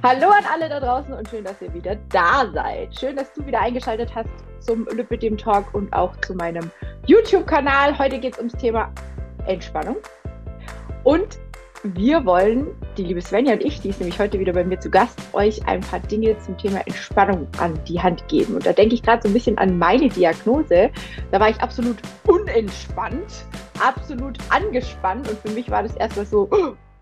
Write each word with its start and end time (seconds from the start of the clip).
Hallo 0.00 0.28
an 0.28 0.44
alle 0.52 0.68
da 0.68 0.78
draußen 0.78 1.12
und 1.12 1.28
schön, 1.28 1.42
dass 1.42 1.60
ihr 1.60 1.74
wieder 1.74 1.96
da 2.10 2.48
seid. 2.54 2.96
Schön, 2.96 3.16
dass 3.16 3.32
du 3.32 3.44
wieder 3.44 3.60
eingeschaltet 3.60 4.14
hast 4.14 4.28
zum 4.60 4.86
Lipidem 4.94 5.36
Talk 5.36 5.74
und 5.74 5.92
auch 5.92 6.14
zu 6.20 6.34
meinem 6.34 6.70
YouTube-Kanal. 7.06 7.98
Heute 7.98 8.20
geht 8.20 8.34
es 8.34 8.38
ums 8.38 8.52
Thema 8.52 8.92
Entspannung. 9.46 9.96
Und 11.02 11.40
wir 11.82 12.24
wollen, 12.24 12.68
die 12.96 13.02
liebe 13.04 13.20
Svenja 13.20 13.54
und 13.54 13.64
ich, 13.64 13.80
die 13.80 13.88
ist 13.88 13.98
nämlich 13.98 14.20
heute 14.20 14.38
wieder 14.38 14.52
bei 14.52 14.62
mir 14.62 14.78
zu 14.78 14.88
Gast, 14.88 15.18
euch 15.32 15.66
ein 15.66 15.80
paar 15.80 15.98
Dinge 15.98 16.38
zum 16.38 16.56
Thema 16.56 16.78
Entspannung 16.86 17.48
an 17.58 17.76
die 17.88 18.00
Hand 18.00 18.26
geben. 18.28 18.54
Und 18.54 18.66
da 18.66 18.72
denke 18.72 18.94
ich 18.94 19.02
gerade 19.02 19.22
so 19.22 19.28
ein 19.28 19.34
bisschen 19.34 19.58
an 19.58 19.78
meine 19.78 20.08
Diagnose. 20.08 20.90
Da 21.32 21.40
war 21.40 21.50
ich 21.50 21.60
absolut 21.60 21.96
unentspannt, 22.24 23.46
absolut 23.80 24.38
angespannt 24.50 25.28
und 25.28 25.40
für 25.40 25.50
mich 25.50 25.68
war 25.72 25.82
das 25.82 25.96
erstmal 25.96 26.26
so, 26.26 26.48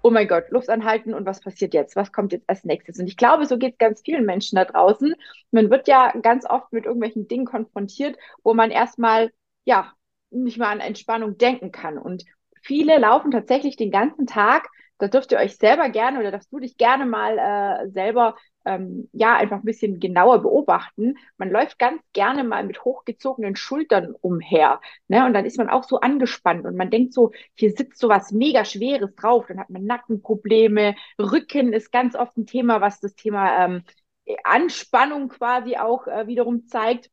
oh 0.06 0.10
mein 0.10 0.28
Gott, 0.28 0.50
Luft 0.50 0.70
anhalten 0.70 1.14
und 1.14 1.26
was 1.26 1.40
passiert 1.40 1.74
jetzt? 1.74 1.96
Was 1.96 2.12
kommt 2.12 2.30
jetzt 2.30 2.48
als 2.48 2.62
nächstes? 2.62 3.00
Und 3.00 3.08
ich 3.08 3.16
glaube, 3.16 3.44
so 3.44 3.58
geht 3.58 3.72
es 3.72 3.78
ganz 3.78 4.02
vielen 4.04 4.24
Menschen 4.24 4.54
da 4.54 4.64
draußen. 4.64 5.16
Man 5.50 5.68
wird 5.68 5.88
ja 5.88 6.12
ganz 6.22 6.48
oft 6.48 6.72
mit 6.72 6.84
irgendwelchen 6.84 7.26
Dingen 7.26 7.44
konfrontiert, 7.44 8.16
wo 8.44 8.54
man 8.54 8.70
erstmal, 8.70 9.32
ja, 9.64 9.92
nicht 10.30 10.58
mal 10.58 10.70
an 10.70 10.78
Entspannung 10.78 11.38
denken 11.38 11.72
kann. 11.72 11.98
Und 11.98 12.24
viele 12.62 12.98
laufen 12.98 13.32
tatsächlich 13.32 13.76
den 13.76 13.90
ganzen 13.90 14.28
Tag 14.28 14.68
da 14.98 15.08
dürft 15.08 15.32
ihr 15.32 15.38
euch 15.38 15.56
selber 15.56 15.88
gerne 15.90 16.20
oder 16.20 16.30
darfst 16.30 16.52
du 16.52 16.58
dich 16.58 16.76
gerne 16.76 17.06
mal 17.06 17.38
äh, 17.38 17.90
selber 17.90 18.36
ähm, 18.64 19.08
ja 19.12 19.36
einfach 19.36 19.58
ein 19.58 19.64
bisschen 19.64 20.00
genauer 20.00 20.42
beobachten. 20.42 21.14
Man 21.38 21.50
läuft 21.50 21.78
ganz 21.78 22.02
gerne 22.12 22.44
mal 22.44 22.64
mit 22.64 22.84
hochgezogenen 22.84 23.56
Schultern 23.56 24.14
umher. 24.20 24.80
Ne? 25.08 25.24
Und 25.24 25.34
dann 25.34 25.46
ist 25.46 25.58
man 25.58 25.70
auch 25.70 25.84
so 25.84 26.00
angespannt 26.00 26.66
und 26.66 26.76
man 26.76 26.90
denkt 26.90 27.14
so, 27.14 27.32
hier 27.54 27.70
sitzt 27.70 27.98
so 27.98 28.08
was 28.08 28.32
mega 28.32 28.64
Schweres 28.64 29.14
drauf. 29.14 29.46
Dann 29.48 29.60
hat 29.60 29.70
man 29.70 29.84
Nackenprobleme, 29.84 30.96
Rücken 31.18 31.72
ist 31.72 31.92
ganz 31.92 32.16
oft 32.16 32.36
ein 32.36 32.46
Thema, 32.46 32.80
was 32.80 33.00
das 33.00 33.14
Thema 33.14 33.64
ähm, 33.64 33.82
Anspannung 34.44 35.28
quasi 35.28 35.76
auch 35.76 36.06
äh, 36.08 36.26
wiederum 36.26 36.66
zeigt. 36.66 37.10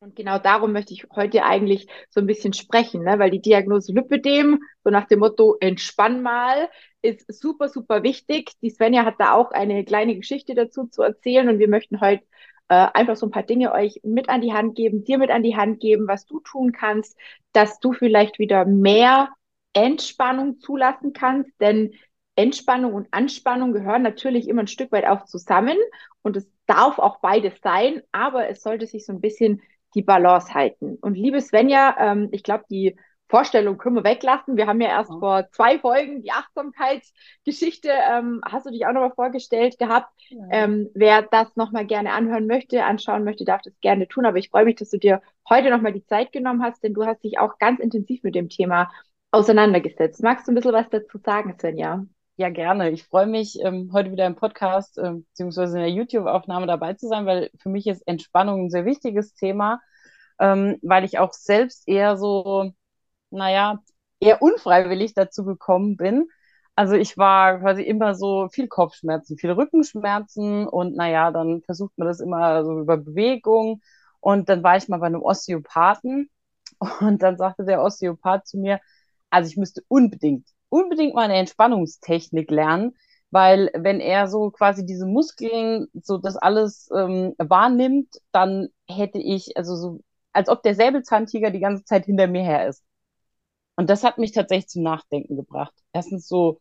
Und 0.00 0.14
genau 0.14 0.38
darum 0.38 0.72
möchte 0.72 0.92
ich 0.92 1.06
heute 1.14 1.44
eigentlich 1.44 1.88
so 2.10 2.20
ein 2.20 2.26
bisschen 2.26 2.52
sprechen, 2.52 3.02
ne? 3.02 3.18
weil 3.18 3.30
die 3.30 3.40
Diagnose 3.40 3.92
Lipödem, 3.92 4.60
so 4.84 4.90
nach 4.90 5.06
dem 5.06 5.20
Motto 5.20 5.56
entspann 5.58 6.22
mal, 6.22 6.68
ist 7.06 7.32
super, 7.32 7.68
super 7.68 8.02
wichtig. 8.02 8.52
Die 8.62 8.70
Svenja 8.70 9.04
hat 9.04 9.16
da 9.18 9.34
auch 9.34 9.50
eine 9.52 9.84
kleine 9.84 10.16
Geschichte 10.16 10.54
dazu 10.54 10.86
zu 10.86 11.02
erzählen 11.02 11.48
und 11.48 11.58
wir 11.58 11.68
möchten 11.68 12.00
heute 12.00 12.24
äh, 12.68 12.88
einfach 12.94 13.16
so 13.16 13.26
ein 13.26 13.30
paar 13.30 13.42
Dinge 13.42 13.72
euch 13.72 14.00
mit 14.02 14.28
an 14.28 14.40
die 14.40 14.52
Hand 14.52 14.74
geben, 14.74 15.04
dir 15.04 15.18
mit 15.18 15.30
an 15.30 15.42
die 15.42 15.56
Hand 15.56 15.80
geben, 15.80 16.08
was 16.08 16.26
du 16.26 16.40
tun 16.40 16.72
kannst, 16.72 17.16
dass 17.52 17.80
du 17.80 17.92
vielleicht 17.92 18.38
wieder 18.38 18.64
mehr 18.64 19.30
Entspannung 19.72 20.58
zulassen 20.60 21.12
kannst, 21.12 21.52
denn 21.60 21.94
Entspannung 22.34 22.92
und 22.94 23.08
Anspannung 23.12 23.72
gehören 23.72 24.02
natürlich 24.02 24.48
immer 24.48 24.62
ein 24.62 24.66
Stück 24.68 24.92
weit 24.92 25.06
auch 25.06 25.24
zusammen 25.24 25.76
und 26.22 26.36
es 26.36 26.50
darf 26.66 26.98
auch 26.98 27.20
beides 27.20 27.54
sein, 27.62 28.02
aber 28.12 28.48
es 28.48 28.62
sollte 28.62 28.86
sich 28.86 29.06
so 29.06 29.12
ein 29.12 29.20
bisschen 29.20 29.62
die 29.94 30.02
Balance 30.02 30.52
halten. 30.52 30.98
Und 31.00 31.14
liebe 31.14 31.40
Svenja, 31.40 31.96
ähm, 31.98 32.28
ich 32.32 32.42
glaube, 32.42 32.64
die 32.70 32.96
Vorstellung 33.28 33.76
können 33.76 33.96
wir 33.96 34.04
weglassen. 34.04 34.56
Wir 34.56 34.66
haben 34.66 34.80
ja 34.80 34.88
erst 34.88 35.10
ja. 35.10 35.18
vor 35.18 35.50
zwei 35.50 35.78
Folgen 35.78 36.22
die 36.22 36.30
Achtsamkeitsgeschichte, 36.30 37.88
ähm, 37.90 38.40
hast 38.44 38.66
du 38.66 38.70
dich 38.70 38.86
auch 38.86 38.92
nochmal 38.92 39.14
vorgestellt 39.14 39.78
gehabt. 39.78 40.12
Ja. 40.28 40.38
Ähm, 40.50 40.90
wer 40.94 41.22
das 41.22 41.56
nochmal 41.56 41.86
gerne 41.86 42.12
anhören 42.12 42.46
möchte, 42.46 42.84
anschauen 42.84 43.24
möchte, 43.24 43.44
darf 43.44 43.62
das 43.62 43.74
gerne 43.80 44.06
tun. 44.06 44.26
Aber 44.26 44.38
ich 44.38 44.50
freue 44.50 44.64
mich, 44.64 44.76
dass 44.76 44.90
du 44.90 44.98
dir 44.98 45.22
heute 45.48 45.70
nochmal 45.70 45.92
die 45.92 46.04
Zeit 46.06 46.32
genommen 46.32 46.62
hast, 46.62 46.82
denn 46.84 46.94
du 46.94 47.04
hast 47.04 47.24
dich 47.24 47.38
auch 47.38 47.58
ganz 47.58 47.80
intensiv 47.80 48.22
mit 48.22 48.34
dem 48.34 48.48
Thema 48.48 48.90
auseinandergesetzt. 49.32 50.22
Magst 50.22 50.46
du 50.46 50.52
ein 50.52 50.54
bisschen 50.54 50.72
was 50.72 50.88
dazu 50.88 51.18
sagen, 51.18 51.56
Svenja? 51.58 52.04
Ja, 52.38 52.50
gerne. 52.50 52.90
Ich 52.90 53.04
freue 53.04 53.26
mich, 53.26 53.58
ähm, 53.62 53.90
heute 53.92 54.12
wieder 54.12 54.26
im 54.26 54.36
Podcast 54.36 54.98
äh, 54.98 55.12
beziehungsweise 55.12 55.78
in 55.78 55.84
der 55.84 55.90
YouTube-Aufnahme 55.90 56.66
dabei 56.66 56.92
zu 56.92 57.08
sein, 57.08 57.24
weil 57.24 57.50
für 57.58 57.70
mich 57.70 57.86
ist 57.86 58.06
Entspannung 58.06 58.66
ein 58.66 58.70
sehr 58.70 58.84
wichtiges 58.84 59.34
Thema, 59.34 59.80
ähm, 60.38 60.78
weil 60.82 61.04
ich 61.04 61.18
auch 61.18 61.32
selbst 61.32 61.88
eher 61.88 62.18
so, 62.18 62.72
naja, 63.30 63.82
eher 64.20 64.42
unfreiwillig 64.42 65.14
dazu 65.14 65.44
gekommen 65.44 65.96
bin. 65.96 66.28
Also 66.74 66.94
ich 66.94 67.16
war 67.16 67.60
quasi 67.60 67.82
immer 67.82 68.14
so 68.14 68.48
viel 68.50 68.68
Kopfschmerzen, 68.68 69.38
viel 69.38 69.52
Rückenschmerzen 69.52 70.68
und 70.68 70.94
naja, 70.96 71.30
dann 71.30 71.62
versucht 71.62 71.96
man 71.98 72.08
das 72.08 72.20
immer 72.20 72.64
so 72.64 72.80
über 72.80 72.96
Bewegung. 72.98 73.82
Und 74.20 74.48
dann 74.48 74.62
war 74.62 74.76
ich 74.76 74.88
mal 74.88 74.98
bei 74.98 75.06
einem 75.06 75.22
Osteopathen 75.22 76.30
und 77.00 77.22
dann 77.22 77.36
sagte 77.38 77.64
der 77.64 77.82
Osteopath 77.82 78.46
zu 78.46 78.58
mir, 78.58 78.80
also 79.30 79.48
ich 79.50 79.56
müsste 79.56 79.82
unbedingt 79.88 80.48
unbedingt 80.68 81.14
mal 81.14 81.22
eine 81.24 81.36
Entspannungstechnik 81.36 82.50
lernen, 82.50 82.96
weil 83.30 83.70
wenn 83.74 84.00
er 84.00 84.28
so 84.28 84.50
quasi 84.50 84.84
diese 84.84 85.06
Muskeln, 85.06 85.86
so 85.94 86.18
das 86.18 86.36
alles 86.36 86.88
ähm, 86.94 87.34
wahrnimmt, 87.38 88.16
dann 88.32 88.68
hätte 88.88 89.18
ich, 89.18 89.56
also 89.56 89.76
so, 89.76 90.00
als 90.32 90.48
ob 90.48 90.62
der 90.62 90.74
Säbelzahntiger 90.74 91.50
die 91.50 91.60
ganze 91.60 91.84
Zeit 91.84 92.06
hinter 92.06 92.26
mir 92.26 92.42
her 92.42 92.68
ist. 92.68 92.84
Und 93.76 93.90
das 93.90 94.04
hat 94.04 94.18
mich 94.18 94.32
tatsächlich 94.32 94.68
zum 94.68 94.82
Nachdenken 94.82 95.36
gebracht. 95.36 95.74
Erstens 95.92 96.26
so, 96.28 96.60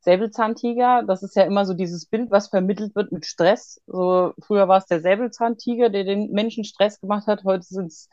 Säbelzahntiger, 0.00 1.02
das 1.06 1.22
ist 1.22 1.34
ja 1.36 1.44
immer 1.44 1.64
so 1.64 1.74
dieses 1.74 2.06
Bild, 2.06 2.30
was 2.30 2.48
vermittelt 2.48 2.94
wird 2.94 3.12
mit 3.12 3.26
Stress. 3.26 3.80
So, 3.86 4.32
früher 4.40 4.68
war 4.68 4.78
es 4.78 4.86
der 4.86 5.00
Säbelzahntiger, 5.00 5.90
der 5.90 6.04
den 6.04 6.30
Menschen 6.30 6.64
Stress 6.64 7.00
gemacht 7.00 7.26
hat. 7.26 7.44
Heute 7.44 7.64
sind 7.64 7.86
es, 7.86 8.08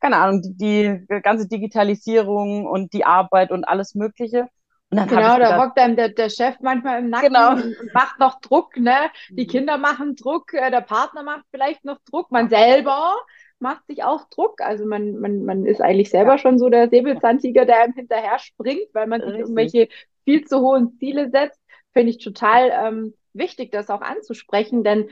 keine 0.00 0.16
Ahnung, 0.16 0.42
die, 0.42 1.06
die 1.10 1.20
ganze 1.22 1.48
Digitalisierung 1.48 2.66
und 2.66 2.92
die 2.92 3.04
Arbeit 3.04 3.50
und 3.50 3.64
alles 3.64 3.94
Mögliche 3.94 4.48
genau, 4.90 5.38
da 5.38 5.58
hockt 5.58 5.78
einem 5.78 5.96
der, 5.96 6.08
der 6.10 6.28
Chef 6.28 6.56
manchmal 6.60 7.00
im 7.00 7.10
Nacken 7.10 7.28
genau. 7.28 7.52
und, 7.52 7.78
und 7.78 7.94
macht 7.94 8.18
noch 8.18 8.40
Druck, 8.40 8.76
ne? 8.76 9.10
Die 9.30 9.44
mhm. 9.44 9.48
Kinder 9.48 9.78
machen 9.78 10.16
Druck, 10.16 10.52
äh, 10.52 10.70
der 10.70 10.80
Partner 10.80 11.22
macht 11.22 11.44
vielleicht 11.50 11.84
noch 11.84 11.98
Druck, 12.10 12.30
man 12.30 12.48
selber 12.48 13.14
macht 13.60 13.86
sich 13.86 14.04
auch 14.04 14.28
Druck. 14.30 14.60
Also 14.60 14.86
man, 14.86 15.18
man, 15.18 15.44
man 15.44 15.66
ist 15.66 15.80
eigentlich 15.80 16.10
selber 16.10 16.32
ja. 16.32 16.38
schon 16.38 16.58
so 16.58 16.68
der 16.68 16.88
Säbelzahntiger, 16.88 17.64
der 17.64 17.82
einem 17.82 17.94
hinterher 17.94 18.38
springt, 18.38 18.88
weil 18.92 19.06
man 19.06 19.20
sich 19.20 19.34
irgendwelche 19.38 19.88
viel 20.24 20.44
zu 20.44 20.60
hohen 20.60 20.96
Ziele 20.98 21.30
setzt. 21.30 21.60
Finde 21.92 22.10
ich 22.10 22.18
total 22.18 22.70
ähm, 22.72 23.14
wichtig, 23.32 23.72
das 23.72 23.90
auch 23.90 24.00
anzusprechen, 24.00 24.84
denn 24.84 25.10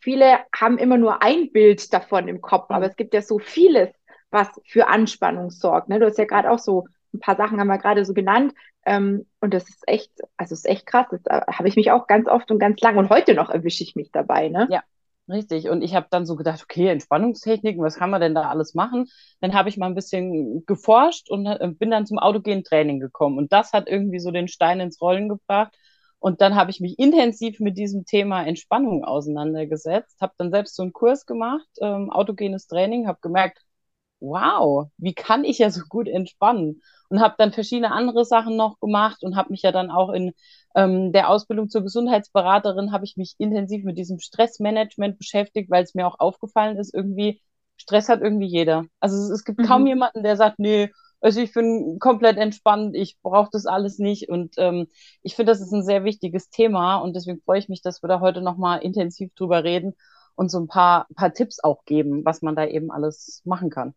viele 0.00 0.38
haben 0.54 0.78
immer 0.78 0.98
nur 0.98 1.22
ein 1.22 1.52
Bild 1.52 1.92
davon 1.92 2.28
im 2.28 2.40
Kopf, 2.40 2.70
aber 2.70 2.86
mhm. 2.86 2.90
es 2.90 2.96
gibt 2.96 3.14
ja 3.14 3.22
so 3.22 3.38
vieles, 3.38 3.90
was 4.30 4.48
für 4.66 4.88
Anspannung 4.88 5.50
sorgt. 5.50 5.88
Ne? 5.88 5.98
Du 5.98 6.06
hast 6.06 6.18
ja 6.18 6.24
gerade 6.24 6.50
auch 6.50 6.58
so 6.58 6.86
ein 7.14 7.20
paar 7.20 7.36
Sachen 7.36 7.58
haben 7.58 7.68
wir 7.68 7.78
gerade 7.78 8.04
so 8.04 8.12
genannt. 8.12 8.52
Ähm, 8.84 9.26
und 9.40 9.54
das 9.54 9.68
ist 9.68 9.82
echt, 9.86 10.12
also 10.36 10.54
ist 10.54 10.66
echt 10.66 10.86
krass. 10.86 11.06
Das 11.10 11.20
äh, 11.26 11.40
habe 11.52 11.68
ich 11.68 11.76
mich 11.76 11.90
auch 11.90 12.06
ganz 12.06 12.28
oft 12.28 12.50
und 12.50 12.58
ganz 12.58 12.80
lang 12.80 12.96
und 12.96 13.10
heute 13.10 13.34
noch 13.34 13.50
erwische 13.50 13.82
ich 13.82 13.96
mich 13.96 14.10
dabei, 14.12 14.48
ne? 14.48 14.66
Ja, 14.70 14.82
richtig. 15.28 15.68
Und 15.68 15.82
ich 15.82 15.94
habe 15.94 16.06
dann 16.10 16.26
so 16.26 16.36
gedacht, 16.36 16.62
okay, 16.62 16.88
Entspannungstechniken, 16.88 17.82
was 17.82 17.96
kann 17.96 18.10
man 18.10 18.20
denn 18.20 18.34
da 18.34 18.48
alles 18.48 18.74
machen? 18.74 19.06
Dann 19.40 19.54
habe 19.54 19.68
ich 19.68 19.76
mal 19.76 19.86
ein 19.86 19.94
bisschen 19.94 20.64
geforscht 20.66 21.30
und 21.30 21.46
äh, 21.46 21.68
bin 21.68 21.90
dann 21.90 22.06
zum 22.06 22.18
autogenen 22.18 22.64
Training 22.64 23.00
gekommen. 23.00 23.38
Und 23.38 23.52
das 23.52 23.72
hat 23.72 23.88
irgendwie 23.88 24.20
so 24.20 24.30
den 24.30 24.48
Stein 24.48 24.80
ins 24.80 25.00
Rollen 25.00 25.28
gebracht. 25.28 25.74
Und 26.20 26.40
dann 26.40 26.56
habe 26.56 26.70
ich 26.70 26.80
mich 26.80 26.98
intensiv 26.98 27.60
mit 27.60 27.78
diesem 27.78 28.04
Thema 28.04 28.44
Entspannung 28.44 29.04
auseinandergesetzt, 29.04 30.20
habe 30.20 30.34
dann 30.38 30.50
selbst 30.50 30.74
so 30.74 30.82
einen 30.82 30.92
Kurs 30.92 31.26
gemacht, 31.26 31.68
ähm, 31.80 32.10
autogenes 32.10 32.66
Training, 32.66 33.06
habe 33.06 33.18
gemerkt, 33.22 33.60
wow, 34.20 34.88
wie 34.96 35.14
kann 35.14 35.44
ich 35.44 35.58
ja 35.58 35.70
so 35.70 35.82
gut 35.88 36.08
entspannen? 36.08 36.82
Und 37.08 37.20
habe 37.20 37.36
dann 37.38 37.52
verschiedene 37.52 37.92
andere 37.92 38.24
Sachen 38.24 38.56
noch 38.56 38.80
gemacht 38.80 39.22
und 39.22 39.36
habe 39.36 39.50
mich 39.50 39.62
ja 39.62 39.72
dann 39.72 39.90
auch 39.90 40.10
in 40.10 40.32
ähm, 40.74 41.12
der 41.12 41.30
Ausbildung 41.30 41.68
zur 41.70 41.82
Gesundheitsberaterin, 41.82 42.92
habe 42.92 43.04
ich 43.04 43.16
mich 43.16 43.34
intensiv 43.38 43.84
mit 43.84 43.96
diesem 43.96 44.18
Stressmanagement 44.18 45.18
beschäftigt, 45.18 45.70
weil 45.70 45.84
es 45.84 45.94
mir 45.94 46.06
auch 46.06 46.20
aufgefallen 46.20 46.76
ist, 46.76 46.94
irgendwie, 46.94 47.40
Stress 47.76 48.08
hat 48.08 48.20
irgendwie 48.20 48.46
jeder. 48.46 48.84
Also 49.00 49.16
es, 49.16 49.30
es 49.30 49.44
gibt 49.44 49.60
mhm. 49.60 49.64
kaum 49.64 49.86
jemanden, 49.86 50.22
der 50.22 50.36
sagt, 50.36 50.58
nee, 50.58 50.90
also 51.20 51.40
ich 51.40 51.52
bin 51.52 51.98
komplett 51.98 52.36
entspannt, 52.36 52.94
ich 52.94 53.18
brauche 53.22 53.50
das 53.52 53.66
alles 53.66 53.98
nicht. 53.98 54.28
Und 54.28 54.54
ähm, 54.58 54.88
ich 55.22 55.34
finde, 55.34 55.52
das 55.52 55.60
ist 55.60 55.72
ein 55.72 55.84
sehr 55.84 56.04
wichtiges 56.04 56.50
Thema 56.50 56.98
und 56.98 57.16
deswegen 57.16 57.40
freue 57.40 57.58
ich 57.58 57.68
mich, 57.68 57.82
dass 57.82 58.02
wir 58.02 58.08
da 58.08 58.20
heute 58.20 58.40
nochmal 58.42 58.80
intensiv 58.82 59.32
drüber 59.34 59.64
reden 59.64 59.94
und 60.36 60.50
so 60.50 60.60
ein 60.60 60.68
paar, 60.68 61.06
paar 61.16 61.32
Tipps 61.32 61.62
auch 61.62 61.84
geben, 61.84 62.24
was 62.24 62.42
man 62.42 62.54
da 62.54 62.66
eben 62.66 62.90
alles 62.90 63.42
machen 63.44 63.70
kann. 63.70 63.94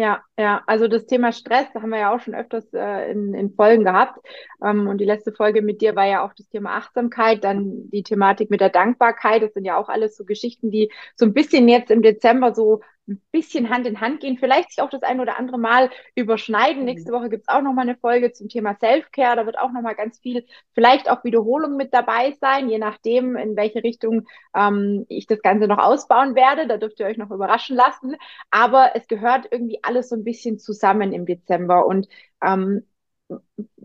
Ja, 0.00 0.22
ja, 0.38 0.62
also 0.68 0.86
das 0.86 1.06
Thema 1.06 1.32
Stress 1.32 1.66
haben 1.74 1.90
wir 1.90 1.98
ja 1.98 2.14
auch 2.14 2.20
schon 2.20 2.36
öfters 2.36 2.72
äh, 2.72 3.10
in, 3.10 3.34
in 3.34 3.52
Folgen 3.52 3.82
gehabt. 3.82 4.24
Ähm, 4.64 4.86
und 4.86 4.98
die 4.98 5.04
letzte 5.04 5.32
Folge 5.32 5.60
mit 5.60 5.80
dir 5.80 5.96
war 5.96 6.06
ja 6.06 6.24
auch 6.24 6.32
das 6.34 6.48
Thema 6.48 6.76
Achtsamkeit, 6.76 7.42
dann 7.42 7.90
die 7.90 8.04
Thematik 8.04 8.48
mit 8.48 8.60
der 8.60 8.70
Dankbarkeit. 8.70 9.42
Das 9.42 9.54
sind 9.54 9.64
ja 9.64 9.76
auch 9.76 9.88
alles 9.88 10.16
so 10.16 10.24
Geschichten, 10.24 10.70
die 10.70 10.92
so 11.16 11.24
ein 11.26 11.34
bisschen 11.34 11.66
jetzt 11.68 11.90
im 11.90 12.02
Dezember 12.02 12.54
so 12.54 12.80
ein 13.08 13.22
bisschen 13.32 13.70
Hand 13.70 13.86
in 13.86 14.00
Hand 14.00 14.20
gehen, 14.20 14.38
vielleicht 14.38 14.70
sich 14.70 14.82
auch 14.82 14.90
das 14.90 15.02
ein 15.02 15.20
oder 15.20 15.38
andere 15.38 15.58
Mal 15.58 15.90
überschneiden. 16.14 16.80
Mhm. 16.80 16.84
Nächste 16.84 17.12
Woche 17.12 17.30
gibt 17.30 17.44
es 17.44 17.48
auch 17.48 17.62
nochmal 17.62 17.88
eine 17.88 17.96
Folge 17.96 18.32
zum 18.32 18.48
Thema 18.48 18.76
Self-Care. 18.78 19.36
Da 19.36 19.46
wird 19.46 19.58
auch 19.58 19.72
nochmal 19.72 19.94
ganz 19.94 20.18
viel, 20.18 20.44
vielleicht 20.74 21.10
auch 21.10 21.24
Wiederholung 21.24 21.76
mit 21.76 21.94
dabei 21.94 22.36
sein, 22.40 22.68
je 22.68 22.78
nachdem, 22.78 23.36
in 23.36 23.56
welche 23.56 23.82
Richtung 23.82 24.26
ähm, 24.54 25.06
ich 25.08 25.26
das 25.26 25.42
Ganze 25.42 25.66
noch 25.66 25.78
ausbauen 25.78 26.34
werde. 26.34 26.66
Da 26.66 26.76
dürft 26.76 27.00
ihr 27.00 27.06
euch 27.06 27.18
noch 27.18 27.30
überraschen 27.30 27.76
lassen. 27.76 28.16
Aber 28.50 28.92
es 28.94 29.08
gehört 29.08 29.48
irgendwie 29.50 29.80
alles 29.82 30.10
so 30.10 30.16
ein 30.16 30.24
bisschen 30.24 30.58
zusammen 30.58 31.12
im 31.12 31.26
Dezember. 31.26 31.86
Und 31.86 32.08
ähm, 32.42 32.84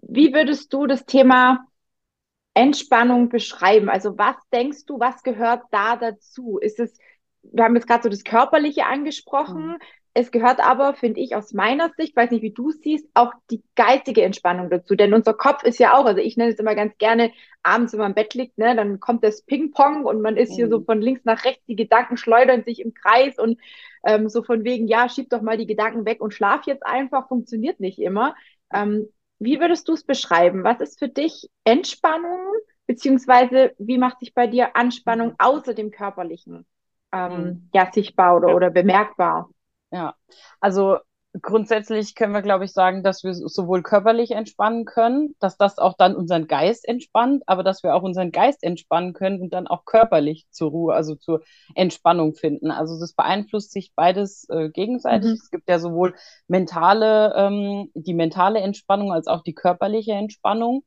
wie 0.02 0.34
würdest 0.34 0.72
du 0.74 0.86
das 0.88 1.06
Thema 1.06 1.66
Entspannung 2.54 3.30
beschreiben? 3.30 3.90
Also 3.90 4.18
was 4.18 4.36
denkst 4.52 4.86
du, 4.86 5.00
was 5.00 5.24
gehört 5.24 5.64
da 5.72 5.96
dazu? 5.96 6.60
Ist 6.60 6.80
es, 6.80 6.98
wir 7.44 7.64
haben 7.64 7.76
jetzt 7.76 7.88
gerade 7.88 8.04
so 8.04 8.10
das 8.10 8.24
Körperliche 8.24 8.86
angesprochen. 8.86 9.68
Mhm. 9.68 9.78
Es 10.16 10.30
gehört 10.30 10.60
aber, 10.60 10.94
finde 10.94 11.22
ich, 11.22 11.36
aus 11.36 11.54
meiner 11.54 11.92
Sicht, 11.98 12.16
weiß 12.16 12.30
nicht, 12.30 12.44
wie 12.44 12.54
du 12.54 12.70
siehst, 12.70 13.08
auch 13.16 13.34
die 13.50 13.64
geistige 13.76 14.22
Entspannung 14.22 14.70
dazu. 14.70 14.96
Denn 14.96 15.14
unser 15.14 15.34
Kopf 15.34 15.64
ist 15.64 15.80
ja 15.80 15.98
auch, 15.98 16.06
also 16.06 16.22
ich 16.22 16.38
nenne 16.38 16.52
es 16.52 16.60
immer 16.60 16.76
ganz 16.76 16.96
gerne, 17.00 17.32
abends, 17.64 17.94
wenn 17.94 18.00
man 18.00 18.12
im 18.12 18.16
Bett 18.16 18.36
liegt, 18.36 18.58
ne, 18.60 18.76
dann 18.76 19.00
kommt 19.00 19.24
das 19.24 19.42
Ping-Pong 19.42 20.06
und 20.06 20.22
man 20.22 20.38
ist 20.38 20.52
mhm. 20.52 20.56
hier 20.56 20.70
so 20.70 20.80
mhm. 20.80 20.86
von 20.86 21.02
links 21.02 21.26
nach 21.26 21.44
rechts, 21.46 21.66
die 21.66 21.76
Gedanken 21.76 22.18
schleudern 22.18 22.64
sich 22.64 22.80
im 22.80 22.94
Kreis 22.94 23.40
und 23.40 23.60
ähm, 24.06 24.30
so 24.30 24.44
von 24.44 24.64
wegen, 24.64 24.88
ja, 24.88 25.10
schieb 25.10 25.30
doch 25.30 25.42
mal 25.42 25.58
die 25.58 25.68
Gedanken 25.68 26.06
weg 26.06 26.22
und 26.22 26.34
schlaf 26.34 26.68
jetzt 26.68 26.86
einfach, 26.86 27.28
funktioniert 27.28 27.80
nicht 27.80 27.98
immer. 27.98 28.36
Ähm, 28.72 29.08
wie 29.40 29.60
würdest 29.60 29.88
du 29.88 29.94
es 29.94 30.04
beschreiben? 30.04 30.64
Was 30.64 30.80
ist 30.80 31.00
für 31.00 31.10
dich 31.10 31.50
Entspannung, 31.64 32.40
beziehungsweise 32.86 33.74
wie 33.80 33.98
macht 33.98 34.20
sich 34.20 34.36
bei 34.36 34.46
dir 34.46 34.76
Anspannung 34.76 35.30
mhm. 35.30 35.36
außer 35.40 35.74
dem 35.74 35.90
körperlichen 35.90 36.68
ähm, 37.14 37.44
mhm. 37.44 37.70
ja, 37.74 37.90
sichtbar 37.92 38.36
oder, 38.36 38.56
oder 38.56 38.70
bemerkbar? 38.70 39.50
Ja, 39.92 40.16
also 40.60 40.98
grundsätzlich 41.42 42.14
können 42.16 42.34
wir, 42.34 42.42
glaube 42.42 42.66
ich, 42.66 42.74
sagen, 42.74 43.04
dass 43.04 43.24
wir 43.24 43.34
sowohl 43.34 43.82
körperlich 43.82 44.32
entspannen 44.32 44.86
können, 44.86 45.36
dass 45.40 45.58
das 45.58 45.80
auch 45.80 45.96
dann 45.98 46.16
unseren 46.16 46.48
Geist 46.48 46.88
entspannt, 46.88 47.44
aber 47.48 47.64
dass 47.64 47.84
wir 47.84 47.96
auch 47.96 48.04
unseren 48.04 48.32
Geist 48.32 48.64
entspannen 48.64 49.14
können 49.14 49.42
und 49.42 49.54
dann 49.54 49.68
auch 49.68 49.86
körperlich 49.86 50.46
zur 50.52 50.70
Ruhe, 50.70 50.94
also 50.94 51.16
zur 51.16 51.42
Entspannung 51.74 52.36
finden. 52.36 52.70
Also 52.70 53.00
das 53.00 53.14
beeinflusst 53.14 53.72
sich 53.72 53.94
beides 53.96 54.48
äh, 54.50 54.70
gegenseitig. 54.70 55.32
Mhm. 55.32 55.40
Es 55.42 55.50
gibt 55.50 55.70
ja 55.70 55.80
sowohl 55.80 56.14
mentale, 56.48 57.34
ähm, 57.36 57.90
die 57.96 58.14
mentale 58.14 58.60
Entspannung 58.60 59.12
als 59.12 59.28
auch 59.28 59.42
die 59.42 59.56
körperliche 59.56 60.14
Entspannung. 60.14 60.84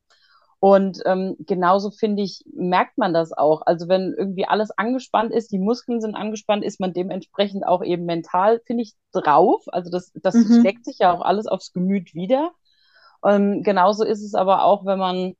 Und 0.59 1.01
ähm, 1.05 1.35
genauso 1.39 1.91
finde 1.91 2.23
ich, 2.23 2.43
merkt 2.51 2.97
man 2.97 3.13
das 3.13 3.31
auch. 3.31 3.61
Also 3.65 3.87
wenn 3.87 4.15
irgendwie 4.17 4.45
alles 4.47 4.71
angespannt 4.71 5.31
ist, 5.31 5.51
die 5.51 5.59
Muskeln 5.59 6.01
sind 6.01 6.15
angespannt, 6.15 6.63
ist 6.63 6.79
man 6.79 6.93
dementsprechend 6.93 7.65
auch 7.65 7.83
eben 7.83 8.05
mental, 8.05 8.59
finde 8.65 8.83
ich, 8.83 8.93
drauf. 9.11 9.63
Also 9.67 9.91
das, 9.91 10.11
das 10.15 10.33
mhm. 10.33 10.61
schlägt 10.61 10.85
sich 10.85 10.99
ja 10.99 11.13
auch 11.13 11.21
alles 11.21 11.45
aufs 11.45 11.73
Gemüt 11.73 12.15
wieder. 12.15 12.53
Ähm, 13.23 13.61
genauso 13.61 14.03
ist 14.03 14.23
es 14.23 14.33
aber 14.33 14.63
auch, 14.63 14.85
wenn 14.85 14.97
man, 14.97 15.33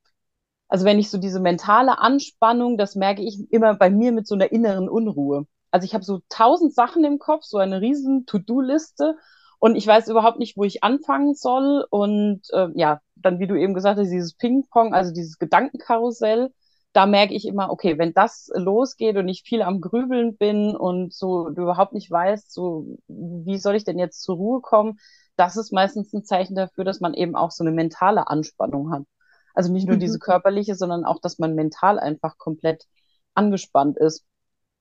also 0.67 0.85
wenn 0.85 0.99
ich 0.99 1.09
so 1.09 1.17
diese 1.17 1.39
mentale 1.39 1.97
Anspannung, 1.97 2.77
das 2.77 2.95
merke 2.95 3.23
ich 3.23 3.51
immer 3.51 3.73
bei 3.73 3.89
mir 3.89 4.11
mit 4.11 4.27
so 4.27 4.35
einer 4.35 4.51
inneren 4.51 4.87
Unruhe. 4.87 5.47
Also 5.71 5.85
ich 5.85 5.95
habe 5.95 6.03
so 6.03 6.21
tausend 6.29 6.75
Sachen 6.75 7.03
im 7.03 7.17
Kopf, 7.17 7.43
so 7.43 7.57
eine 7.57 7.81
riesen 7.81 8.25
To-Do-Liste 8.27 9.17
und 9.59 9.75
ich 9.75 9.87
weiß 9.87 10.07
überhaupt 10.09 10.39
nicht, 10.39 10.57
wo 10.57 10.63
ich 10.63 10.83
anfangen 10.83 11.33
soll. 11.33 11.85
Und 11.89 12.41
äh, 12.53 12.67
ja, 12.75 13.01
dann, 13.15 13.39
wie 13.39 13.47
du 13.47 13.55
eben 13.55 13.73
gesagt 13.73 13.99
hast, 13.99 14.09
dieses 14.09 14.35
Ping-Pong, 14.35 14.93
also 14.93 15.13
dieses 15.13 15.39
Gedankenkarussell, 15.39 16.53
da 16.93 17.05
merke 17.05 17.33
ich 17.33 17.47
immer, 17.47 17.69
okay, 17.71 17.97
wenn 17.97 18.13
das 18.13 18.49
losgeht 18.55 19.17
und 19.17 19.27
ich 19.27 19.43
viel 19.43 19.61
am 19.61 19.81
Grübeln 19.81 20.37
bin 20.37 20.75
und 20.75 21.13
so 21.13 21.49
du 21.49 21.63
überhaupt 21.63 21.93
nicht 21.93 22.09
weißt, 22.09 22.51
so 22.51 22.97
wie 23.07 23.57
soll 23.57 23.75
ich 23.75 23.83
denn 23.83 23.99
jetzt 23.99 24.21
zur 24.23 24.37
Ruhe 24.37 24.61
kommen, 24.61 24.99
das 25.35 25.57
ist 25.57 25.71
meistens 25.71 26.13
ein 26.13 26.23
Zeichen 26.23 26.55
dafür, 26.55 26.83
dass 26.83 26.99
man 26.99 27.13
eben 27.13 27.35
auch 27.35 27.51
so 27.51 27.63
eine 27.63 27.71
mentale 27.71 28.27
Anspannung 28.27 28.91
hat. 28.91 29.03
Also 29.53 29.71
nicht 29.71 29.87
nur 29.87 29.97
mhm. 29.97 30.01
diese 30.01 30.19
körperliche, 30.19 30.75
sondern 30.75 31.05
auch, 31.05 31.19
dass 31.19 31.39
man 31.39 31.55
mental 31.55 31.99
einfach 31.99 32.37
komplett 32.37 32.85
angespannt 33.35 33.97
ist. 33.97 34.25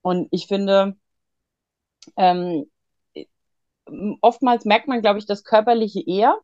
Und 0.02 0.28
ich 0.30 0.46
finde, 0.46 0.96
ähm, 2.16 2.66
oftmals 4.20 4.64
merkt 4.64 4.88
man, 4.88 5.02
glaube 5.02 5.18
ich, 5.18 5.26
das 5.26 5.44
Körperliche 5.44 6.02
eher, 6.06 6.38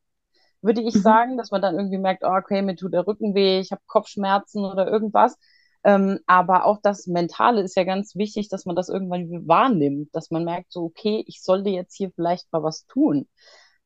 würde 0.62 0.80
ich 0.82 0.94
mhm. 0.94 1.00
sagen, 1.00 1.36
dass 1.36 1.50
man 1.50 1.62
dann 1.62 1.76
irgendwie 1.76 1.98
merkt, 1.98 2.22
oh, 2.24 2.34
okay, 2.36 2.62
mir 2.62 2.76
tut 2.76 2.92
der 2.94 3.06
Rücken 3.06 3.34
weh, 3.34 3.60
ich 3.60 3.72
habe 3.72 3.82
Kopfschmerzen 3.86 4.64
oder 4.64 4.86
irgendwas. 4.88 5.38
Ähm, 5.84 6.20
aber 6.26 6.64
auch 6.64 6.78
das 6.82 7.06
Mentale 7.08 7.62
ist 7.62 7.76
ja 7.76 7.84
ganz 7.84 8.14
wichtig, 8.14 8.48
dass 8.48 8.66
man 8.66 8.76
das 8.76 8.88
irgendwann 8.88 9.48
wahrnimmt, 9.48 10.14
dass 10.14 10.30
man 10.30 10.44
merkt, 10.44 10.72
so, 10.72 10.84
okay, 10.84 11.24
ich 11.26 11.42
sollte 11.42 11.70
jetzt 11.70 11.96
hier 11.96 12.12
vielleicht 12.14 12.52
mal 12.52 12.62
was 12.62 12.86
tun. 12.86 13.28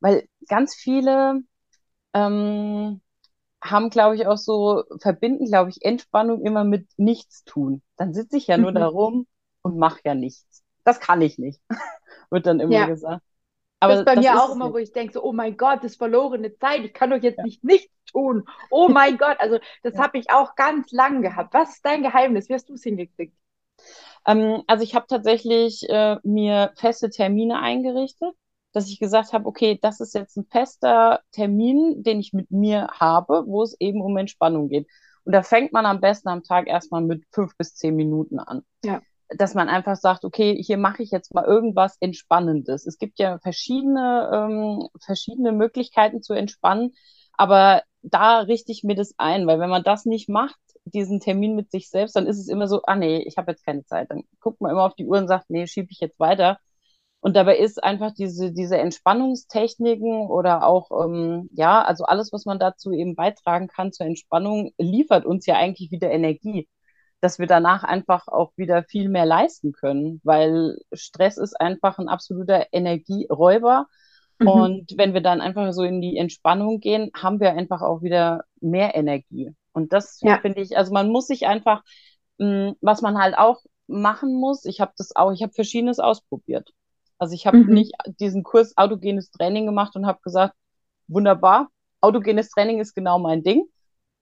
Weil 0.01 0.29
ganz 0.49 0.75
viele 0.75 1.41
ähm, 2.13 3.01
haben, 3.63 3.91
glaube 3.91 4.17
ich, 4.17 4.27
auch 4.27 4.37
so, 4.37 4.85
verbinden, 5.01 5.47
glaube 5.47 5.71
ich, 5.71 5.83
Entspannung 5.83 6.45
immer 6.45 6.65
mit 6.65 6.87
nichts 6.99 7.45
tun. 7.45 7.83
Dann 7.97 8.13
sitze 8.13 8.37
ich 8.37 8.47
ja 8.47 8.59
nur 8.59 8.73
mhm. 8.73 8.77
da 8.77 8.87
rum 8.87 9.27
und 9.63 9.79
mache 9.79 10.01
ja 10.05 10.15
nichts. 10.15 10.63
Das 10.85 11.01
kann 11.01 11.23
ich 11.23 11.39
nicht, 11.39 11.61
wird 12.31 12.47
dann 12.47 12.61
immer 12.61 12.73
ja. 12.73 12.87
gesagt. 12.87 13.23
Aber 13.81 13.93
das 13.93 14.01
ist 14.01 14.05
bei 14.07 14.15
das 14.15 14.25
mir 14.25 14.33
ist 14.33 14.41
auch 14.41 14.55
immer, 14.55 14.73
wo 14.73 14.79
ich 14.79 14.93
denke, 14.93 15.13
so, 15.13 15.23
oh 15.23 15.33
mein 15.33 15.57
Gott, 15.57 15.79
das 15.79 15.93
ist 15.93 15.99
verlorene 15.99 16.57
Zeit, 16.57 16.85
ich 16.85 16.95
kann 16.95 17.11
doch 17.11 17.23
jetzt 17.23 17.39
ja. 17.39 17.45
nicht 17.45 17.63
nichts 17.63 17.93
tun. 18.07 18.45
Oh 18.71 18.89
mein 18.91 19.19
Gott, 19.19 19.37
also 19.39 19.59
das 19.83 19.95
ja. 19.95 20.03
habe 20.03 20.19
ich 20.19 20.31
auch 20.31 20.55
ganz 20.55 20.93
lang 20.93 21.23
gehabt. 21.23 21.53
Was 21.53 21.77
ist 21.77 21.85
dein 21.85 22.03
Geheimnis? 22.03 22.49
Wie 22.49 22.55
hast 22.55 22.69
du 22.69 22.75
es 22.75 22.83
hingekriegt? 22.83 23.37
Ähm, 24.27 24.63
also 24.67 24.83
ich 24.83 24.95
habe 24.95 25.07
tatsächlich 25.09 25.89
äh, 25.89 26.17
mir 26.23 26.73
feste 26.77 27.11
Termine 27.11 27.61
eingerichtet, 27.61 28.35
dass 28.73 28.89
ich 28.89 28.99
gesagt 28.99 29.33
habe, 29.33 29.47
okay, 29.47 29.79
das 29.81 30.01
ist 30.01 30.15
jetzt 30.15 30.37
ein 30.37 30.47
fester 30.51 31.21
Termin, 31.33 32.03
den 32.03 32.21
ich 32.21 32.33
mit 32.33 32.51
mir 32.51 32.89
habe, 32.93 33.45
wo 33.47 33.63
es 33.63 33.79
eben 33.79 34.01
um 34.01 34.17
Entspannung 34.17 34.69
geht. 34.69 34.87
Und 35.25 35.33
da 35.33 35.43
fängt 35.43 35.73
man 35.73 35.87
am 35.87 36.01
besten 36.01 36.29
am 36.29 36.43
Tag 36.43 36.69
erstmal 36.69 37.03
mit 37.03 37.25
fünf 37.33 37.57
bis 37.57 37.75
zehn 37.75 37.97
Minuten 37.97 38.39
an. 38.39 38.63
Ja 38.85 39.03
dass 39.31 39.55
man 39.55 39.69
einfach 39.69 39.97
sagt, 39.97 40.25
okay, 40.25 40.61
hier 40.63 40.79
mache 40.79 41.03
ich 41.03 41.11
jetzt 41.11 41.35
mal 41.35 41.45
irgendwas 41.45 41.97
Entspannendes. 42.01 42.87
Es 42.87 42.99
gibt 42.99 43.19
ja 43.19 43.39
verschiedene, 43.39 44.31
ähm, 44.33 44.89
verschiedene 45.05 45.53
Möglichkeiten 45.53 46.23
zu 46.23 46.33
entspannen, 46.35 46.93
aber 47.35 47.83
da 48.03 48.41
richte 48.41 48.73
ich 48.73 48.85
mir 48.85 48.95
das 48.95 49.15
ein, 49.19 49.47
weil 49.47 49.59
wenn 49.59 49.71
man 49.71 49.83
das 49.83 50.05
nicht 50.07 50.29
macht, 50.29 50.59
diesen 50.85 51.21
Termin 51.21 51.57
mit 51.57 51.71
sich 51.71 51.91
selbst, 51.91 52.15
dann 52.17 52.27
ist 52.27 52.39
es 52.39 52.49
immer 52.49 52.69
so, 52.69 52.83
ah 52.85 52.95
nee, 52.97 53.19
ich 53.19 53.37
habe 53.37 53.51
jetzt 53.51 53.65
keine 53.65 53.85
Zeit. 53.85 54.11
Dann 54.11 54.23
guckt 54.41 54.61
man 54.61 54.71
immer 54.71 54.85
auf 54.85 54.95
die 54.95 55.07
Uhr 55.07 55.19
und 55.19 55.29
sagt, 55.29 55.51
nee, 55.51 55.67
schiebe 55.67 55.89
ich 55.91 56.01
jetzt 56.01 56.21
weiter. 56.21 56.59
Und 57.21 57.35
dabei 57.35 57.59
ist 57.59 57.83
einfach 57.83 58.13
diese, 58.15 58.53
diese 58.53 58.79
Entspannungstechniken 58.79 60.29
oder 60.29 60.65
auch, 60.65 60.91
ähm, 61.05 61.49
ja, 61.53 61.83
also 61.83 62.05
alles, 62.05 62.33
was 62.33 62.45
man 62.45 62.61
dazu 62.61 62.93
eben 62.93 63.17
beitragen 63.17 63.67
kann 63.69 63.93
zur 63.93 64.07
Entspannung, 64.07 64.71
liefert 64.79 65.27
uns 65.27 65.47
ja 65.47 65.57
eigentlich 65.57 65.91
wieder 65.91 66.11
Energie 66.11 66.69
dass 67.27 67.41
wir 67.41 67.49
danach 67.49 67.83
einfach 67.83 68.29
auch 68.29 68.53
wieder 68.55 68.85
viel 68.85 69.09
mehr 69.09 69.27
leisten 69.27 69.73
können, 69.73 70.21
weil 70.23 70.79
Stress 70.93 71.39
ist 71.39 71.61
einfach 71.61 71.99
ein 71.99 72.09
absoluter 72.09 72.67
Energieräuber. 72.71 73.89
Mhm. 74.39 74.47
Und 74.47 74.95
wenn 74.97 75.13
wir 75.13 75.23
dann 75.23 75.41
einfach 75.41 75.73
so 75.73 75.83
in 75.83 76.01
die 76.01 76.19
Entspannung 76.19 76.79
gehen, 76.79 77.11
haben 77.21 77.41
wir 77.41 77.51
einfach 77.51 77.83
auch 77.83 78.01
wieder 78.03 78.45
mehr 78.61 78.95
Energie. 78.95 79.51
Und 79.73 79.93
das 79.93 80.21
ja. 80.21 80.39
finde 80.39 80.61
ich, 80.61 80.77
also 80.77 80.93
man 80.93 81.09
muss 81.09 81.27
sich 81.27 81.49
einfach, 81.49 81.83
mh, 82.39 82.47
hm, 82.69 82.77
was 82.81 83.03
man 83.03 83.19
halt 83.19 83.37
auch 83.37 83.65
machen 83.89 84.33
muss, 84.33 84.65
ich 84.65 84.81
habe 84.81 84.93
das 84.97 85.17
auch, 85.17 85.33
ich 85.33 85.43
habe 85.43 85.53
verschiedenes 85.53 85.99
ausprobiert. 85.99 86.71
Also 87.19 87.35
ich 87.35 87.45
habe 87.49 87.57
mhm. 87.57 87.75
nicht 87.75 87.93
diesen 88.21 88.45
Kurs 88.45 88.77
autogenes 88.77 89.33
Training 89.33 89.67
gemacht 89.67 89.97
und 89.97 90.07
habe 90.07 90.21
gesagt, 90.23 90.55
wunderbar, 91.09 91.71
autogenes 92.01 92.51
Training 92.51 92.79
ist 92.79 92.95
genau 92.95 93.19
mein 93.19 93.43
Ding. 93.43 93.65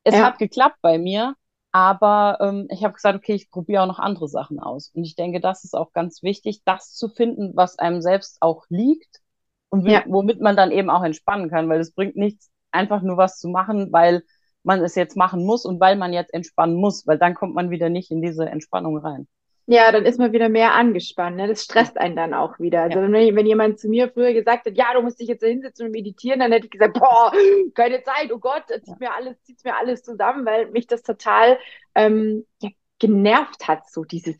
Es 0.04 0.14
ja. 0.14 0.24
hat 0.24 0.38
geklappt 0.38 0.78
bei 0.80 0.96
mir, 0.96 1.34
aber 1.74 2.38
ähm, 2.40 2.68
ich 2.70 2.84
habe 2.84 2.94
gesagt, 2.94 3.18
okay, 3.18 3.34
ich 3.34 3.50
probiere 3.50 3.82
auch 3.82 3.88
noch 3.88 3.98
andere 3.98 4.28
Sachen 4.28 4.60
aus. 4.60 4.92
Und 4.94 5.02
ich 5.02 5.16
denke, 5.16 5.40
das 5.40 5.64
ist 5.64 5.74
auch 5.74 5.92
ganz 5.92 6.22
wichtig, 6.22 6.62
das 6.64 6.94
zu 6.94 7.08
finden, 7.08 7.50
was 7.56 7.80
einem 7.80 8.00
selbst 8.00 8.40
auch 8.42 8.64
liegt 8.68 9.22
und 9.70 9.84
ja. 9.84 10.04
womit 10.06 10.40
man 10.40 10.54
dann 10.54 10.70
eben 10.70 10.88
auch 10.88 11.02
entspannen 11.02 11.50
kann, 11.50 11.68
weil 11.68 11.80
es 11.80 11.92
bringt 11.92 12.14
nichts, 12.14 12.48
einfach 12.70 13.02
nur 13.02 13.16
was 13.16 13.40
zu 13.40 13.48
machen, 13.48 13.90
weil 13.90 14.22
man 14.62 14.84
es 14.84 14.94
jetzt 14.94 15.16
machen 15.16 15.44
muss 15.44 15.64
und 15.64 15.80
weil 15.80 15.96
man 15.96 16.12
jetzt 16.12 16.32
entspannen 16.32 16.76
muss, 16.76 17.08
weil 17.08 17.18
dann 17.18 17.34
kommt 17.34 17.56
man 17.56 17.70
wieder 17.70 17.88
nicht 17.88 18.12
in 18.12 18.22
diese 18.22 18.48
Entspannung 18.48 18.98
rein. 18.98 19.26
Ja, 19.66 19.90
dann 19.92 20.04
ist 20.04 20.18
man 20.18 20.32
wieder 20.32 20.50
mehr 20.50 20.74
angespannt. 20.74 21.36
Ne? 21.36 21.48
Das 21.48 21.64
stresst 21.64 21.96
einen 21.96 22.16
dann 22.16 22.34
auch 22.34 22.58
wieder. 22.58 22.82
Also 22.82 23.00
ja. 23.00 23.10
wenn, 23.10 23.36
wenn 23.36 23.46
jemand 23.46 23.78
zu 23.78 23.88
mir 23.88 24.10
früher 24.10 24.34
gesagt 24.34 24.66
hat, 24.66 24.76
ja, 24.76 24.92
du 24.92 25.00
musst 25.00 25.20
dich 25.20 25.28
jetzt 25.28 25.42
hinsetzen 25.42 25.86
und 25.86 25.92
meditieren, 25.92 26.40
dann 26.40 26.52
hätte 26.52 26.66
ich 26.66 26.70
gesagt, 26.70 26.98
boah, 26.98 27.32
keine 27.74 28.02
Zeit, 28.02 28.30
oh 28.30 28.38
Gott, 28.38 28.64
zieht 28.68 28.86
ja. 28.86 28.96
mir 29.00 29.14
alles, 29.14 29.42
zieht 29.42 29.64
mir 29.64 29.76
alles 29.76 30.02
zusammen, 30.02 30.44
weil 30.44 30.70
mich 30.70 30.86
das 30.86 31.02
total 31.02 31.58
ähm, 31.94 32.44
ja, 32.60 32.70
genervt 32.98 33.66
hat, 33.66 33.88
so 33.88 34.04
dieses 34.04 34.36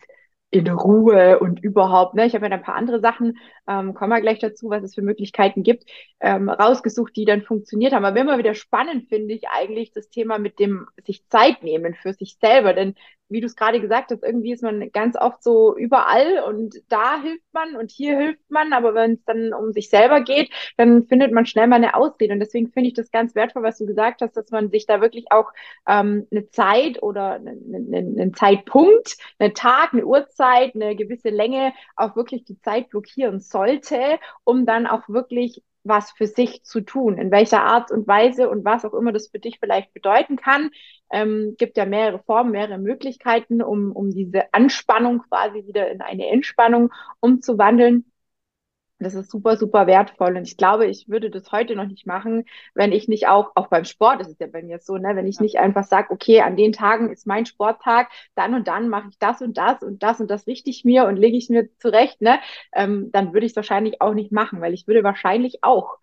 in 0.55 0.69
Ruhe 0.69 1.41
und 1.41 1.65
überhaupt. 1.65 2.15
Ne? 2.15 2.27
Ich 2.27 2.35
habe 2.35 2.45
mir 2.45 2.51
ja 2.51 2.59
ein 2.59 2.63
paar 2.63 2.77
andere 2.77 3.01
Sachen, 3.01 3.39
ähm, 3.67 3.93
kommen 3.93 4.13
wir 4.13 4.21
gleich 4.21 4.39
dazu, 4.39 4.71
was 4.71 4.85
es 4.85 4.95
für 4.95 5.03
Möglichkeiten 5.03 5.65
gibt, 5.65 5.91
ähm, 6.21 6.49
rausgesucht, 6.49 7.17
die 7.17 7.25
dann 7.25 7.43
funktioniert 7.43 7.93
haben. 7.93 8.05
Aber 8.05 8.21
immer 8.21 8.39
wieder 8.39 8.55
spannend 8.55 9.09
finde 9.09 9.35
ich 9.35 9.49
eigentlich 9.49 9.91
das 9.91 10.11
Thema 10.11 10.39
mit 10.39 10.61
dem 10.61 10.87
sich 11.05 11.27
Zeit 11.29 11.65
nehmen 11.65 11.95
für 11.95 12.13
sich 12.13 12.37
selber. 12.41 12.73
Denn 12.73 12.95
wie 13.29 13.41
du 13.41 13.47
es 13.47 13.57
gerade 13.57 13.81
gesagt 13.81 14.11
hast, 14.11 14.23
irgendwie 14.23 14.53
ist 14.53 14.63
man 14.63 14.91
ganz 14.93 15.17
oft 15.17 15.43
so 15.43 15.77
überall 15.77 16.43
und 16.47 16.77
da 16.89 17.21
hilft 17.21 17.53
man 17.53 17.77
und 17.77 17.91
hier 17.91 18.17
hilft 18.17 18.51
man, 18.51 18.73
aber 18.73 18.95
wenn 18.95 19.13
es 19.15 19.25
dann 19.25 19.53
um 19.53 19.73
sich 19.73 19.89
selber 19.89 20.21
geht, 20.21 20.51
dann 20.77 21.05
findet 21.05 21.33
man 21.33 21.47
schnell 21.47 21.67
mal 21.67 21.77
eine 21.77 21.95
Ausrede. 21.95 22.35
Und 22.35 22.41
deswegen 22.41 22.71
finde 22.71 22.89
ich 22.89 22.95
das 22.95 23.11
ganz 23.11 23.35
wertvoll, 23.35 23.63
was 23.63 23.79
du 23.79 23.87
gesagt 23.87 24.21
hast, 24.21 24.37
dass 24.37 24.51
man 24.51 24.71
sich 24.71 24.87
da 24.87 25.01
wirklich 25.01 25.27
auch 25.31 25.53
ähm, 25.89 26.27
eine 26.31 26.49
Zeit 26.51 27.03
oder 27.03 27.35
einen, 27.35 27.75
einen, 27.75 28.21
einen 28.21 28.35
Zeitpunkt, 28.35 29.17
einen 29.39 29.55
Tag, 29.55 29.95
eine 29.95 30.05
Uhrzeit, 30.05 30.75
eine 30.75 30.95
gewisse 30.97 31.31
Länge 31.31 31.73
auch 31.97 32.17
wirklich 32.17 32.45
die 32.45 32.61
Zeit 32.61 32.91
blockieren 32.91 33.41
sollte, 33.41 34.19
um 34.45 34.67
dann 34.67 34.87
auch 34.87 35.09
wirklich 35.09 35.63
was 35.85 36.11
für 36.13 36.27
sich 36.27 36.65
zu 36.65 36.81
tun, 36.81 37.19
in 37.19 37.31
welcher 37.31 37.63
Art 37.63 37.91
und 37.91 38.07
Weise 38.09 38.49
und 38.49 38.65
was 38.65 38.85
auch 38.85 38.95
immer 38.95 39.13
das 39.13 39.29
für 39.29 39.39
dich 39.39 39.59
vielleicht 39.61 39.93
bedeuten 39.93 40.37
kann. 40.37 40.71
Ähm, 41.13 41.55
gibt 41.59 41.77
ja 41.77 41.85
mehrere 41.85 42.19
Formen, 42.21 42.53
mehrere 42.53 42.79
Möglichkeiten, 42.79 43.63
um, 43.63 43.93
um 43.93 44.11
diese 44.11 44.53
Anspannung 44.53 45.23
quasi 45.29 45.67
wieder 45.67 45.91
in 45.91 46.01
eine 46.01 46.29
Entspannung 46.29 46.93
umzuwandeln. 47.21 48.11
Das 49.05 49.15
ist 49.15 49.31
super, 49.31 49.57
super 49.57 49.87
wertvoll. 49.87 50.37
Und 50.37 50.49
ich 50.49 50.57
glaube, 50.57 50.87
ich 50.87 51.09
würde 51.09 51.31
das 51.31 51.53
heute 51.53 51.77
noch 51.77 51.87
nicht 51.87 52.07
machen, 52.07 52.45
wenn 52.75 52.93
ich 52.93 53.07
nicht 53.09 53.29
auch, 53.29 53.53
auch 53.55 53.69
beim 53.69 53.85
Sport 53.85 54.21
ist 54.21 54.29
es 54.29 54.39
ja 54.39 54.47
bei 54.49 54.63
mir 54.63 54.79
so, 54.81 54.97
ne, 54.97 55.15
wenn 55.15 55.27
ich 55.27 55.41
nicht 55.41 55.59
einfach 55.59 55.85
sage, 55.85 56.11
okay, 56.11 56.41
an 56.41 56.57
den 56.57 56.73
Tagen 56.73 57.11
ist 57.13 57.27
mein 57.27 57.47
Sporttag, 57.47 58.11
dann 58.35 58.55
und 58.55 58.67
dann 58.69 58.89
mache 58.89 59.09
ich 59.11 59.19
das 59.19 59.41
und 59.43 59.57
das 59.59 59.83
und 59.83 60.03
das 60.03 60.21
und 60.21 60.31
das 60.31 60.47
richte 60.47 60.71
ich 60.71 60.85
mir 60.85 61.07
und 61.07 61.17
lege 61.17 61.37
ich 61.37 61.49
mir 61.51 61.69
zurecht, 61.79 62.21
ne, 62.21 62.41
ähm, 62.73 63.11
dann 63.13 63.33
würde 63.33 63.47
ich 63.47 63.53
es 63.53 63.57
wahrscheinlich 63.57 64.01
auch 64.01 64.15
nicht 64.15 64.33
machen, 64.33 64.61
weil 64.61 64.75
ich 64.75 64.87
würde 64.87 65.05
wahrscheinlich 65.05 65.63
auch 65.63 65.99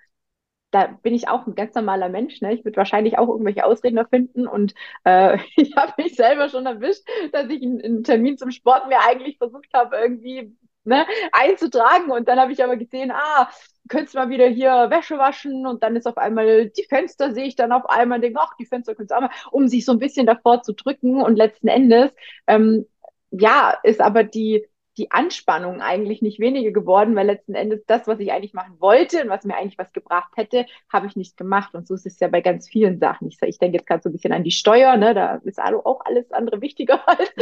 da 0.72 0.88
bin 0.88 1.14
ich 1.14 1.28
auch 1.28 1.46
ein 1.48 1.56
ganz 1.56 1.76
normaler 1.76 2.10
Mensch. 2.10 2.42
Ne? 2.42 2.54
Ich 2.54 2.64
würde 2.64 2.78
wahrscheinlich 2.78 3.18
auch 3.18 3.28
irgendwelche 3.28 3.66
Ausreden 3.66 3.98
erfinden 3.98 4.48
und 4.48 4.74
äh, 5.04 5.38
ich 5.58 5.76
habe 5.76 5.94
mich 6.02 6.16
selber 6.16 6.50
schon 6.50 6.66
erwischt, 6.66 7.04
dass 7.34 7.50
ich 7.50 7.62
einen, 7.62 7.82
einen 7.82 8.04
Termin 8.04 8.38
zum 8.38 8.52
Sport 8.52 8.88
mir 8.88 9.00
eigentlich 9.06 9.38
versucht 9.38 9.68
habe, 9.74 9.98
irgendwie 9.98 10.56
ne, 10.84 11.06
einzutragen. 11.32 12.12
Und 12.12 12.28
dann 12.28 12.40
habe 12.40 12.52
ich 12.52 12.64
aber 12.64 12.78
gesehen, 12.78 13.12
ah, 13.12 13.50
könntest 13.88 14.16
mal 14.16 14.30
wieder 14.30 14.48
hier 14.48 14.90
Wäsche 14.90 15.18
waschen 15.18 15.68
und 15.68 15.84
dann 15.84 15.96
ist 15.96 16.08
auf 16.08 16.18
einmal 16.18 16.70
die 16.70 16.84
Fenster, 16.84 17.34
sehe 17.34 17.46
ich 17.46 17.56
dann 17.56 17.72
auf 17.72 17.90
einmal 17.90 18.18
und 18.18 18.22
denke, 18.22 18.40
ach, 18.42 18.56
die 18.60 18.66
Fenster 18.66 18.96
könntest 18.96 19.12
du 19.12 19.16
auch 19.16 19.22
mal, 19.22 19.32
um 19.52 19.68
sich 19.68 19.86
so 19.86 19.92
ein 19.92 20.00
bisschen 20.00 20.26
davor 20.26 20.62
zu 20.64 20.74
drücken. 20.74 21.22
Und 21.22 21.36
letzten 21.36 21.68
Endes, 21.68 22.12
ähm, 22.48 22.86
ja, 23.32 23.78
ist 23.84 24.02
aber 24.02 24.24
die, 24.24 24.66
die 24.98 25.12
Anspannung 25.12 25.82
eigentlich 25.82 26.22
nicht 26.22 26.40
weniger 26.40 26.72
geworden, 26.72 27.16
weil 27.16 27.26
letzten 27.26 27.56
Endes 27.56 27.86
das, 27.86 28.08
was 28.08 28.20
ich 28.20 28.32
eigentlich 28.32 28.54
machen 28.54 28.76
wollte 28.80 29.24
und 29.24 29.30
was 29.30 29.46
mir 29.46 29.56
eigentlich 29.56 29.78
was 29.78 29.94
gebracht 29.94 30.32
hätte, 30.36 30.66
habe 30.92 31.08
ich 31.08 31.16
nicht 31.16 31.38
gemacht. 31.38 31.74
Und 31.74 31.88
so 31.88 31.94
ist 31.94 32.06
es 32.06 32.20
ja 32.20 32.28
bei 32.28 32.42
ganz 32.42 32.68
vielen 32.68 33.00
Sachen. 33.00 33.30
Ich, 33.30 33.38
ich 33.42 33.58
denke 33.58 33.78
jetzt 33.78 33.88
gerade 33.88 34.04
so 34.04 34.10
ein 34.10 34.12
bisschen 34.12 34.34
an 34.34 34.44
die 34.44 34.52
Steuer, 34.52 34.98
ne? 34.98 35.14
da 35.14 35.36
ist 35.44 35.62
auch 35.62 36.02
alles 36.04 36.32
andere 36.32 36.62
wichtiger. 36.62 37.02
Halt. 37.08 37.34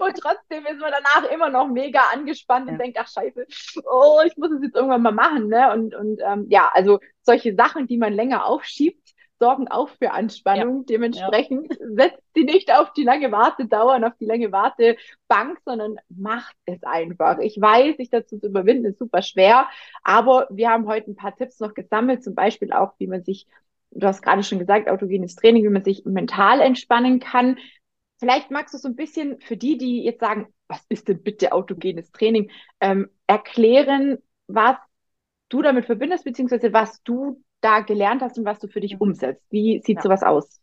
und 0.00 0.16
trotzdem 0.16 0.64
ist 0.66 0.80
man 0.80 0.92
danach 0.92 1.30
immer 1.30 1.50
noch 1.50 1.68
mega 1.68 2.00
angespannt 2.12 2.66
ja. 2.66 2.72
und 2.72 2.78
denkt, 2.78 2.98
ach 3.00 3.08
scheiße, 3.08 3.46
oh, 3.84 4.20
ich 4.26 4.36
muss 4.36 4.50
es 4.50 4.62
jetzt 4.62 4.74
irgendwann 4.74 5.02
mal 5.02 5.12
machen. 5.12 5.48
Ne? 5.48 5.72
Und, 5.72 5.94
und 5.94 6.20
ähm, 6.24 6.46
ja, 6.48 6.70
also 6.72 6.98
solche 7.22 7.54
Sachen, 7.54 7.86
die 7.86 7.98
man 7.98 8.12
länger 8.12 8.46
aufschiebt, 8.46 9.14
sorgen 9.38 9.68
auch 9.68 9.88
für 9.88 10.12
Anspannung. 10.12 10.78
Ja. 10.78 10.84
Dementsprechend 10.90 11.70
ja. 11.70 11.86
setzt 11.96 12.22
sie 12.34 12.44
nicht 12.44 12.72
auf 12.72 12.92
die 12.92 13.04
lange 13.04 13.30
Wartedauer 13.32 13.96
und 13.96 14.04
auf 14.04 14.14
die 14.20 14.26
lange 14.26 14.52
Wartebank, 14.52 15.58
sondern 15.64 15.96
macht 16.08 16.56
es 16.66 16.82
einfach. 16.82 17.38
Ich 17.38 17.60
weiß, 17.60 17.96
sich 17.96 18.10
dazu 18.10 18.38
zu 18.38 18.46
überwinden, 18.46 18.86
ist 18.86 18.98
super 18.98 19.22
schwer, 19.22 19.68
aber 20.02 20.46
wir 20.50 20.70
haben 20.70 20.86
heute 20.86 21.10
ein 21.10 21.16
paar 21.16 21.36
Tipps 21.36 21.60
noch 21.60 21.74
gesammelt, 21.74 22.24
zum 22.24 22.34
Beispiel 22.34 22.72
auch, 22.72 22.92
wie 22.98 23.06
man 23.06 23.24
sich, 23.24 23.46
du 23.90 24.06
hast 24.06 24.22
gerade 24.22 24.42
schon 24.42 24.58
gesagt, 24.58 24.88
autogenes 24.88 25.34
Training, 25.34 25.64
wie 25.64 25.70
man 25.70 25.84
sich 25.84 26.04
mental 26.04 26.60
entspannen 26.60 27.20
kann. 27.20 27.58
Vielleicht 28.18 28.50
magst 28.50 28.74
du 28.74 28.78
so 28.78 28.88
ein 28.88 28.96
bisschen 28.96 29.40
für 29.40 29.56
die, 29.56 29.78
die 29.78 30.02
jetzt 30.02 30.20
sagen, 30.20 30.48
was 30.66 30.84
ist 30.88 31.08
denn 31.08 31.22
bitte 31.22 31.52
autogenes 31.52 32.10
Training, 32.10 32.50
ähm, 32.80 33.08
erklären, 33.26 34.18
was 34.48 34.76
du 35.48 35.62
damit 35.62 35.86
verbindest, 35.86 36.24
beziehungsweise 36.24 36.72
was 36.72 37.02
du 37.02 37.42
da 37.60 37.80
gelernt 37.80 38.22
hast 38.22 38.38
und 38.38 38.44
was 38.44 38.58
du 38.58 38.68
für 38.68 38.80
dich 38.80 38.94
mhm. 38.94 39.00
umsetzt. 39.00 39.44
Wie 39.50 39.80
sieht 39.84 39.96
ja. 39.96 40.02
sowas 40.02 40.22
aus? 40.22 40.60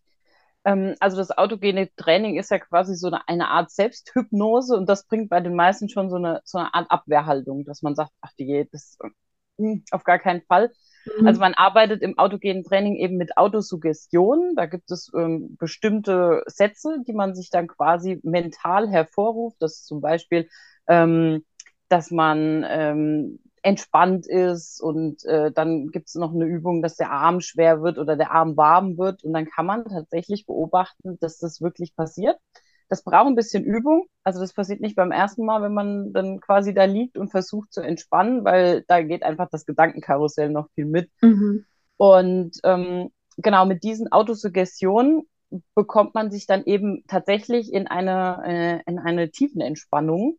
Ähm, 0.66 0.96
also 1.00 1.18
das 1.18 1.32
autogene 1.32 1.90
Training 1.96 2.38
ist 2.38 2.52
ja 2.52 2.60
quasi 2.60 2.96
so 2.96 3.08
eine, 3.08 3.28
eine, 3.28 3.50
Art 3.50 3.72
Selbsthypnose 3.72 4.76
und 4.76 4.90
das 4.90 5.06
bringt 5.06 5.30
bei 5.30 5.40
den 5.40 5.56
meisten 5.56 5.90
schon 5.90 6.10
so 6.10 6.16
eine, 6.16 6.42
so 6.44 6.58
eine 6.58 6.74
Art 6.74 6.90
Abwehrhaltung, 6.90 7.66
dass 7.66 7.82
man 7.82 7.96
sagt, 7.96 8.12
ach 8.22 8.32
die, 8.40 8.68
das 8.72 8.98
mh, 9.58 9.82
auf 9.92 10.04
gar 10.04 10.20
keinen 10.20 10.42
Fall. 10.42 10.72
Mhm. 11.20 11.28
Also 11.28 11.40
man 11.40 11.54
arbeitet 11.54 12.02
im 12.02 12.18
autogenen 12.18 12.64
Training 12.64 12.96
eben 12.96 13.18
mit 13.18 13.38
Autosuggestion. 13.38 14.54
Da 14.56 14.66
gibt 14.66 14.92
es 14.92 15.12
ähm, 15.16 15.56
bestimmte 15.58 16.44
Sätze, 16.48 16.98
die 17.08 17.14
man 17.14 17.36
sich 17.36 17.50
dann 17.50 17.68
quasi 17.68 18.20
mental 18.24 18.90
hervorruft. 18.90 19.58
Das 19.60 19.74
ist 19.74 19.86
zum 19.86 20.02
Beispiel, 20.02 20.50
ähm, 20.88 21.46
dass 21.90 22.10
man 22.12 22.66
ähm, 22.68 23.40
entspannt 23.66 24.28
ist 24.28 24.80
und 24.80 25.26
äh, 25.26 25.52
dann 25.52 25.88
gibt 25.88 26.10
es 26.10 26.16
noch 26.16 26.36
eine 26.36 26.46
Übung, 26.46 26.84
dass 26.84 26.98
der 26.98 27.10
Arm 27.12 27.42
schwer 27.42 27.82
wird 27.82 27.98
oder 27.98 28.16
der 28.16 28.32
Arm 28.32 28.56
warm 28.56 29.00
wird 29.00 29.24
und 29.24 29.34
dann 29.34 29.48
kann 29.48 29.66
man 29.66 29.86
tatsächlich 29.86 30.46
beobachten, 30.46 31.18
dass 31.20 31.40
das 31.40 31.62
wirklich 31.62 31.96
passiert. 31.96 32.38
Das 32.90 33.04
braucht 33.04 33.26
ein 33.26 33.36
bisschen 33.36 33.64
Übung. 33.64 34.06
Also 34.24 34.40
das 34.40 34.54
passiert 34.54 34.82
nicht 34.82 34.96
beim 34.96 35.12
ersten 35.12 35.44
Mal, 35.46 35.64
wenn 35.64 35.74
man 35.74 36.14
dann 36.14 36.40
quasi 36.42 36.76
da 36.76 36.84
liegt 36.84 37.18
und 37.18 37.32
versucht 37.32 37.74
zu 37.74 37.82
entspannen, 37.82 38.46
weil 38.46 38.84
da 38.88 39.02
geht 39.02 39.24
einfach 39.24 39.50
das 39.50 39.66
Gedankenkarussell 39.66 40.52
noch 40.52 40.70
viel 40.76 40.86
mit. 40.86 41.10
Mhm. 41.22 41.66
Und 41.98 42.60
ähm, 42.64 43.10
genau 43.38 43.66
mit 43.66 43.84
diesen 43.84 44.12
Autosuggestionen 44.12 45.24
bekommt 45.74 46.14
man 46.14 46.30
sich 46.30 46.46
dann 46.46 46.66
eben 46.66 47.04
tatsächlich 47.08 47.74
in 47.74 47.88
eine, 47.88 48.44
äh, 48.46 48.92
in 48.92 49.00
eine 49.00 49.32
tiefen 49.32 49.62
Entspannung 49.62 50.38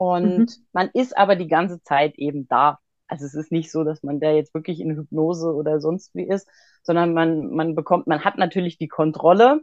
und 0.00 0.38
mhm. 0.38 0.66
man 0.72 0.88
ist 0.94 1.14
aber 1.18 1.36
die 1.36 1.46
ganze 1.46 1.82
Zeit 1.82 2.14
eben 2.16 2.48
da. 2.48 2.78
Also 3.06 3.26
es 3.26 3.34
ist 3.34 3.52
nicht 3.52 3.70
so, 3.70 3.84
dass 3.84 4.02
man 4.02 4.18
da 4.18 4.30
jetzt 4.30 4.54
wirklich 4.54 4.80
in 4.80 4.96
Hypnose 4.96 5.52
oder 5.52 5.78
sonst 5.78 6.14
wie 6.14 6.26
ist, 6.26 6.48
sondern 6.82 7.12
man, 7.12 7.50
man 7.50 7.74
bekommt, 7.74 8.06
man 8.06 8.24
hat 8.24 8.38
natürlich 8.38 8.78
die 8.78 8.88
Kontrolle. 8.88 9.60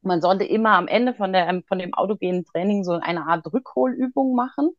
Man 0.00 0.20
sollte 0.20 0.42
immer 0.42 0.70
am 0.70 0.88
Ende 0.88 1.14
von, 1.14 1.32
der, 1.32 1.62
von 1.68 1.78
dem 1.78 1.94
autogenen 1.94 2.44
Training 2.44 2.82
so 2.82 2.94
eine 2.94 3.28
Art 3.28 3.46
Rückholübung 3.52 4.34
machen, 4.34 4.70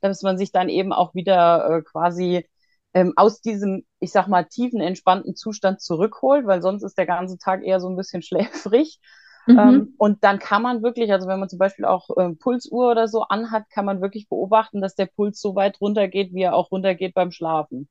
dass 0.00 0.22
man 0.22 0.36
sich 0.36 0.50
dann 0.50 0.68
eben 0.68 0.92
auch 0.92 1.14
wieder 1.14 1.70
äh, 1.70 1.82
quasi 1.82 2.44
ähm, 2.92 3.12
aus 3.14 3.40
diesem, 3.40 3.84
ich 4.00 4.10
sag 4.10 4.26
mal, 4.26 4.46
tiefen, 4.46 4.80
entspannten 4.80 5.36
Zustand 5.36 5.80
zurückholt, 5.80 6.44
weil 6.44 6.60
sonst 6.60 6.82
ist 6.82 6.98
der 6.98 7.06
ganze 7.06 7.38
Tag 7.38 7.62
eher 7.62 7.78
so 7.78 7.88
ein 7.88 7.96
bisschen 7.96 8.22
schläfrig. 8.24 8.98
Mhm. 9.46 9.58
Ähm, 9.58 9.94
und 9.98 10.24
dann 10.24 10.38
kann 10.38 10.62
man 10.62 10.82
wirklich, 10.82 11.12
also 11.12 11.28
wenn 11.28 11.40
man 11.40 11.48
zum 11.48 11.58
Beispiel 11.58 11.84
auch 11.84 12.08
ähm, 12.18 12.38
Pulsuhr 12.38 12.90
oder 12.90 13.08
so 13.08 13.22
anhat, 13.22 13.68
kann 13.70 13.84
man 13.84 14.00
wirklich 14.00 14.28
beobachten, 14.28 14.80
dass 14.80 14.94
der 14.94 15.06
Puls 15.06 15.40
so 15.40 15.54
weit 15.54 15.80
runtergeht, 15.80 16.32
wie 16.32 16.42
er 16.42 16.54
auch 16.54 16.70
runtergeht 16.70 17.14
beim 17.14 17.30
Schlafen. 17.30 17.88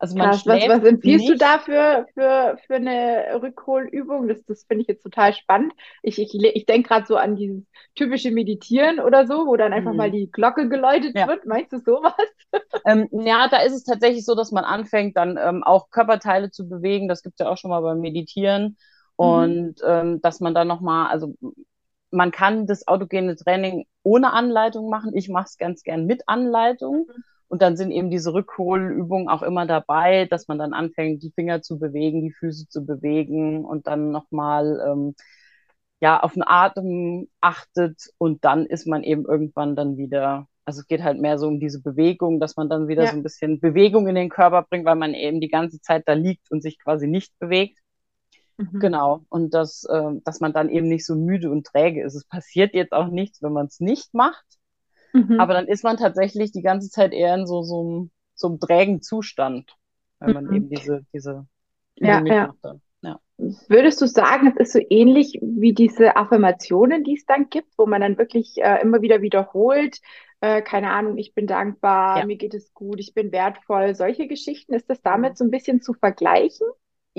Also 0.00 0.16
man 0.16 0.30
Krass, 0.30 0.46
was, 0.46 0.66
was 0.66 0.84
empfiehlst 0.84 1.28
nicht. 1.28 1.34
du 1.34 1.36
dafür 1.36 2.06
für, 2.14 2.56
für 2.66 2.76
eine 2.76 3.38
Rückholübung? 3.42 4.28
Das, 4.28 4.42
das 4.46 4.64
finde 4.64 4.80
ich 4.80 4.88
jetzt 4.88 5.02
total 5.02 5.34
spannend. 5.34 5.74
Ich, 6.02 6.18
ich, 6.18 6.34
ich 6.34 6.64
denke 6.64 6.88
gerade 6.88 7.06
so 7.06 7.16
an 7.16 7.36
dieses 7.36 7.66
typische 7.94 8.30
Meditieren 8.30 8.98
oder 8.98 9.26
so, 9.26 9.46
wo 9.46 9.56
dann 9.56 9.74
einfach 9.74 9.90
mhm. 9.90 9.98
mal 9.98 10.10
die 10.10 10.30
Glocke 10.30 10.70
geläutet 10.70 11.14
ja. 11.14 11.28
wird. 11.28 11.44
Meinst 11.44 11.72
du 11.72 11.78
sowas? 11.78 12.14
Ähm, 12.84 13.08
ja, 13.12 13.46
da 13.48 13.58
ist 13.58 13.74
es 13.74 13.84
tatsächlich 13.84 14.24
so, 14.24 14.34
dass 14.34 14.50
man 14.50 14.64
anfängt, 14.64 15.16
dann 15.16 15.38
ähm, 15.40 15.62
auch 15.62 15.90
Körperteile 15.90 16.50
zu 16.50 16.68
bewegen. 16.68 17.06
Das 17.06 17.22
gibt 17.22 17.34
es 17.38 17.44
ja 17.44 17.52
auch 17.52 17.56
schon 17.56 17.70
mal 17.70 17.80
beim 17.80 18.00
Meditieren. 18.00 18.76
Mhm. 19.20 19.26
Und 19.26 19.74
ähm, 19.86 20.20
dass 20.22 20.40
man 20.40 20.54
dann 20.54 20.68
nochmal, 20.68 21.10
also 21.10 21.34
man 22.10 22.30
kann 22.30 22.66
das 22.66 22.88
autogene 22.88 23.36
Training 23.36 23.86
ohne 24.02 24.32
Anleitung 24.32 24.88
machen. 24.88 25.12
Ich 25.14 25.28
mache 25.28 25.46
es 25.46 25.58
ganz 25.58 25.82
gern 25.82 26.06
mit 26.06 26.22
Anleitung. 26.26 27.06
Mhm. 27.08 27.24
Und 27.48 27.62
dann 27.62 27.76
sind 27.76 27.90
eben 27.90 28.10
diese 28.10 28.32
Rückholübungen 28.32 29.28
auch 29.28 29.42
immer 29.42 29.66
dabei, 29.66 30.26
dass 30.26 30.46
man 30.46 30.58
dann 30.58 30.72
anfängt, 30.72 31.22
die 31.24 31.32
Finger 31.32 31.62
zu 31.62 31.80
bewegen, 31.80 32.22
die 32.22 32.32
Füße 32.32 32.68
zu 32.68 32.86
bewegen 32.86 33.64
und 33.64 33.88
dann 33.88 34.12
nochmal 34.12 34.80
ähm, 34.86 35.16
ja, 36.00 36.20
auf 36.20 36.34
den 36.34 36.44
Atem 36.46 37.28
achtet 37.40 38.10
und 38.18 38.44
dann 38.44 38.66
ist 38.66 38.86
man 38.86 39.02
eben 39.02 39.26
irgendwann 39.26 39.74
dann 39.74 39.96
wieder, 39.96 40.46
also 40.64 40.80
es 40.80 40.86
geht 40.86 41.02
halt 41.02 41.20
mehr 41.20 41.38
so 41.38 41.48
um 41.48 41.58
diese 41.58 41.82
Bewegung, 41.82 42.38
dass 42.38 42.56
man 42.56 42.68
dann 42.68 42.86
wieder 42.86 43.02
ja. 43.02 43.10
so 43.10 43.16
ein 43.16 43.24
bisschen 43.24 43.58
Bewegung 43.58 44.06
in 44.06 44.14
den 44.14 44.30
Körper 44.30 44.62
bringt, 44.62 44.86
weil 44.86 44.94
man 44.94 45.12
eben 45.12 45.40
die 45.40 45.50
ganze 45.50 45.80
Zeit 45.80 46.04
da 46.06 46.12
liegt 46.12 46.52
und 46.52 46.62
sich 46.62 46.78
quasi 46.78 47.08
nicht 47.08 47.36
bewegt. 47.40 47.80
Mhm. 48.60 48.80
Genau. 48.80 49.24
Und 49.28 49.54
dass, 49.54 49.84
äh, 49.84 50.20
dass 50.24 50.40
man 50.40 50.52
dann 50.52 50.68
eben 50.68 50.88
nicht 50.88 51.06
so 51.06 51.14
müde 51.14 51.50
und 51.50 51.66
träge 51.66 52.02
ist. 52.02 52.14
Es 52.14 52.24
passiert 52.24 52.74
jetzt 52.74 52.92
auch 52.92 53.08
nichts, 53.08 53.42
wenn 53.42 53.52
man 53.52 53.66
es 53.66 53.80
nicht 53.80 54.14
macht. 54.14 54.44
Mhm. 55.12 55.40
Aber 55.40 55.54
dann 55.54 55.66
ist 55.66 55.82
man 55.84 55.96
tatsächlich 55.96 56.52
die 56.52 56.62
ganze 56.62 56.90
Zeit 56.90 57.12
eher 57.12 57.34
in 57.34 57.46
so, 57.46 57.62
so, 57.62 57.80
einem, 57.80 58.10
so 58.34 58.48
einem 58.48 58.60
trägen 58.60 59.02
Zustand, 59.02 59.76
wenn 60.20 60.34
man 60.34 60.44
mhm. 60.44 60.54
eben 60.54 60.68
diese, 60.68 61.04
diese 61.12 61.46
ja, 61.96 62.24
ja. 62.24 62.54
ja. 62.62 63.20
Würdest 63.68 64.00
du 64.02 64.06
sagen, 64.06 64.48
es 64.48 64.56
ist 64.56 64.72
so 64.72 64.80
ähnlich 64.90 65.38
wie 65.40 65.72
diese 65.72 66.16
Affirmationen, 66.16 67.04
die 67.04 67.14
es 67.14 67.24
dann 67.24 67.48
gibt, 67.48 67.72
wo 67.78 67.86
man 67.86 68.02
dann 68.02 68.18
wirklich 68.18 68.58
äh, 68.58 68.82
immer 68.82 69.00
wieder 69.00 69.22
wiederholt, 69.22 69.98
äh, 70.40 70.60
keine 70.60 70.90
Ahnung, 70.90 71.16
ich 71.16 71.34
bin 71.34 71.46
dankbar, 71.46 72.18
ja. 72.18 72.26
mir 72.26 72.36
geht 72.36 72.54
es 72.54 72.74
gut, 72.74 73.00
ich 73.00 73.14
bin 73.14 73.32
wertvoll, 73.32 73.94
solche 73.94 74.26
Geschichten, 74.26 74.74
ist 74.74 74.90
das 74.90 75.00
damit 75.00 75.38
so 75.38 75.44
ein 75.44 75.50
bisschen 75.50 75.80
zu 75.80 75.94
vergleichen? 75.94 76.66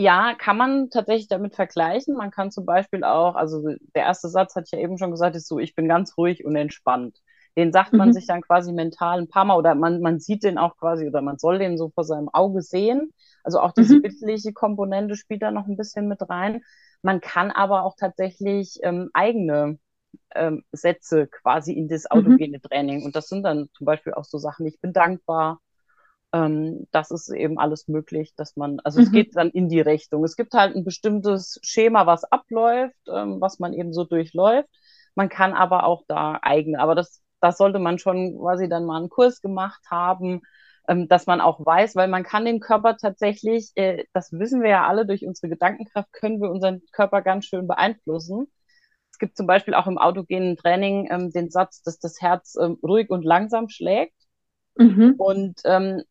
Ja, 0.02 0.34
kann 0.36 0.58
man 0.58 0.90
tatsächlich 0.90 1.28
damit 1.28 1.56
vergleichen. 1.56 2.16
Man 2.16 2.32
kann 2.32 2.52
zum 2.52 2.66
Beispiel 2.66 3.04
auch, 3.04 3.36
also 3.36 3.62
der 3.96 4.04
erste 4.04 4.30
Satz 4.30 4.56
hatte 4.56 4.66
ich 4.66 4.72
ja 4.72 4.80
eben 4.80 4.98
schon 4.98 5.12
gesagt, 5.12 5.36
ist 5.36 5.48
so, 5.48 5.60
ich 5.60 5.76
bin 5.76 5.88
ganz 5.88 6.18
ruhig 6.18 6.44
und 6.44 6.56
entspannt. 6.56 7.18
Den 7.58 7.72
sagt 7.74 7.94
man 7.94 8.10
mhm. 8.10 8.14
sich 8.14 8.28
dann 8.28 8.42
quasi 8.42 8.72
mental 8.72 9.20
ein 9.20 9.28
paar 9.28 9.46
Mal 9.46 9.58
oder 9.58 9.76
man, 9.76 10.02
man 10.02 10.20
sieht 10.20 10.44
den 10.44 10.58
auch 10.58 10.78
quasi 10.78 11.08
oder 11.08 11.22
man 11.22 11.38
soll 11.38 11.60
den 11.60 11.78
so 11.78 11.90
vor 11.90 12.04
seinem 12.04 12.30
Auge 12.30 12.62
sehen. 12.62 13.12
Also 13.44 13.60
auch 13.60 13.74
diese 13.74 13.98
mhm. 13.98 14.02
bildliche 14.04 14.54
Komponente 14.54 15.16
spielt 15.16 15.42
da 15.42 15.52
noch 15.52 15.68
ein 15.68 15.78
bisschen 15.78 16.08
mit 16.08 16.28
rein. 16.30 16.64
Man 17.02 17.20
kann 17.20 17.52
aber 17.52 17.84
auch 17.84 17.96
tatsächlich 17.98 18.80
ähm, 18.84 19.10
eigene 19.14 19.80
ähm, 20.34 20.64
Sätze 20.72 21.28
quasi 21.28 21.74
in 21.74 21.88
das 21.88 22.04
mhm. 22.04 22.20
autogene. 22.20 22.62
Training 22.62 23.04
und 23.04 23.16
das 23.16 23.28
sind 23.28 23.44
dann 23.44 23.70
zum 23.74 23.86
Beispiel 23.86 24.14
auch 24.14 24.26
so 24.26 24.38
Sachen, 24.38 24.66
ich 24.66 24.80
bin 24.80 24.94
dankbar 24.94 25.60
ähm, 26.34 26.88
das 26.92 27.12
ist 27.12 27.30
eben 27.30 27.60
alles 27.60 27.88
möglich, 27.88 28.34
dass 28.36 28.56
man, 28.56 28.80
also 28.84 29.00
mhm. 29.00 29.06
es 29.06 29.12
geht 29.12 29.36
dann 29.36 29.50
in 29.50 29.70
die 29.70 29.82
Richtung. 29.82 30.24
Es 30.24 30.36
gibt 30.36 30.54
halt 30.54 30.76
ein 30.76 30.86
bestimmtes 30.86 31.60
Schema, 31.62 32.06
was 32.06 32.24
abläuft, 32.24 32.96
ähm, 33.08 33.42
was 33.42 33.60
man 33.60 33.74
eben 33.74 33.94
so 33.94 34.06
durchläuft. 34.06 34.70
Man 35.16 35.30
kann 35.30 35.54
aber 35.54 35.86
auch 35.86 36.04
da 36.08 36.40
eigene, 36.42 36.80
aber 36.80 36.96
das, 36.96 37.22
das 37.42 37.58
sollte 37.58 37.80
man 37.80 38.00
schon 38.00 38.38
quasi 38.40 38.70
dann 38.70 38.86
mal 38.86 38.98
einen 38.98 39.10
Kurs 39.10 39.42
gemacht 39.42 39.82
haben, 39.90 40.42
ähm, 40.88 41.08
dass 41.08 41.28
man 41.28 41.42
auch 41.42 41.66
weiß, 41.66 41.96
weil 41.96 42.08
man 42.08 42.24
kann 42.24 42.46
den 42.46 42.60
Körper 42.62 42.98
tatsächlich, 42.98 43.72
äh, 43.76 44.06
das 44.14 44.32
wissen 44.32 44.64
wir 44.64 44.70
ja 44.70 44.88
alle, 44.88 45.06
durch 45.06 45.26
unsere 45.26 45.50
Gedankenkraft 45.50 46.12
können 46.14 46.42
wir 46.42 46.50
unseren 46.50 46.82
Körper 46.94 47.22
ganz 47.22 47.46
schön 47.46 47.68
beeinflussen. 47.68 48.48
Es 49.12 49.20
gibt 49.20 49.36
zum 49.36 49.48
Beispiel 49.48 49.74
auch 49.74 49.88
im 49.88 49.98
autogenen 49.98 50.56
Training 50.56 51.10
ähm, 51.12 51.32
den 51.32 51.50
Satz, 51.50 51.84
dass 51.84 52.00
das 52.00 52.22
Herz 52.22 52.56
ähm, 52.60 52.78
ruhig 52.82 53.10
und 53.10 53.24
langsam 53.24 53.68
schlägt. 53.68 54.16
Mhm. 54.76 55.16
Und 55.18 55.62
ähm, 55.66 56.04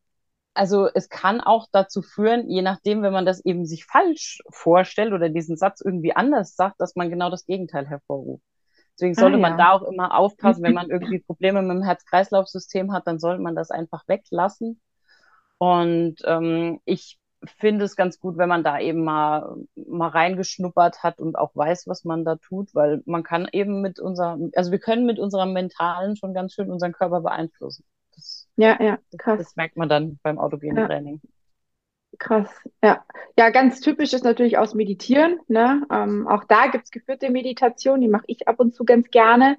also 0.53 0.87
es 0.93 1.09
kann 1.09 1.41
auch 1.41 1.67
dazu 1.71 2.01
führen, 2.01 2.49
je 2.49 2.61
nachdem, 2.61 3.01
wenn 3.01 3.13
man 3.13 3.25
das 3.25 3.43
eben 3.45 3.65
sich 3.65 3.85
falsch 3.85 4.41
vorstellt 4.49 5.13
oder 5.13 5.29
diesen 5.29 5.57
Satz 5.57 5.81
irgendwie 5.81 6.15
anders 6.15 6.55
sagt, 6.55 6.81
dass 6.81 6.95
man 6.95 7.09
genau 7.09 7.29
das 7.29 7.45
Gegenteil 7.45 7.87
hervorruft. 7.87 8.43
Deswegen 8.95 9.15
sollte 9.15 9.37
ah, 9.37 9.39
ja. 9.39 9.49
man 9.49 9.57
da 9.57 9.71
auch 9.71 9.83
immer 9.83 10.17
aufpassen, 10.17 10.63
wenn 10.63 10.73
man 10.75 10.89
irgendwie 10.89 11.19
Probleme 11.19 11.61
mit 11.61 11.71
dem 11.77 11.83
Herz-Kreislauf-System 11.83 12.91
hat, 12.91 13.07
dann 13.07 13.19
sollte 13.19 13.41
man 13.41 13.55
das 13.55 13.71
einfach 13.71 14.03
weglassen. 14.07 14.81
Und 15.57 16.15
ähm, 16.25 16.81
ich 16.85 17.17
finde 17.59 17.85
es 17.85 17.95
ganz 17.95 18.19
gut, 18.19 18.37
wenn 18.37 18.49
man 18.49 18.63
da 18.63 18.79
eben 18.79 19.03
mal, 19.03 19.55
mal 19.75 20.09
reingeschnuppert 20.09 21.01
hat 21.03 21.19
und 21.19 21.37
auch 21.37 21.55
weiß, 21.55 21.87
was 21.87 22.03
man 22.03 22.25
da 22.25 22.35
tut, 22.35 22.75
weil 22.75 23.01
man 23.05 23.23
kann 23.23 23.47
eben 23.51 23.81
mit 23.81 23.99
unserem, 23.99 24.51
also 24.55 24.71
wir 24.71 24.79
können 24.79 25.05
mit 25.05 25.19
unserem 25.19 25.53
Mentalen 25.53 26.15
schon 26.15 26.33
ganz 26.33 26.53
schön 26.53 26.71
unseren 26.71 26.91
Körper 26.91 27.21
beeinflussen. 27.21 27.85
Das, 28.15 28.47
ja, 28.57 28.81
ja, 28.81 28.97
krass. 29.17 29.37
Das, 29.37 29.47
das 29.47 29.55
merkt 29.55 29.77
man 29.77 29.89
dann 29.89 30.19
beim 30.23 30.37
autogenen. 30.37 30.85
Training. 30.85 31.21
Krass, 32.19 32.49
ja. 32.83 33.03
Ja, 33.37 33.49
ganz 33.49 33.79
typisch 33.79 34.13
ist 34.13 34.23
natürlich 34.23 34.57
aus 34.57 34.73
Meditieren. 34.73 35.39
Ne? 35.47 35.85
Ähm, 35.91 36.27
auch 36.27 36.43
da 36.43 36.67
gibt 36.67 36.83
es 36.83 36.91
geführte 36.91 37.29
Meditation, 37.31 38.01
die 38.01 38.09
mache 38.09 38.25
ich 38.27 38.47
ab 38.47 38.59
und 38.59 38.75
zu 38.75 38.83
ganz 38.83 39.09
gerne. 39.09 39.57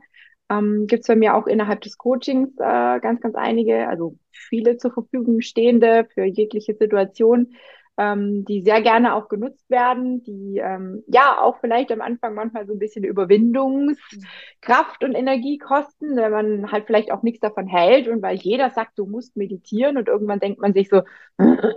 Ähm, 0.51 0.87
gibt 0.87 1.01
es 1.01 1.07
bei 1.07 1.17
mir 1.17 1.35
auch 1.35 1.47
innerhalb 1.47 1.81
des 1.81 1.97
Coachings 1.97 2.51
äh, 2.59 3.01
ganz, 3.01 3.21
ganz 3.21 3.35
einige, 3.35 3.89
also 3.89 4.19
viele 4.31 4.77
zur 4.77 4.93
Verfügung 4.93 5.41
stehende 5.41 6.07
für 6.13 6.25
jegliche 6.25 6.75
Situation 6.75 7.55
ähm, 7.99 8.45
die 8.47 8.63
sehr 8.63 8.81
gerne 8.81 9.15
auch 9.15 9.29
genutzt 9.29 9.69
werden, 9.69 10.23
die 10.23 10.59
ähm, 10.59 11.03
ja 11.07 11.39
auch 11.41 11.59
vielleicht 11.61 11.93
am 11.93 12.01
Anfang 12.01 12.35
manchmal 12.35 12.67
so 12.67 12.73
ein 12.73 12.79
bisschen 12.79 13.05
Überwindungskraft 13.05 15.05
und 15.05 15.15
Energie 15.15 15.59
kosten, 15.59 16.17
wenn 16.17 16.33
man 16.33 16.73
halt 16.73 16.87
vielleicht 16.87 17.13
auch 17.13 17.23
nichts 17.23 17.41
davon 17.41 17.67
hält 17.67 18.09
und 18.09 18.23
weil 18.23 18.37
jeder 18.37 18.71
sagt, 18.71 18.99
du 18.99 19.05
musst 19.05 19.37
meditieren 19.37 19.99
und 19.99 20.09
irgendwann 20.09 20.41
denkt 20.41 20.61
man 20.61 20.73
sich 20.73 20.89
so, 20.89 21.03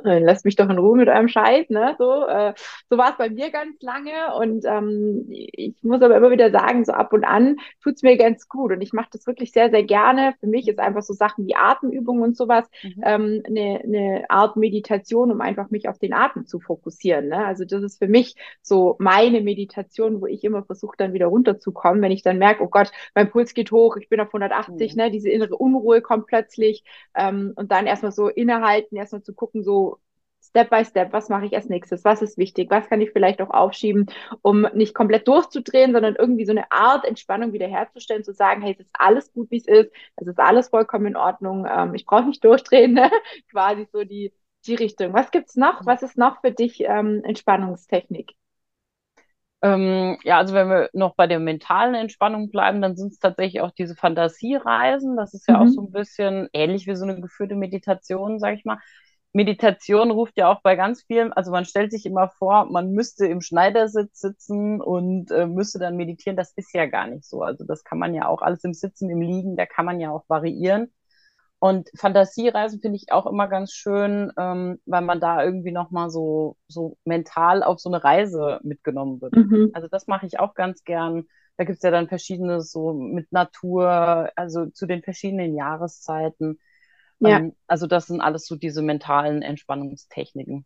lass 0.04 0.46
mich 0.46 0.56
doch 0.56 0.70
in 0.70 0.78
Ruhe 0.78 0.98
mit 0.98 1.10
eurem 1.10 1.28
Scheiß, 1.28 1.70
ne? 1.70 1.96
So, 1.98 2.28
äh, 2.28 2.54
so 2.90 2.98
war 2.98 3.12
es 3.12 3.18
bei 3.18 3.30
mir 3.30 3.52
ganz 3.52 3.82
lange 3.82 4.36
und 4.40 4.64
ähm, 4.66 5.26
ich 5.28 5.84
muss 5.84 6.02
aber 6.02 6.16
immer 6.16 6.32
wieder 6.32 6.50
sagen, 6.50 6.86
so 6.86 6.94
ab 6.94 7.12
und 7.12 7.26
an 7.26 7.58
tut's 7.82 8.04
mir 8.04 8.16
ganz 8.16 8.48
gut 8.48 8.72
und 8.72 8.82
ich 8.82 8.94
mache 8.94 9.10
das 9.12 9.28
wirklich 9.28 9.52
sehr, 9.52 9.70
sehr 9.70 9.84
gerne. 9.84 10.34
Für 10.40 10.48
mich 10.48 10.68
ist 10.70 10.80
einfach 10.80 11.04
so 11.04 11.14
Sachen 11.14 11.46
wie 11.46 11.56
Atemübungen 11.56 12.24
und 12.24 12.38
sowas 12.38 12.70
mhm. 12.84 13.04
ähm, 13.04 13.44
eine, 13.46 13.82
eine 13.84 14.26
Art 14.30 14.56
Meditation, 14.56 15.32
um 15.32 15.42
einfach 15.42 15.70
mich 15.70 15.90
auf 15.90 16.00
den 16.00 16.05
Atem 16.14 16.46
zu 16.46 16.60
fokussieren. 16.60 17.30
Ne? 17.30 17.46
Also 17.46 17.66
das 17.66 17.84
ist 17.84 18.00
für 18.00 18.08
mich 18.08 18.36
so 18.62 18.96
meine 19.00 19.42
Meditation, 19.42 20.22
wo 20.22 20.28
ich 20.28 20.44
immer 20.44 20.64
versuche, 20.64 20.96
dann 20.98 21.14
wieder 21.14 21.28
runterzukommen, 21.28 22.02
wenn 22.02 22.12
ich 22.12 22.24
dann 22.24 22.38
merke, 22.38 22.64
oh 22.64 22.68
Gott, 22.68 22.92
mein 23.14 23.30
Puls 23.30 23.54
geht 23.54 23.72
hoch, 23.72 23.98
ich 23.98 24.10
bin 24.10 24.20
auf 24.20 24.28
180, 24.28 24.96
mhm. 24.96 25.02
ne? 25.02 25.12
diese 25.12 25.30
innere 25.30 25.56
Unruhe 25.56 26.02
kommt 26.02 26.28
plötzlich 26.28 26.84
ähm, 27.16 27.54
und 27.56 27.72
dann 27.72 27.88
erstmal 27.88 28.12
so 28.12 28.28
innehalten, 28.28 28.98
erstmal 28.98 29.24
zu 29.24 29.34
gucken, 29.34 29.64
so 29.64 30.00
Step 30.56 30.70
by 30.70 30.86
Step, 30.86 31.12
was 31.12 31.30
mache 31.30 31.46
ich 31.46 31.56
als 31.56 31.68
nächstes, 31.68 32.06
was 32.06 32.22
ist 32.22 32.38
wichtig, 32.38 32.70
was 32.70 32.88
kann 32.88 33.02
ich 33.02 33.12
vielleicht 33.12 33.42
auch 33.42 33.50
aufschieben, 33.50 34.06
um 34.42 34.62
nicht 34.74 34.94
komplett 34.94 35.28
durchzudrehen, 35.28 35.92
sondern 35.92 36.16
irgendwie 36.16 36.46
so 36.46 36.52
eine 36.52 36.72
Art 36.72 37.04
Entspannung 37.06 37.52
wiederherzustellen, 37.52 38.24
zu 38.24 38.34
sagen, 38.34 38.62
hey, 38.62 38.74
es 38.74 38.80
ist 38.80 38.92
alles 38.94 39.34
gut, 39.34 39.52
wie 39.52 39.58
es 39.58 39.68
ist, 39.68 39.92
es 40.16 40.28
ist 40.28 40.40
alles 40.40 40.70
vollkommen 40.70 41.08
in 41.08 41.16
Ordnung, 41.18 41.68
ähm, 41.70 41.94
ich 41.94 42.06
brauche 42.06 42.26
nicht 42.28 42.44
durchdrehen, 42.44 42.94
ne? 42.94 43.12
quasi 43.52 43.88
so 43.92 44.04
die, 44.04 44.32
die 44.68 44.76
Richtung. 44.76 45.14
Was 45.14 45.32
gibt 45.32 45.50
es 45.50 45.56
noch? 45.56 45.86
Was 45.86 46.04
ist 46.04 46.18
noch 46.18 46.42
für 46.42 46.52
dich 46.52 46.82
ähm, 46.82 47.24
Entspannungstechnik? 47.24 48.34
Ähm, 49.62 50.18
ja, 50.24 50.38
also 50.38 50.54
wenn 50.54 50.70
wir 50.70 50.90
noch 50.94 51.16
bei 51.16 51.28
der 51.28 51.40
mentalen 51.40 51.96
Entspannung 51.96 52.52
bleiben, 52.52 52.82
dann 52.82 52.96
sind 52.96 53.14
es 53.14 53.20
tatsächlich 53.20 53.62
auch 53.62 53.72
diese 53.72 53.96
Fantasiereisen. 53.96 55.16
Das 55.18 55.34
ist 55.34 55.48
ja 55.48 55.58
mhm. 55.58 55.62
auch 55.62 55.68
so 55.68 55.82
ein 55.82 55.92
bisschen 55.92 56.50
ähnlich 56.54 56.86
wie 56.88 56.96
so 56.96 57.06
eine 57.06 57.20
geführte 57.20 57.56
Meditation, 57.56 58.40
sag 58.40 58.56
ich 58.56 58.66
mal. 58.66 58.80
Meditation 59.34 60.12
ruft 60.12 60.38
ja 60.38 60.50
auch 60.50 60.62
bei 60.62 60.78
ganz 60.78 61.04
vielen, 61.04 61.34
also 61.34 61.52
man 61.52 61.66
stellt 61.66 61.92
sich 61.92 62.06
immer 62.06 62.30
vor, 62.30 62.72
man 62.72 62.92
müsste 62.92 63.28
im 63.28 63.42
Schneidersitz 63.42 64.22
sitzen 64.22 64.80
und 64.80 65.30
äh, 65.32 65.46
müsste 65.46 65.78
dann 65.78 65.98
meditieren. 65.98 66.38
Das 66.38 66.54
ist 66.56 66.74
ja 66.74 66.86
gar 66.86 67.08
nicht 67.08 67.26
so. 67.26 67.42
Also 67.42 67.66
das 67.66 67.84
kann 67.84 68.00
man 68.00 68.14
ja 68.14 68.28
auch 68.28 68.42
alles 68.42 68.64
im 68.64 68.74
Sitzen, 68.74 69.10
im 69.10 69.20
Liegen, 69.20 69.58
da 69.58 69.66
kann 69.66 69.86
man 69.86 70.00
ja 70.00 70.12
auch 70.12 70.24
variieren. 70.30 70.94
Und 71.60 71.90
Fantasiereisen 71.98 72.82
finde 72.82 72.98
ich 72.98 73.12
auch 73.12 73.26
immer 73.26 73.48
ganz 73.48 73.74
schön, 73.74 74.32
ähm, 74.38 74.80
weil 74.86 75.02
man 75.02 75.20
da 75.20 75.44
irgendwie 75.44 75.72
nochmal 75.72 76.10
so, 76.10 76.58
so 76.68 76.98
mental 77.06 77.64
auf 77.64 77.80
so 77.80 77.90
eine 77.90 78.04
Reise 78.04 78.60
mitgenommen 78.64 79.22
wird. 79.22 79.36
Mhm. 79.36 79.72
Also 79.74 79.88
das 79.88 80.08
mache 80.08 80.26
ich 80.26 80.40
auch 80.40 80.54
ganz 80.54 80.84
gern. 80.84 81.26
Da 81.58 81.64
gibt 81.64 81.78
es 81.78 81.84
ja 81.84 81.92
dann 81.92 82.10
verschiedenes 82.10 82.72
so 82.72 82.94
mit 82.94 83.32
Natur, 83.32 84.30
also 84.36 84.66
zu 84.68 84.86
den 84.86 85.02
verschiedenen 85.02 85.56
Jahreszeiten. 85.56 86.60
Ja. 87.20 87.40
Ähm, 87.40 87.56
also 87.68 87.88
das 87.88 88.08
sind 88.08 88.22
alles 88.22 88.46
so 88.46 88.56
diese 88.56 88.82
mentalen 88.82 89.42
Entspannungstechniken. 89.42 90.66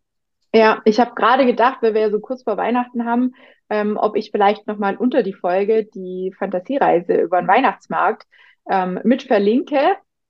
Ja, 0.52 0.82
ich 0.84 0.98
habe 0.98 1.14
gerade 1.14 1.46
gedacht, 1.46 1.78
weil 1.80 1.94
wir 1.94 2.00
ja 2.00 2.10
so 2.10 2.18
kurz 2.18 2.42
vor 2.42 2.56
Weihnachten 2.56 3.04
haben, 3.04 3.34
ähm, 3.68 3.96
ob 3.96 4.16
ich 4.16 4.32
vielleicht 4.32 4.66
nochmal 4.66 4.96
unter 4.96 5.22
die 5.22 5.32
Folge 5.32 5.84
die 5.84 6.34
Fantasiereise 6.36 7.14
über 7.14 7.40
den 7.40 7.46
Weihnachtsmarkt 7.46 8.26
ähm, 8.68 8.98
mit 9.04 9.22
verlinke. 9.22 9.78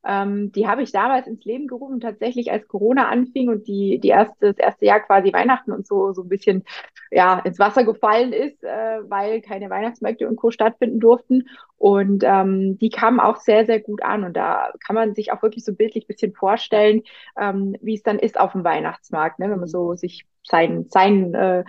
Ähm, 0.05 0.51
die 0.53 0.67
habe 0.67 0.83
ich 0.83 0.93
damals 0.93 1.27
ins 1.27 1.45
Leben 1.45 1.67
gerufen, 1.67 2.01
tatsächlich 2.01 2.51
als 2.51 2.67
Corona 2.69 3.09
anfing 3.09 3.49
und 3.49 3.67
die, 3.69 3.99
die 3.99 4.09
erste, 4.09 4.53
das 4.53 4.59
erste 4.59 4.87
Jahr 4.87 5.01
quasi 5.01 5.33
Weihnachten 5.33 5.73
und 5.73 5.87
so, 5.87 6.13
so 6.13 6.23
ein 6.23 6.29
bisschen 6.29 6.65
ja, 7.11 7.39
ins 7.41 7.59
Wasser 7.59 7.85
gefallen 7.85 8.33
ist, 8.33 8.63
äh, 8.63 9.01
weil 9.09 9.41
keine 9.43 9.69
Weihnachtsmärkte 9.69 10.29
und 10.29 10.37
Co. 10.37 10.51
stattfinden 10.51 11.01
durften. 11.01 11.49
Und 11.77 12.23
ähm, 12.25 12.79
die 12.79 12.91
kamen 12.91 13.21
auch 13.21 13.37
sehr, 13.37 13.67
sehr 13.67 13.81
gut 13.81 14.03
an. 14.03 14.25
Und 14.25 14.37
da 14.37 14.73
kann 14.87 14.95
man 14.95 15.15
sich 15.15 15.33
auch 15.33 15.43
wirklich 15.43 15.65
so 15.65 15.75
bildlich 15.75 16.07
bisschen 16.07 16.33
vorstellen, 16.33 17.03
ähm, 17.39 17.77
wie 17.81 17.95
es 17.95 18.03
dann 18.03 18.19
ist 18.19 18.39
auf 18.39 18.53
dem 18.53 18.65
Weihnachtsmarkt, 18.65 19.39
ne? 19.39 19.51
wenn 19.51 19.61
man 19.61 19.69
so 19.69 19.95
sich 19.95 20.27
sein, 20.51 20.87
sein 20.89 21.35
äh, 21.35 21.65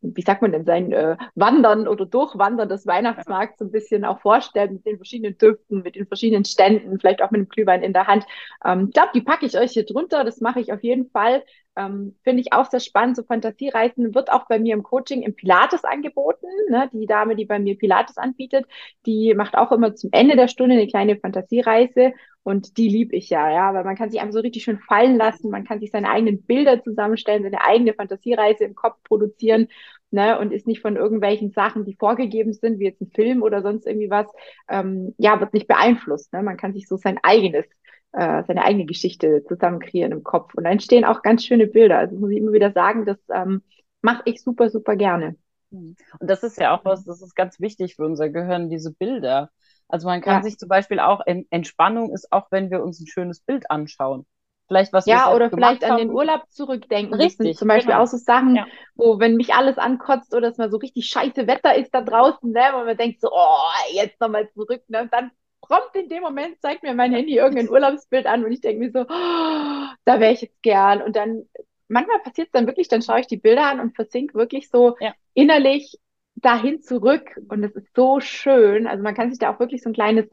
wie 0.00 0.22
sagt 0.22 0.42
man 0.42 0.52
denn, 0.52 0.64
sein 0.64 0.92
äh, 0.92 1.16
Wandern 1.34 1.86
oder 1.88 2.06
Durchwandern 2.06 2.68
des 2.68 2.86
Weihnachtsmarkts 2.86 3.58
so 3.58 3.66
ein 3.66 3.70
bisschen 3.70 4.04
auch 4.04 4.20
vorstellt 4.20 4.72
mit 4.72 4.86
den 4.86 4.96
verschiedenen 4.96 5.36
Düften, 5.36 5.82
mit 5.82 5.96
den 5.96 6.06
verschiedenen 6.06 6.44
Ständen, 6.44 6.98
vielleicht 6.98 7.22
auch 7.22 7.30
mit 7.30 7.40
einem 7.40 7.48
Glühwein 7.48 7.82
in 7.82 7.92
der 7.92 8.06
Hand. 8.06 8.24
Ähm, 8.64 8.86
ich 8.88 8.94
glaube, 8.94 9.10
die 9.14 9.20
packe 9.22 9.46
ich 9.46 9.58
euch 9.58 9.72
hier 9.72 9.84
drunter. 9.84 10.24
Das 10.24 10.40
mache 10.40 10.60
ich 10.60 10.72
auf 10.72 10.82
jeden 10.82 11.10
Fall. 11.10 11.42
Ähm, 11.76 12.16
Finde 12.24 12.40
ich 12.40 12.52
auch 12.52 12.70
sehr 12.70 12.80
spannend. 12.80 13.16
So 13.16 13.22
Fantasiereisen 13.22 14.14
wird 14.14 14.32
auch 14.32 14.46
bei 14.48 14.58
mir 14.58 14.74
im 14.74 14.82
Coaching 14.82 15.22
im 15.22 15.34
Pilates 15.34 15.84
angeboten. 15.84 16.46
Ne? 16.70 16.90
Die 16.92 17.06
Dame, 17.06 17.36
die 17.36 17.44
bei 17.44 17.58
mir 17.58 17.76
Pilates 17.76 18.16
anbietet, 18.16 18.66
die 19.04 19.34
macht 19.34 19.56
auch 19.56 19.72
immer 19.72 19.94
zum 19.94 20.10
Ende 20.12 20.36
der 20.36 20.48
Stunde 20.48 20.74
eine 20.76 20.86
kleine 20.86 21.16
Fantasiereise. 21.16 22.12
Und 22.42 22.76
die 22.78 22.88
liebe 22.88 23.16
ich 23.16 23.28
ja, 23.28 23.50
ja, 23.50 23.74
weil 23.74 23.82
man 23.84 23.96
kann 23.96 24.10
sich 24.10 24.20
einfach 24.20 24.34
so 24.34 24.40
richtig 24.40 24.62
schön 24.62 24.78
fallen 24.78 25.16
lassen, 25.16 25.50
man 25.50 25.64
kann 25.64 25.80
sich 25.80 25.90
seine 25.90 26.08
eigenen 26.08 26.44
Bilder 26.44 26.80
zusammenstellen, 26.80 27.42
seine 27.42 27.60
eigene 27.64 27.92
Fantasiereise 27.92 28.62
im 28.62 28.76
Kopf 28.76 29.02
produzieren, 29.02 29.66
ne, 30.10 30.38
und 30.38 30.52
ist 30.52 30.66
nicht 30.66 30.80
von 30.80 30.96
irgendwelchen 30.96 31.50
Sachen, 31.50 31.84
die 31.84 31.96
vorgegeben 31.98 32.52
sind, 32.52 32.78
wie 32.78 32.84
jetzt 32.84 33.00
ein 33.00 33.10
Film 33.10 33.42
oder 33.42 33.62
sonst 33.62 33.86
irgendwie 33.86 34.10
was, 34.10 34.26
ähm, 34.68 35.14
ja, 35.18 35.40
wird 35.40 35.54
nicht 35.54 35.66
beeinflusst. 35.68 36.32
Ne? 36.32 36.42
Man 36.42 36.56
kann 36.56 36.72
sich 36.72 36.86
so 36.88 36.96
sein 36.96 37.18
eigenes 37.22 37.66
äh, 38.12 38.42
seine 38.46 38.64
eigene 38.64 38.86
Geschichte 38.86 39.44
zusammen 39.44 39.80
kreieren 39.80 40.12
im 40.12 40.22
Kopf. 40.22 40.54
Und 40.54 40.64
da 40.64 40.70
entstehen 40.70 41.04
auch 41.04 41.22
ganz 41.22 41.44
schöne 41.44 41.66
Bilder. 41.66 41.98
Also 41.98 42.16
muss 42.16 42.30
ich 42.30 42.38
immer 42.38 42.52
wieder 42.52 42.72
sagen, 42.72 43.04
das 43.04 43.18
ähm, 43.32 43.62
mache 44.00 44.22
ich 44.24 44.42
super, 44.42 44.70
super 44.70 44.96
gerne. 44.96 45.36
Hm. 45.70 45.96
Und 46.18 46.30
das 46.30 46.42
ist 46.42 46.58
ja 46.58 46.76
auch 46.76 46.84
was, 46.84 47.04
das 47.04 47.22
ist 47.22 47.34
ganz 47.34 47.60
wichtig 47.60 47.96
für 47.96 48.04
unser 48.04 48.28
Gehirn, 48.28 48.70
diese 48.70 48.92
Bilder. 48.92 49.50
Also 49.88 50.08
man 50.08 50.20
kann 50.20 50.36
ja. 50.36 50.42
sich 50.42 50.58
zum 50.58 50.68
Beispiel 50.68 50.98
auch, 50.98 51.20
Entspannung 51.50 52.12
ist 52.12 52.32
auch, 52.32 52.46
wenn 52.50 52.70
wir 52.70 52.82
uns 52.82 53.00
ein 53.00 53.06
schönes 53.06 53.40
Bild 53.40 53.70
anschauen. 53.70 54.26
Vielleicht 54.68 54.92
was 54.92 55.06
ja, 55.06 55.32
oder 55.32 55.48
vielleicht 55.48 55.84
an 55.84 55.96
den 55.96 56.10
Urlaub 56.10 56.42
zurückdenken. 56.50 57.14
Richtig. 57.14 57.56
Zum 57.56 57.68
Beispiel 57.68 57.92
genau. 57.92 58.02
auch 58.02 58.08
so 58.08 58.16
Sachen, 58.16 58.56
ja. 58.56 58.66
wo, 58.96 59.20
wenn 59.20 59.36
mich 59.36 59.54
alles 59.54 59.78
ankotzt 59.78 60.34
oder 60.34 60.48
es 60.48 60.58
mal 60.58 60.70
so 60.70 60.78
richtig 60.78 61.06
scheiße 61.06 61.46
Wetter 61.46 61.76
ist 61.76 61.94
da 61.94 62.00
draußen, 62.00 62.50
ne, 62.50 62.62
wo 62.72 62.84
man 62.84 62.96
denkt 62.96 63.20
so, 63.20 63.28
oh, 63.30 63.94
jetzt 63.94 64.20
nochmal 64.20 64.50
zurück, 64.50 64.82
ne, 64.88 65.02
und 65.02 65.12
dann 65.12 65.30
prompt 65.68 65.94
in 65.94 66.08
dem 66.08 66.22
Moment 66.22 66.60
zeigt 66.60 66.82
mir 66.82 66.94
mein 66.94 67.12
Handy 67.12 67.36
irgendein 67.36 67.68
Urlaubsbild 67.68 68.26
an 68.26 68.44
und 68.44 68.52
ich 68.52 68.60
denke 68.60 68.84
mir 68.84 68.90
so, 68.90 69.00
oh, 69.00 69.94
da 70.04 70.20
wäre 70.20 70.32
ich 70.32 70.42
jetzt 70.42 70.62
gern. 70.62 71.02
Und 71.02 71.16
dann, 71.16 71.48
manchmal 71.88 72.20
passiert 72.20 72.48
es 72.48 72.52
dann 72.52 72.66
wirklich, 72.66 72.88
dann 72.88 73.02
schaue 73.02 73.20
ich 73.20 73.26
die 73.26 73.36
Bilder 73.36 73.66
an 73.66 73.80
und 73.80 73.94
versink 73.94 74.34
wirklich 74.34 74.68
so 74.70 74.96
ja. 75.00 75.14
innerlich 75.34 75.98
dahin 76.36 76.80
zurück. 76.82 77.40
Und 77.48 77.64
es 77.64 77.74
ist 77.74 77.94
so 77.94 78.20
schön. 78.20 78.86
Also 78.86 79.02
man 79.02 79.14
kann 79.14 79.30
sich 79.30 79.38
da 79.38 79.52
auch 79.52 79.60
wirklich 79.60 79.82
so 79.82 79.90
ein 79.90 79.94
kleines 79.94 80.28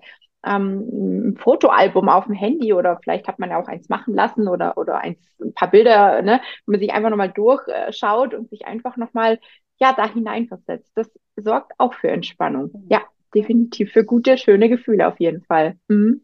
ähm, 0.45 1.29
ein 1.29 1.37
Fotoalbum 1.37 2.09
auf 2.09 2.25
dem 2.25 2.35
Handy 2.35 2.73
oder 2.73 2.99
vielleicht 3.01 3.27
hat 3.27 3.39
man 3.39 3.49
ja 3.49 3.61
auch 3.61 3.67
eins 3.67 3.89
machen 3.89 4.13
lassen 4.13 4.47
oder, 4.47 4.77
oder 4.77 4.99
eins, 4.99 5.19
ein 5.41 5.53
paar 5.53 5.71
Bilder, 5.71 6.21
ne, 6.21 6.41
wo 6.65 6.71
man 6.71 6.79
sich 6.79 6.91
einfach 6.91 7.09
nochmal 7.09 7.31
durchschaut 7.31 8.33
und 8.33 8.49
sich 8.49 8.65
einfach 8.65 8.97
nochmal, 8.97 9.39
ja, 9.79 9.93
da 9.93 10.07
hineinversetzt. 10.07 10.91
Das 10.95 11.09
sorgt 11.35 11.71
auch 11.77 11.93
für 11.93 12.09
Entspannung. 12.09 12.71
Mhm. 12.73 12.87
Ja, 12.89 13.01
definitiv 13.33 13.91
für 13.91 14.03
gute, 14.03 14.37
schöne 14.37 14.69
Gefühle 14.69 15.07
auf 15.07 15.19
jeden 15.19 15.43
Fall. 15.43 15.77
Mhm. 15.87 16.21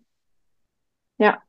Ja. 1.18 1.42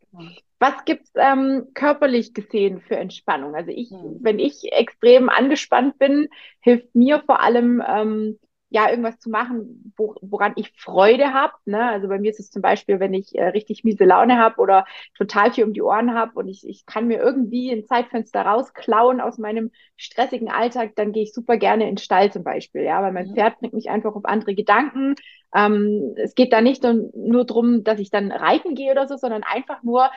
Was 0.59 0.85
gibt's 0.85 1.13
ähm, 1.15 1.69
körperlich 1.73 2.35
gesehen 2.35 2.81
für 2.81 2.97
Entspannung? 2.97 3.55
Also 3.55 3.71
ich, 3.71 3.91
mhm. 3.91 4.19
wenn 4.21 4.39
ich 4.39 4.73
extrem 4.73 5.29
angespannt 5.29 5.99
bin, 5.99 6.29
hilft 6.61 6.95
mir 6.95 7.23
vor 7.25 7.41
allem 7.41 7.83
ähm, 7.87 8.39
ja, 8.71 8.89
irgendwas 8.89 9.19
zu 9.19 9.31
machen, 9.31 9.93
wo, 9.97 10.15
woran 10.23 10.53
ich 10.55 10.73
Freude 10.77 11.35
habe. 11.35 11.53
Ne? 11.65 11.91
Also 11.91 12.09
bei 12.09 12.19
mir 12.19 12.31
ist 12.31 12.39
es 12.39 12.51
zum 12.51 12.63
Beispiel, 12.63 13.01
wenn 13.01 13.13
ich 13.13 13.35
äh, 13.35 13.49
richtig 13.49 13.83
miese 13.83 14.05
Laune 14.05 14.39
habe 14.39 14.61
oder 14.61 14.87
total 15.19 15.53
viel 15.53 15.65
um 15.65 15.73
die 15.73 15.83
Ohren 15.83 16.15
habe 16.15 16.39
und 16.39 16.47
ich, 16.47 16.67
ich 16.67 16.87
kann 16.87 17.09
mir 17.09 17.19
irgendwie 17.19 17.73
ein 17.73 17.85
Zeitfenster 17.85 18.43
rausklauen 18.43 19.21
aus 19.21 19.39
meinem 19.39 19.73
stressigen 19.97 20.49
Alltag, 20.49 20.93
dann 20.95 21.11
gehe 21.13 21.25
ich 21.25 21.35
super 21.35 21.57
gerne 21.57 21.85
in 21.85 21.97
den 21.97 21.99
Stall 21.99 22.33
zum 22.33 22.45
Beispiel, 22.45 22.83
ja, 22.83 23.03
weil 23.03 23.13
mein 23.13 23.29
mhm. 23.29 23.35
Pferd 23.35 23.59
bringt 23.59 23.75
mich 23.75 23.91
einfach 23.91 24.15
auf 24.15 24.25
andere 24.25 24.55
Gedanken. 24.55 25.17
Ähm, 25.53 26.15
es 26.17 26.37
geht 26.37 26.53
da 26.53 26.61
nicht 26.61 26.85
nur 26.85 27.45
darum, 27.45 27.83
dass 27.83 27.99
ich 27.99 28.11
dann 28.11 28.31
reiten 28.31 28.77
gehe 28.77 28.93
oder 28.93 29.09
so, 29.09 29.17
sondern 29.17 29.43
einfach 29.43 29.83
nur 29.83 30.11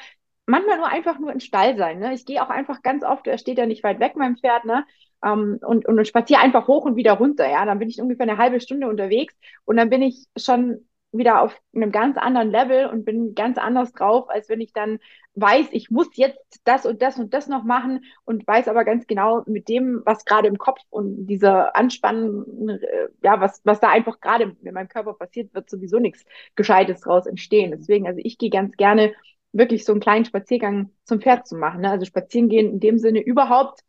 manchmal 0.46 0.78
nur 0.78 0.88
einfach 0.88 1.20
nur 1.20 1.32
im 1.32 1.40
Stall 1.40 1.78
sein. 1.78 2.00
Ne? 2.00 2.14
Ich 2.14 2.26
gehe 2.26 2.44
auch 2.44 2.50
einfach 2.50 2.82
ganz 2.82 3.04
oft, 3.04 3.28
er 3.28 3.38
steht 3.38 3.58
ja 3.58 3.66
nicht 3.66 3.84
weit 3.84 4.00
weg, 4.00 4.14
mein 4.16 4.38
Pferd, 4.38 4.66
ne? 4.66 4.86
ähm, 5.24 5.60
und, 5.62 5.86
und, 5.86 5.98
und 5.98 6.08
spaziere 6.08 6.42
einfach 6.42 6.68
hoch 6.68 6.86
und 6.86 6.96
wieder 6.96 7.14
runter. 7.14 7.50
Ja, 7.50 7.66
dann 7.66 7.80
bin 7.80 7.90
ich 7.90 8.02
ungefähr 8.02 8.28
eine 8.28 8.38
halbe 8.38 8.60
Stunde 8.60 8.88
unterwegs 8.88 9.36
und 9.66 9.78
dann 9.78 9.90
bin 9.90 10.02
ich 10.02 10.26
schon 10.38 10.86
wieder 11.14 11.44
auf 11.44 11.56
einem 11.76 11.92
ganz 11.92 12.18
anderen 12.18 12.50
Level 12.50 12.88
und 12.88 13.06
bin 13.06 13.36
ganz 13.36 13.60
anders 13.60 13.94
drauf, 13.94 14.30
als 14.30 14.50
wenn 14.50 14.62
ich 14.62 14.74
dann 14.74 14.98
weiß, 15.36 15.68
ich 15.72 15.92
muss 15.92 16.08
jetzt 16.16 16.60
das 16.64 16.88
und 16.88 17.04
das 17.04 17.20
und 17.20 17.34
das 17.36 17.48
noch 17.48 17.64
machen 17.64 18.04
und 18.26 18.48
weiß 18.48 18.68
aber 18.68 18.84
ganz 18.84 19.06
genau 19.06 19.44
mit 19.46 19.70
dem, 19.70 20.02
was 20.06 20.26
gerade 20.26 20.48
im 20.48 20.58
Kopf 20.58 20.80
und 20.90 21.28
dieser 21.28 21.76
Anspannung, 21.76 22.68
äh, 22.68 23.08
ja, 23.22 23.40
was, 23.40 23.62
was 23.64 23.80
da 23.80 23.90
einfach 23.90 24.20
gerade 24.22 24.56
mit 24.62 24.74
meinem 24.74 24.88
Körper 24.88 25.14
passiert, 25.14 25.54
wird 25.54 25.70
sowieso 25.70 26.00
nichts 26.00 26.26
Gescheites 26.56 27.02
draus 27.02 27.28
entstehen. 27.28 27.72
Deswegen, 27.72 28.08
also 28.08 28.20
ich 28.24 28.40
gehe 28.40 28.50
ganz 28.50 28.76
gerne 28.76 29.14
wirklich 29.54 29.86
so 29.86 29.94
einen 29.94 30.02
kleinen 30.02 30.26
Spaziergang 30.26 30.92
zum 31.06 31.22
Pferd 31.22 31.48
zu 31.48 31.56
machen. 31.56 31.82
Ne? 31.82 31.90
Also 31.90 32.06
spazieren 32.06 32.50
gehen 32.50 32.72
in 32.72 32.80
dem 32.80 32.98
Sinne 32.98 33.22
überhaupt 33.22 33.82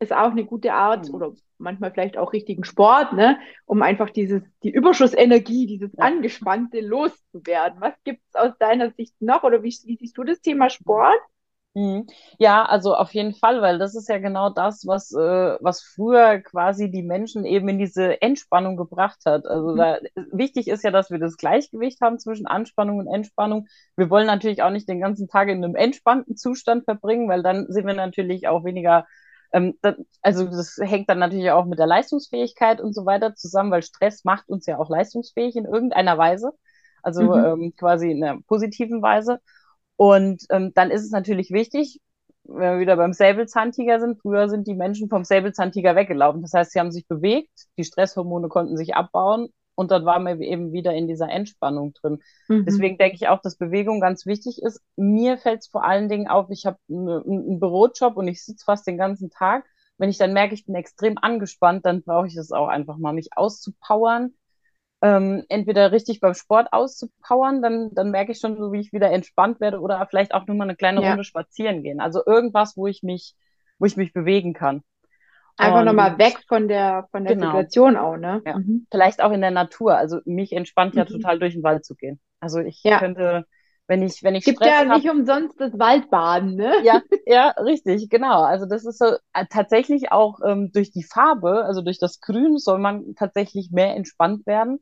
ist 0.00 0.12
auch 0.12 0.30
eine 0.30 0.44
gute 0.44 0.72
Art 0.72 1.08
mhm. 1.08 1.14
oder 1.14 1.32
manchmal 1.58 1.92
vielleicht 1.92 2.16
auch 2.16 2.32
richtigen 2.32 2.64
Sport, 2.64 3.12
ne, 3.12 3.38
um 3.66 3.82
einfach 3.82 4.10
dieses, 4.10 4.42
die 4.62 4.70
Überschussenergie, 4.70 5.66
dieses 5.66 5.92
ja. 5.92 6.04
Angespannte 6.04 6.80
loszuwerden. 6.80 7.80
Was 7.80 7.94
gibt 8.02 8.22
es 8.28 8.34
aus 8.34 8.56
deiner 8.58 8.90
Sicht 8.92 9.14
noch 9.20 9.42
oder 9.42 9.62
wie, 9.62 9.76
wie 9.84 9.96
siehst 9.96 10.16
du 10.16 10.24
das 10.24 10.40
Thema 10.40 10.70
Sport? 10.70 11.20
Mhm. 11.74 12.06
Ja, 12.38 12.64
also 12.64 12.96
auf 12.96 13.14
jeden 13.14 13.32
Fall, 13.32 13.62
weil 13.62 13.78
das 13.78 13.94
ist 13.94 14.08
ja 14.08 14.18
genau 14.18 14.50
das, 14.50 14.86
was, 14.86 15.12
äh, 15.12 15.56
was 15.60 15.82
früher 15.82 16.40
quasi 16.40 16.90
die 16.90 17.04
Menschen 17.04 17.44
eben 17.44 17.68
in 17.68 17.78
diese 17.78 18.20
Entspannung 18.20 18.76
gebracht 18.76 19.20
hat. 19.24 19.46
Also 19.46 19.72
mhm. 19.72 19.76
da, 19.76 19.98
wichtig 20.32 20.66
ist 20.66 20.82
ja, 20.82 20.90
dass 20.90 21.10
wir 21.10 21.18
das 21.20 21.36
Gleichgewicht 21.36 22.00
haben 22.00 22.18
zwischen 22.18 22.46
Anspannung 22.48 22.98
und 22.98 23.06
Entspannung. 23.06 23.68
Wir 23.96 24.10
wollen 24.10 24.26
natürlich 24.26 24.62
auch 24.62 24.70
nicht 24.70 24.88
den 24.88 25.00
ganzen 25.00 25.28
Tag 25.28 25.48
in 25.48 25.62
einem 25.62 25.76
entspannten 25.76 26.36
Zustand 26.36 26.84
verbringen, 26.84 27.28
weil 27.28 27.44
dann 27.44 27.66
sind 27.68 27.86
wir 27.86 27.94
natürlich 27.94 28.48
auch 28.48 28.64
weniger 28.64 29.06
ähm, 29.52 29.78
das, 29.82 29.96
also 30.22 30.46
das 30.46 30.76
hängt 30.80 31.08
dann 31.08 31.18
natürlich 31.18 31.50
auch 31.50 31.66
mit 31.66 31.78
der 31.78 31.86
Leistungsfähigkeit 31.86 32.80
und 32.80 32.94
so 32.94 33.06
weiter 33.06 33.34
zusammen, 33.34 33.70
weil 33.70 33.82
Stress 33.82 34.24
macht 34.24 34.48
uns 34.48 34.66
ja 34.66 34.78
auch 34.78 34.88
leistungsfähig 34.88 35.56
in 35.56 35.64
irgendeiner 35.66 36.18
Weise, 36.18 36.52
also 37.02 37.22
mhm. 37.22 37.44
ähm, 37.44 37.74
quasi 37.76 38.10
in 38.10 38.24
einer 38.24 38.40
positiven 38.42 39.02
Weise. 39.02 39.40
Und 40.00 40.46
ähm, 40.48 40.72
dann 40.74 40.90
ist 40.90 41.04
es 41.04 41.10
natürlich 41.10 41.50
wichtig, 41.50 42.00
wenn 42.44 42.72
wir 42.72 42.80
wieder 42.80 42.96
beim 42.96 43.12
Säbelzahntiger 43.12 44.00
sind, 44.00 44.18
früher 44.18 44.48
sind 44.48 44.66
die 44.66 44.74
Menschen 44.74 45.10
vom 45.10 45.24
Säbelzahntiger 45.24 45.94
weggelaufen. 45.94 46.40
Das 46.40 46.54
heißt, 46.54 46.72
sie 46.72 46.80
haben 46.80 46.90
sich 46.90 47.06
bewegt, 47.06 47.50
die 47.76 47.84
Stresshormone 47.84 48.48
konnten 48.48 48.78
sich 48.78 48.94
abbauen 48.94 49.50
und 49.74 49.90
dann 49.90 50.06
waren 50.06 50.24
wir 50.24 50.40
eben 50.40 50.72
wieder 50.72 50.94
in 50.94 51.06
dieser 51.06 51.28
Entspannung 51.28 51.92
drin. 51.92 52.22
Mhm. 52.48 52.64
Deswegen 52.64 52.96
denke 52.96 53.16
ich 53.16 53.28
auch, 53.28 53.42
dass 53.42 53.58
Bewegung 53.58 54.00
ganz 54.00 54.24
wichtig 54.24 54.62
ist. 54.62 54.80
Mir 54.96 55.36
fällt 55.36 55.60
es 55.60 55.68
vor 55.68 55.84
allen 55.84 56.08
Dingen 56.08 56.28
auf, 56.28 56.48
ich 56.48 56.64
habe 56.64 56.78
einen 56.88 57.60
Bürojob 57.60 58.16
und 58.16 58.26
ich 58.26 58.42
sitze 58.42 58.64
fast 58.64 58.86
den 58.86 58.96
ganzen 58.96 59.28
Tag. 59.28 59.66
Wenn 59.98 60.08
ich 60.08 60.16
dann 60.16 60.32
merke, 60.32 60.54
ich 60.54 60.64
bin 60.64 60.76
extrem 60.76 61.18
angespannt, 61.18 61.84
dann 61.84 62.02
brauche 62.02 62.26
ich 62.26 62.36
es 62.36 62.52
auch 62.52 62.68
einfach 62.68 62.96
mal, 62.96 63.12
mich 63.12 63.36
auszupowern. 63.36 64.32
Ähm, 65.02 65.44
entweder 65.48 65.92
richtig 65.92 66.20
beim 66.20 66.34
Sport 66.34 66.72
auszupowern, 66.72 67.62
dann, 67.62 67.90
dann 67.94 68.10
merke 68.10 68.32
ich 68.32 68.38
schon 68.38 68.58
so, 68.58 68.72
wie 68.72 68.80
ich 68.80 68.92
wieder 68.92 69.10
entspannt 69.10 69.58
werde 69.60 69.80
oder 69.80 70.06
vielleicht 70.08 70.34
auch 70.34 70.46
nur 70.46 70.56
mal 70.56 70.64
eine 70.64 70.76
kleine 70.76 71.00
Runde 71.00 71.24
spazieren 71.24 71.82
gehen. 71.82 72.00
Also 72.00 72.20
irgendwas, 72.26 72.76
wo 72.76 72.86
ich 72.86 73.02
mich, 73.02 73.34
wo 73.78 73.86
ich 73.86 73.96
mich 73.96 74.12
bewegen 74.12 74.52
kann. 74.52 74.82
Einfach 75.60 75.84
nochmal 75.84 76.18
weg 76.18 76.38
von 76.48 76.68
der, 76.68 77.06
von 77.10 77.24
der 77.24 77.34
genau. 77.34 77.48
Situation 77.48 77.96
auch, 77.96 78.16
ne? 78.16 78.42
Ja. 78.46 78.58
Mhm. 78.58 78.86
Vielleicht 78.90 79.22
auch 79.22 79.32
in 79.32 79.40
der 79.40 79.50
Natur. 79.50 79.96
Also 79.96 80.20
mich 80.24 80.52
entspannt 80.52 80.94
ja 80.94 81.04
mhm. 81.04 81.08
total 81.08 81.38
durch 81.38 81.54
den 81.54 81.62
Wald 81.62 81.84
zu 81.84 81.94
gehen. 81.94 82.18
Also 82.40 82.60
ich 82.60 82.82
ja. 82.82 82.98
könnte, 82.98 83.44
wenn 83.86 84.02
ich, 84.02 84.22
wenn 84.22 84.34
ich 84.34 84.44
Gibt 84.44 84.58
Stress 84.58 84.70
ja 84.70 84.88
hab, 84.88 84.96
nicht 84.96 85.10
umsonst 85.10 85.60
das 85.60 85.78
Waldbaden, 85.78 86.54
ne? 86.54 86.72
Ja, 86.82 87.02
ja, 87.26 87.50
richtig, 87.62 88.08
genau. 88.08 88.42
Also 88.42 88.66
das 88.66 88.86
ist 88.86 88.98
so 88.98 89.16
äh, 89.34 89.46
tatsächlich 89.50 90.12
auch 90.12 90.40
ähm, 90.46 90.70
durch 90.72 90.92
die 90.92 91.02
Farbe, 91.02 91.64
also 91.64 91.82
durch 91.82 91.98
das 91.98 92.20
Grün 92.20 92.56
soll 92.58 92.78
man 92.78 93.14
tatsächlich 93.14 93.70
mehr 93.70 93.94
entspannt 93.94 94.46
werden. 94.46 94.80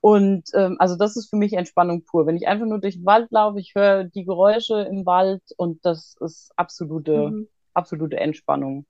Und 0.00 0.44
ähm, 0.54 0.76
also 0.78 0.96
das 0.96 1.16
ist 1.16 1.28
für 1.28 1.36
mich 1.36 1.52
Entspannung 1.52 2.04
pur. 2.04 2.26
Wenn 2.26 2.36
ich 2.36 2.48
einfach 2.48 2.66
nur 2.66 2.80
durch 2.80 2.94
den 2.96 3.06
Wald 3.06 3.30
laufe, 3.30 3.60
ich 3.60 3.74
höre 3.74 4.04
die 4.04 4.24
Geräusche 4.24 4.80
im 4.82 5.04
Wald 5.04 5.42
und 5.56 5.84
das 5.84 6.16
ist 6.20 6.52
absolute, 6.56 7.30
mhm. 7.30 7.48
absolute 7.74 8.18
Entspannung. 8.18 8.86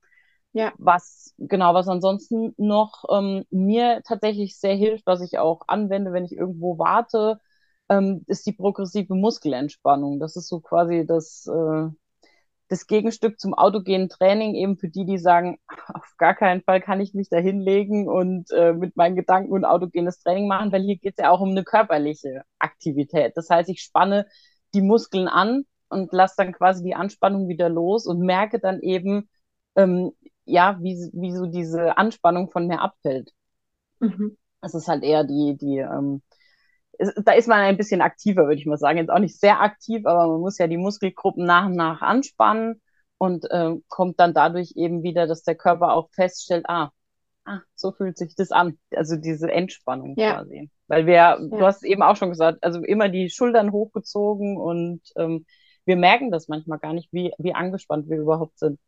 Ja. 0.53 0.73
Was, 0.77 1.33
genau, 1.37 1.73
was 1.73 1.87
ansonsten 1.87 2.53
noch 2.57 3.05
ähm, 3.09 3.45
mir 3.51 4.01
tatsächlich 4.05 4.57
sehr 4.57 4.75
hilft, 4.75 5.05
was 5.05 5.21
ich 5.21 5.37
auch 5.37 5.61
anwende, 5.67 6.11
wenn 6.13 6.25
ich 6.25 6.35
irgendwo 6.35 6.77
warte, 6.77 7.39
ähm, 7.89 8.23
ist 8.27 8.45
die 8.45 8.53
progressive 8.53 9.15
Muskelentspannung. 9.15 10.19
Das 10.19 10.35
ist 10.35 10.47
so 10.47 10.59
quasi 10.59 11.05
das, 11.05 11.47
äh, 11.47 11.89
das 12.71 12.87
Gegenstück 12.87 13.37
zum 13.37 13.53
autogenen 13.53 14.07
Training, 14.07 14.55
eben 14.55 14.77
für 14.77 14.87
die, 14.87 15.03
die 15.05 15.17
sagen, 15.17 15.59
auf 15.93 16.15
gar 16.17 16.33
keinen 16.33 16.63
Fall 16.63 16.79
kann 16.79 17.01
ich 17.01 17.13
mich 17.13 17.27
da 17.29 17.37
hinlegen 17.37 18.07
und 18.07 18.49
äh, 18.51 18.71
mit 18.71 18.95
meinen 18.95 19.17
Gedanken 19.17 19.53
ein 19.53 19.65
autogenes 19.65 20.19
Training 20.19 20.47
machen, 20.47 20.71
weil 20.71 20.81
hier 20.81 20.97
geht 20.97 21.15
es 21.17 21.23
ja 21.23 21.31
auch 21.31 21.41
um 21.41 21.49
eine 21.49 21.65
körperliche 21.65 22.43
Aktivität. 22.59 23.33
Das 23.35 23.49
heißt, 23.49 23.69
ich 23.69 23.81
spanne 23.81 24.25
die 24.73 24.81
Muskeln 24.81 25.27
an 25.27 25.65
und 25.89 26.13
lasse 26.13 26.35
dann 26.37 26.53
quasi 26.53 26.81
die 26.81 26.95
Anspannung 26.95 27.49
wieder 27.49 27.67
los 27.67 28.07
und 28.07 28.19
merke 28.19 28.57
dann 28.59 28.79
eben, 28.79 29.29
ähm, 29.75 30.13
ja, 30.45 30.77
wie, 30.81 30.95
wie 31.11 31.35
so 31.35 31.47
diese 31.47 31.97
Anspannung 31.97 32.51
von 32.51 32.67
mir 32.67 32.79
abfällt. 32.79 33.31
Mhm. 33.99 34.37
Das 34.61 34.75
ist 34.75 34.87
halt 34.87 35.03
eher 35.03 35.25
die, 35.25 35.57
die, 35.59 35.79
ähm, 35.79 36.21
da 37.23 37.33
ist 37.33 37.47
man 37.47 37.59
ein 37.59 37.77
bisschen 37.77 38.01
aktiver, 38.01 38.43
würde 38.43 38.55
ich 38.55 38.65
mal 38.65 38.77
sagen. 38.77 38.97
Jetzt 38.97 39.09
auch 39.09 39.19
nicht 39.19 39.39
sehr 39.39 39.61
aktiv, 39.61 40.05
aber 40.05 40.27
man 40.27 40.41
muss 40.41 40.57
ja 40.57 40.67
die 40.67 40.77
Muskelgruppen 40.77 41.45
nach 41.45 41.65
und 41.65 41.75
nach 41.75 42.01
anspannen 42.01 42.81
und 43.17 43.49
äh, 43.51 43.75
kommt 43.87 44.19
dann 44.19 44.33
dadurch 44.33 44.73
eben 44.75 45.03
wieder, 45.03 45.27
dass 45.27 45.43
der 45.43 45.55
Körper 45.55 45.93
auch 45.93 46.09
feststellt, 46.11 46.65
ah, 46.67 46.91
ah, 47.45 47.59
so 47.75 47.91
fühlt 47.91 48.17
sich 48.17 48.35
das 48.35 48.51
an. 48.51 48.77
Also 48.95 49.15
diese 49.15 49.51
Entspannung 49.51 50.15
ja. 50.17 50.35
quasi. 50.35 50.69
Weil 50.87 51.05
wir, 51.05 51.13
ja. 51.13 51.37
du 51.37 51.61
hast 51.61 51.77
es 51.77 51.83
eben 51.83 52.01
auch 52.01 52.15
schon 52.15 52.29
gesagt, 52.29 52.63
also 52.63 52.81
immer 52.81 53.09
die 53.09 53.29
Schultern 53.29 53.71
hochgezogen 53.71 54.57
und 54.57 55.01
ähm, 55.15 55.45
wir 55.85 55.95
merken 55.95 56.31
das 56.31 56.47
manchmal 56.47 56.79
gar 56.79 56.93
nicht, 56.93 57.09
wie, 57.11 57.31
wie 57.37 57.53
angespannt 57.53 58.09
wir 58.09 58.17
überhaupt 58.17 58.59
sind. 58.59 58.79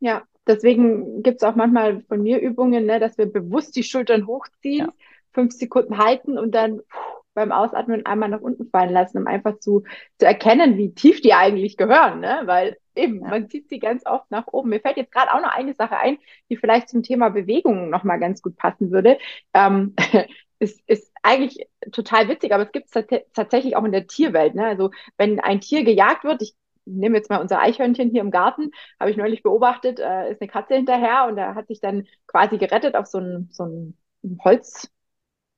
Ja, 0.00 0.22
deswegen 0.46 1.22
gibt 1.22 1.42
es 1.42 1.48
auch 1.48 1.56
manchmal 1.56 2.02
von 2.02 2.22
mir 2.22 2.40
Übungen, 2.40 2.86
ne, 2.86 3.00
dass 3.00 3.18
wir 3.18 3.26
bewusst 3.26 3.76
die 3.76 3.82
Schultern 3.82 4.26
hochziehen, 4.26 4.86
ja. 4.86 4.92
fünf 5.32 5.52
Sekunden 5.52 5.98
halten 5.98 6.38
und 6.38 6.54
dann 6.54 6.80
pff, 6.80 7.19
beim 7.34 7.52
Ausatmen 7.52 8.06
einmal 8.06 8.28
nach 8.28 8.40
unten 8.40 8.68
fallen 8.70 8.92
lassen, 8.92 9.18
um 9.18 9.26
einfach 9.26 9.58
zu, 9.58 9.84
zu 10.18 10.26
erkennen, 10.26 10.76
wie 10.76 10.94
tief 10.94 11.20
die 11.20 11.34
eigentlich 11.34 11.76
gehören. 11.76 12.20
Ne? 12.20 12.42
Weil 12.44 12.76
eben, 12.94 13.22
ja. 13.22 13.28
man 13.28 13.48
zieht 13.48 13.68
sie 13.68 13.78
ganz 13.78 14.04
oft 14.06 14.30
nach 14.30 14.46
oben. 14.48 14.70
Mir 14.70 14.80
fällt 14.80 14.96
jetzt 14.96 15.12
gerade 15.12 15.32
auch 15.32 15.40
noch 15.40 15.54
eine 15.54 15.74
Sache 15.74 15.96
ein, 15.96 16.18
die 16.48 16.56
vielleicht 16.56 16.88
zum 16.88 17.02
Thema 17.02 17.30
Bewegung 17.30 17.90
nochmal 17.90 18.18
ganz 18.18 18.42
gut 18.42 18.56
passen 18.56 18.90
würde. 18.90 19.18
Ähm, 19.54 19.94
ist, 20.58 20.80
ist 20.86 21.12
eigentlich 21.22 21.66
total 21.92 22.28
witzig, 22.28 22.52
aber 22.52 22.64
es 22.64 22.72
gibt 22.72 22.94
es 22.94 23.06
tatsächlich 23.32 23.76
auch 23.76 23.84
in 23.84 23.92
der 23.92 24.06
Tierwelt. 24.06 24.54
Ne? 24.54 24.66
Also 24.66 24.90
wenn 25.16 25.40
ein 25.40 25.60
Tier 25.60 25.84
gejagt 25.84 26.24
wird, 26.24 26.42
ich 26.42 26.54
nehme 26.84 27.16
jetzt 27.16 27.30
mal 27.30 27.40
unser 27.40 27.60
Eichhörnchen 27.60 28.10
hier 28.10 28.20
im 28.20 28.30
Garten, 28.30 28.70
habe 28.98 29.10
ich 29.10 29.16
neulich 29.16 29.42
beobachtet, 29.42 30.00
äh, 30.00 30.32
ist 30.32 30.40
eine 30.40 30.50
Katze 30.50 30.74
hinterher 30.74 31.26
und 31.28 31.38
er 31.38 31.54
hat 31.54 31.68
sich 31.68 31.80
dann 31.80 32.06
quasi 32.26 32.58
gerettet 32.58 32.94
auf 32.94 33.06
so 33.06 33.18
ein, 33.18 33.48
so 33.52 33.64
ein 33.64 33.98
Holz, 34.44 34.90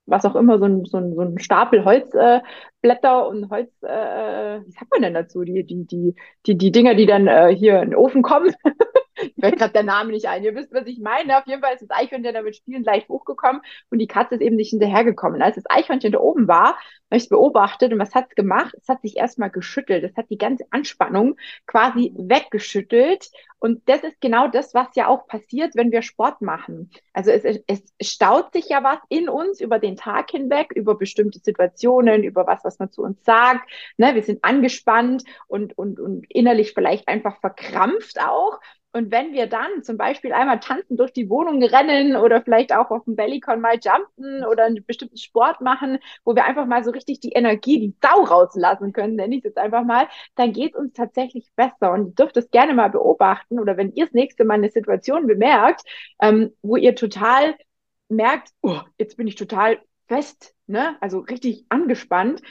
was 0.07 0.25
auch 0.25 0.37
immer, 0.37 0.59
so 0.59 0.65
ein, 0.65 0.85
so 0.85 0.99
ein, 0.99 1.15
so 1.15 1.21
ein 1.23 1.39
Stapel 1.39 1.85
Holzblätter 1.85 2.43
äh, 2.83 3.29
und 3.29 3.51
Holz, 3.51 3.71
äh, 3.83 4.61
wie 4.65 4.71
sagt 4.73 4.91
man 4.91 5.03
denn 5.03 5.15
dazu? 5.15 5.43
Die, 5.45 5.65
die, 5.65 5.85
die, 5.87 6.15
die, 6.47 6.59
die 6.59 6.73
Dinger, 6.73 6.95
die 6.95 7.07
dann 7.07 7.27
äh, 7.29 7.55
hier 7.55 7.81
in 7.83 7.91
den 7.91 7.97
Ofen 7.97 8.23
kommen. 8.23 8.55
fällt 9.41 9.59
gerade 9.59 9.73
der 9.73 9.83
Name 9.83 10.13
nicht 10.13 10.27
ein. 10.27 10.45
Ihr 10.45 10.55
wisst, 10.55 10.73
was 10.73 10.87
ich 10.87 10.99
meine. 11.01 11.39
Auf 11.39 11.47
jeden 11.47 11.63
Fall 11.63 11.75
ist 11.75 11.83
das 11.83 11.91
Eichhörnchen 11.91 12.35
damit 12.35 12.57
spielen 12.57 12.85
leicht 12.85 13.09
hochgekommen 13.09 13.63
und 13.91 13.99
die 13.99 14.07
Katze 14.07 14.37
ist 14.37 14.41
eben 14.41 14.57
nicht 14.57 14.71
hinterhergekommen. 14.71 15.43
als 15.43 15.57
das 15.57 15.65
Eichhörnchen 15.69 16.13
da 16.13 16.19
oben 16.19 16.49
war, 16.49 16.77
habe 17.13 17.19
ich 17.19 17.25
es 17.25 17.29
beobachtet 17.29 17.93
und 17.93 17.99
was 17.99 18.15
hat 18.15 18.27
es 18.31 18.35
gemacht? 18.35 18.75
Es 18.81 18.89
hat 18.89 19.03
sich 19.03 19.19
erstmal 19.19 19.51
geschüttelt. 19.51 20.03
Es 20.03 20.17
hat 20.17 20.31
die 20.31 20.39
ganze 20.39 20.65
Anspannung 20.71 21.37
quasi 21.67 22.15
weggeschüttelt. 22.17 23.31
Und 23.59 23.87
das 23.87 24.03
ist 24.03 24.21
genau 24.21 24.49
das, 24.49 24.73
was 24.73 24.89
ja 24.97 25.09
auch 25.09 25.27
passiert, 25.27 25.77
wenn 25.77 25.93
wir 25.93 26.01
Sport 26.01 26.41
machen. 26.41 26.91
Also 27.13 27.31
es, 27.31 27.61
es 27.67 27.83
staut 28.01 28.53
sich 28.55 28.71
ja 28.71 28.83
was 28.83 28.99
in 29.11 29.29
uns 29.29 29.61
über 29.61 29.79
den 29.79 29.97
Tag 29.97 30.31
hinweg, 30.31 30.73
über 30.75 30.97
bestimmte 30.97 31.39
Situationen, 31.39 32.25
über 32.25 32.47
was, 32.47 32.65
was 32.65 32.79
man 32.79 32.91
zu 32.91 33.03
uns 33.03 33.23
sagt. 33.25 33.71
Ne, 33.99 34.15
wir 34.15 34.23
sind 34.23 34.43
angespannt 34.43 35.23
und, 35.49 35.77
und, 35.77 36.01
und 36.01 36.25
innerlich 36.31 36.73
vielleicht 36.73 37.09
einfach 37.09 37.39
verkrampft 37.41 38.21
auch. 38.21 38.59
Und 38.93 39.11
wenn 39.11 39.33
wir 39.33 39.47
dann 39.47 39.83
zum 39.83 39.97
Beispiel 39.97 40.33
einmal 40.33 40.61
tanzen 40.61 40.99
durch 40.99 41.13
die 41.13 41.31
Wohnung 41.31 41.63
rennen 41.63 42.15
oder 42.15 42.43
vielleicht 42.43 42.75
auch 42.75 42.91
auf 42.91 43.05
dem 43.05 43.17
Bellycon 43.17 43.61
mal 43.61 43.79
jumpen 43.83 44.45
oder 44.45 44.65
einen 44.65 44.85
bestimmten 44.85 45.17
Sport 45.17 45.63
machen, 45.63 45.99
wo 46.25 46.35
wir 46.35 46.45
einfach 46.45 46.67
mal 46.67 46.85
so 46.85 46.91
richtig 46.91 47.21
die 47.21 47.33
Energie, 47.33 47.81
die 47.81 47.97
Sau 48.03 48.23
rauslassen 48.23 48.93
können, 48.93 49.17
nenne 49.17 49.35
ich 49.37 49.39
es 49.41 49.45
jetzt 49.45 49.59
einfach 49.59 49.85
mal, 49.85 50.09
dann 50.35 50.53
geht 50.53 50.75
es 50.75 50.79
uns 50.79 50.93
tatsächlich 50.93 51.51
besser. 51.57 51.93
Und 51.93 52.09
ihr 52.09 52.15
dürft 52.15 52.37
es 52.37 52.51
gerne 52.51 52.75
mal 52.75 52.91
beobachten 52.91 53.59
oder 53.59 53.79
wenn 53.79 53.93
ihr 53.95 54.05
das 54.05 54.15
nächste 54.15 54.45
Mal 54.45 54.55
eine 54.55 54.71
Situation 54.71 55.27
bemerkt, 55.27 55.83
ähm, 56.21 56.53
wo 56.61 56.77
ihr 56.77 56.95
total 56.95 57.57
merkt, 58.11 58.51
oh, 58.61 58.81
jetzt 58.99 59.17
bin 59.17 59.27
ich 59.27 59.37
total 59.37 59.81
fest, 60.07 60.55
ne? 60.67 60.97
also 61.01 61.21
richtig 61.21 61.65
angespannt, 61.71 62.43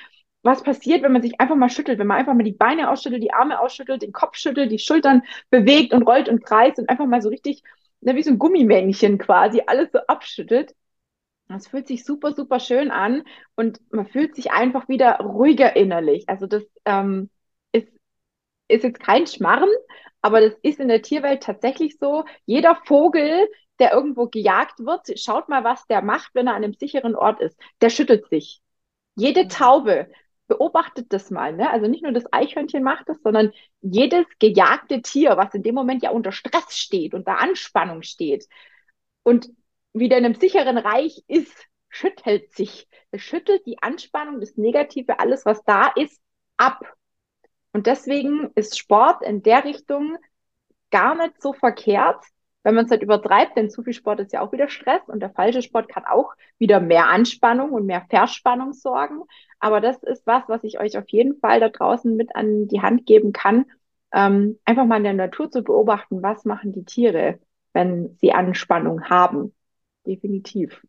was 0.43 0.63
passiert, 0.63 1.03
wenn 1.03 1.11
man 1.11 1.21
sich 1.21 1.39
einfach 1.39 1.55
mal 1.55 1.69
schüttelt, 1.69 1.99
wenn 1.99 2.07
man 2.07 2.17
einfach 2.17 2.33
mal 2.33 2.43
die 2.43 2.51
Beine 2.51 2.89
ausschüttelt, 2.89 3.21
die 3.21 3.33
Arme 3.33 3.59
ausschüttelt, 3.59 4.01
den 4.01 4.11
Kopf 4.11 4.35
schüttelt, 4.37 4.71
die 4.71 4.79
Schultern 4.79 5.23
bewegt 5.49 5.93
und 5.93 6.03
rollt 6.03 6.29
und 6.29 6.43
kreist 6.43 6.79
und 6.79 6.89
einfach 6.89 7.05
mal 7.05 7.21
so 7.21 7.29
richtig, 7.29 7.63
ne, 8.01 8.15
wie 8.15 8.23
so 8.23 8.31
ein 8.31 8.39
Gummimännchen 8.39 9.17
quasi, 9.17 9.63
alles 9.67 9.91
so 9.91 9.99
abschüttelt. 9.99 10.75
Das 11.47 11.67
fühlt 11.67 11.87
sich 11.87 12.05
super, 12.05 12.33
super 12.33 12.59
schön 12.59 12.91
an 12.91 13.23
und 13.55 13.81
man 13.91 14.07
fühlt 14.07 14.35
sich 14.35 14.51
einfach 14.51 14.87
wieder 14.87 15.17
ruhiger 15.19 15.75
innerlich. 15.75 16.29
Also 16.29 16.47
das 16.47 16.63
ähm, 16.85 17.29
ist, 17.73 17.87
ist 18.67 18.83
jetzt 18.83 19.01
kein 19.01 19.27
Schmarren, 19.27 19.69
aber 20.21 20.41
das 20.41 20.53
ist 20.63 20.79
in 20.79 20.87
der 20.87 21.01
Tierwelt 21.01 21.43
tatsächlich 21.43 21.97
so. 21.99 22.23
Jeder 22.45 22.75
Vogel, 22.85 23.47
der 23.79 23.91
irgendwo 23.93 24.27
gejagt 24.27 24.79
wird, 24.79 25.19
schaut 25.19 25.49
mal, 25.49 25.63
was 25.63 25.85
der 25.87 26.01
macht, 26.01 26.33
wenn 26.33 26.47
er 26.47 26.53
an 26.53 26.63
einem 26.63 26.73
sicheren 26.73 27.15
Ort 27.15 27.41
ist. 27.41 27.59
Der 27.81 27.89
schüttelt 27.89 28.27
sich. 28.29 28.61
Jede 29.15 29.43
mhm. 29.43 29.49
Taube 29.49 30.07
beobachtet 30.51 31.13
das 31.13 31.31
mal, 31.31 31.53
ne? 31.53 31.69
Also 31.71 31.87
nicht 31.87 32.03
nur 32.03 32.11
das 32.11 32.25
Eichhörnchen 32.33 32.83
macht 32.83 33.07
das, 33.07 33.21
sondern 33.23 33.53
jedes 33.79 34.25
gejagte 34.37 35.01
Tier, 35.01 35.37
was 35.37 35.53
in 35.53 35.63
dem 35.63 35.75
Moment 35.75 36.03
ja 36.03 36.11
unter 36.11 36.33
Stress 36.33 36.77
steht, 36.77 37.13
unter 37.13 37.39
Anspannung 37.39 38.03
steht 38.03 38.49
und 39.23 39.49
wieder 39.93 40.17
in 40.17 40.25
einem 40.25 40.35
sicheren 40.35 40.77
Reich 40.77 41.23
ist, 41.29 41.67
schüttelt 41.87 42.53
sich. 42.53 42.89
Es 43.11 43.21
schüttelt 43.21 43.65
die 43.65 43.81
Anspannung, 43.81 44.41
das 44.41 44.57
Negative, 44.57 45.19
alles, 45.19 45.45
was 45.45 45.63
da 45.63 45.87
ist, 45.95 46.21
ab. 46.57 46.81
Und 47.71 47.87
deswegen 47.87 48.51
ist 48.55 48.77
Sport 48.77 49.23
in 49.23 49.43
der 49.43 49.63
Richtung 49.63 50.17
gar 50.89 51.15
nicht 51.15 51.41
so 51.41 51.53
verkehrt, 51.53 52.25
wenn 52.63 52.75
man 52.75 52.85
es 52.85 52.91
halt 52.91 53.01
übertreibt, 53.03 53.57
denn 53.57 53.69
zu 53.69 53.83
viel 53.83 53.93
Sport 53.93 54.19
ist 54.19 54.33
ja 54.33 54.41
auch 54.41 54.51
wieder 54.51 54.69
Stress 54.69 55.01
und 55.07 55.19
der 55.21 55.31
falsche 55.31 55.61
Sport 55.61 55.89
kann 55.89 56.05
auch 56.05 56.33
wieder 56.57 56.79
mehr 56.79 57.07
Anspannung 57.09 57.71
und 57.71 57.85
mehr 57.85 58.05
Verspannung 58.09 58.73
sorgen. 58.73 59.23
Aber 59.59 59.81
das 59.81 60.01
ist 60.03 60.25
was, 60.27 60.43
was 60.47 60.63
ich 60.63 60.79
euch 60.79 60.97
auf 60.97 61.09
jeden 61.09 61.39
Fall 61.39 61.59
da 61.59 61.69
draußen 61.69 62.15
mit 62.15 62.35
an 62.35 62.67
die 62.67 62.81
Hand 62.81 63.05
geben 63.05 63.33
kann, 63.33 63.65
ähm, 64.13 64.59
einfach 64.65 64.85
mal 64.85 64.97
in 64.97 65.03
der 65.03 65.13
Natur 65.13 65.49
zu 65.49 65.63
beobachten, 65.63 66.21
was 66.21 66.45
machen 66.45 66.73
die 66.73 66.85
Tiere, 66.85 67.39
wenn 67.73 68.15
sie 68.19 68.33
Anspannung 68.33 69.05
haben. 69.09 69.53
Definitiv. 70.05 70.81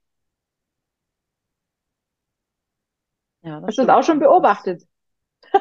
Ja, 3.42 3.60
Hast 3.66 3.78
du 3.78 3.82
das 3.86 3.90
auch 3.96 4.02
schon 4.04 4.18
beobachtet? 4.20 4.82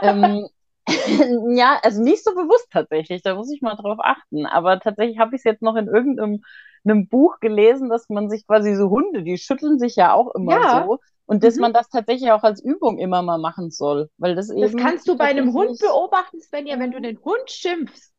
Ähm, 0.02 0.48
ja, 1.56 1.80
also 1.84 2.02
nicht 2.02 2.24
so 2.24 2.32
bewusst 2.34 2.68
tatsächlich, 2.72 3.22
da 3.22 3.36
muss 3.36 3.52
ich 3.52 3.62
mal 3.62 3.76
drauf 3.76 4.00
achten. 4.02 4.46
Aber 4.46 4.80
tatsächlich 4.80 5.20
habe 5.20 5.36
ich 5.36 5.40
es 5.40 5.44
jetzt 5.46 5.62
noch 5.62 5.76
in 5.76 5.88
irgendeinem 5.88 6.44
einem 6.84 7.08
Buch 7.08 7.40
gelesen, 7.40 7.90
dass 7.90 8.10
man 8.10 8.30
sich 8.30 8.48
quasi 8.48 8.76
so 8.76 8.90
Hunde, 8.90 9.24
die 9.24 9.38
schütteln 9.38 9.80
sich 9.80 9.96
ja 9.96 10.14
auch 10.14 10.34
immer 10.36 10.54
ja. 10.54 10.86
so. 10.86 11.00
Und 11.26 11.44
dass 11.44 11.56
mhm. 11.56 11.62
man 11.62 11.74
das 11.74 11.90
tatsächlich 11.90 12.32
auch 12.32 12.44
als 12.44 12.62
Übung 12.62 12.98
immer 12.98 13.22
mal 13.22 13.38
machen 13.38 13.72
soll. 13.72 14.10
Weil 14.18 14.36
das, 14.36 14.48
das 14.48 14.76
kannst 14.76 15.08
du 15.08 15.18
bei 15.18 15.26
einem 15.26 15.54
Hund 15.54 15.80
beobachten, 15.80 16.42
Svenja, 16.42 16.78
wenn 16.80 16.92
du 16.92 17.00
den 17.00 17.24
Hund 17.24 17.50
schimpfst. 17.50 18.12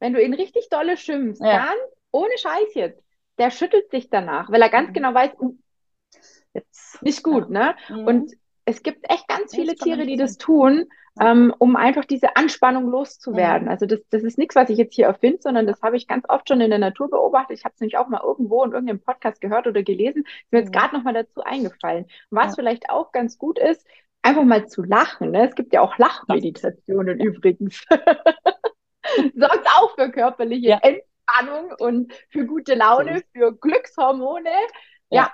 Wenn 0.00 0.14
du 0.14 0.24
ihn 0.24 0.34
richtig 0.34 0.68
dolle 0.70 0.96
schimpfst, 0.96 1.42
ja. 1.42 1.66
dann, 1.66 1.76
ohne 2.10 2.36
Scheiß 2.38 2.74
jetzt, 2.74 3.04
der 3.38 3.50
schüttelt 3.50 3.90
sich 3.90 4.08
danach, 4.08 4.50
weil 4.50 4.62
er 4.62 4.70
ganz 4.70 4.88
mhm. 4.88 4.94
genau 4.94 5.14
weiß, 5.14 5.32
uh, 5.38 5.54
jetzt 6.54 7.02
nicht 7.02 7.22
gut, 7.22 7.50
ja. 7.50 7.50
ne? 7.50 7.76
Mhm. 7.88 8.06
Und 8.06 8.32
es 8.70 8.82
gibt 8.82 9.10
echt 9.10 9.26
ganz 9.28 9.54
viele 9.54 9.74
Tiere, 9.74 10.06
die 10.06 10.16
das 10.16 10.38
tun, 10.38 10.86
ähm, 11.20 11.52
um 11.58 11.76
einfach 11.76 12.04
diese 12.04 12.36
Anspannung 12.36 12.88
loszuwerden. 12.88 13.68
Also 13.68 13.84
das, 13.84 14.00
das 14.10 14.22
ist 14.22 14.38
nichts, 14.38 14.54
was 14.54 14.70
ich 14.70 14.78
jetzt 14.78 14.94
hier 14.94 15.06
erfinde, 15.06 15.38
sondern 15.42 15.66
das 15.66 15.82
habe 15.82 15.96
ich 15.96 16.06
ganz 16.06 16.24
oft 16.28 16.48
schon 16.48 16.60
in 16.60 16.70
der 16.70 16.78
Natur 16.78 17.10
beobachtet. 17.10 17.58
Ich 17.58 17.64
habe 17.64 17.74
es 17.74 17.80
nämlich 17.80 17.98
auch 17.98 18.08
mal 18.08 18.22
irgendwo 18.22 18.62
in 18.64 18.72
irgendeinem 18.72 19.00
Podcast 19.00 19.40
gehört 19.40 19.66
oder 19.66 19.82
gelesen. 19.82 20.22
Ist 20.22 20.52
mir 20.52 20.60
jetzt 20.60 20.72
gerade 20.72 20.94
noch 20.94 21.02
mal 21.02 21.14
dazu 21.14 21.42
eingefallen. 21.42 22.06
was 22.30 22.52
ja. 22.52 22.54
vielleicht 22.54 22.90
auch 22.90 23.10
ganz 23.12 23.38
gut 23.38 23.58
ist, 23.58 23.84
einfach 24.22 24.44
mal 24.44 24.66
zu 24.68 24.82
lachen. 24.82 25.32
Ne? 25.32 25.48
Es 25.48 25.54
gibt 25.54 25.72
ja 25.72 25.80
auch 25.80 25.98
Lachmeditationen 25.98 27.18
das. 27.18 27.26
übrigens. 27.26 27.84
Sorgt 29.34 29.66
auch 29.78 29.94
für 29.96 30.10
körperliche 30.10 30.68
ja. 30.68 30.80
Entspannung 30.80 31.74
und 31.78 32.12
für 32.28 32.46
gute 32.46 32.74
Laune, 32.74 33.22
für 33.32 33.52
Glückshormone. 33.52 34.50
ja. 35.10 35.32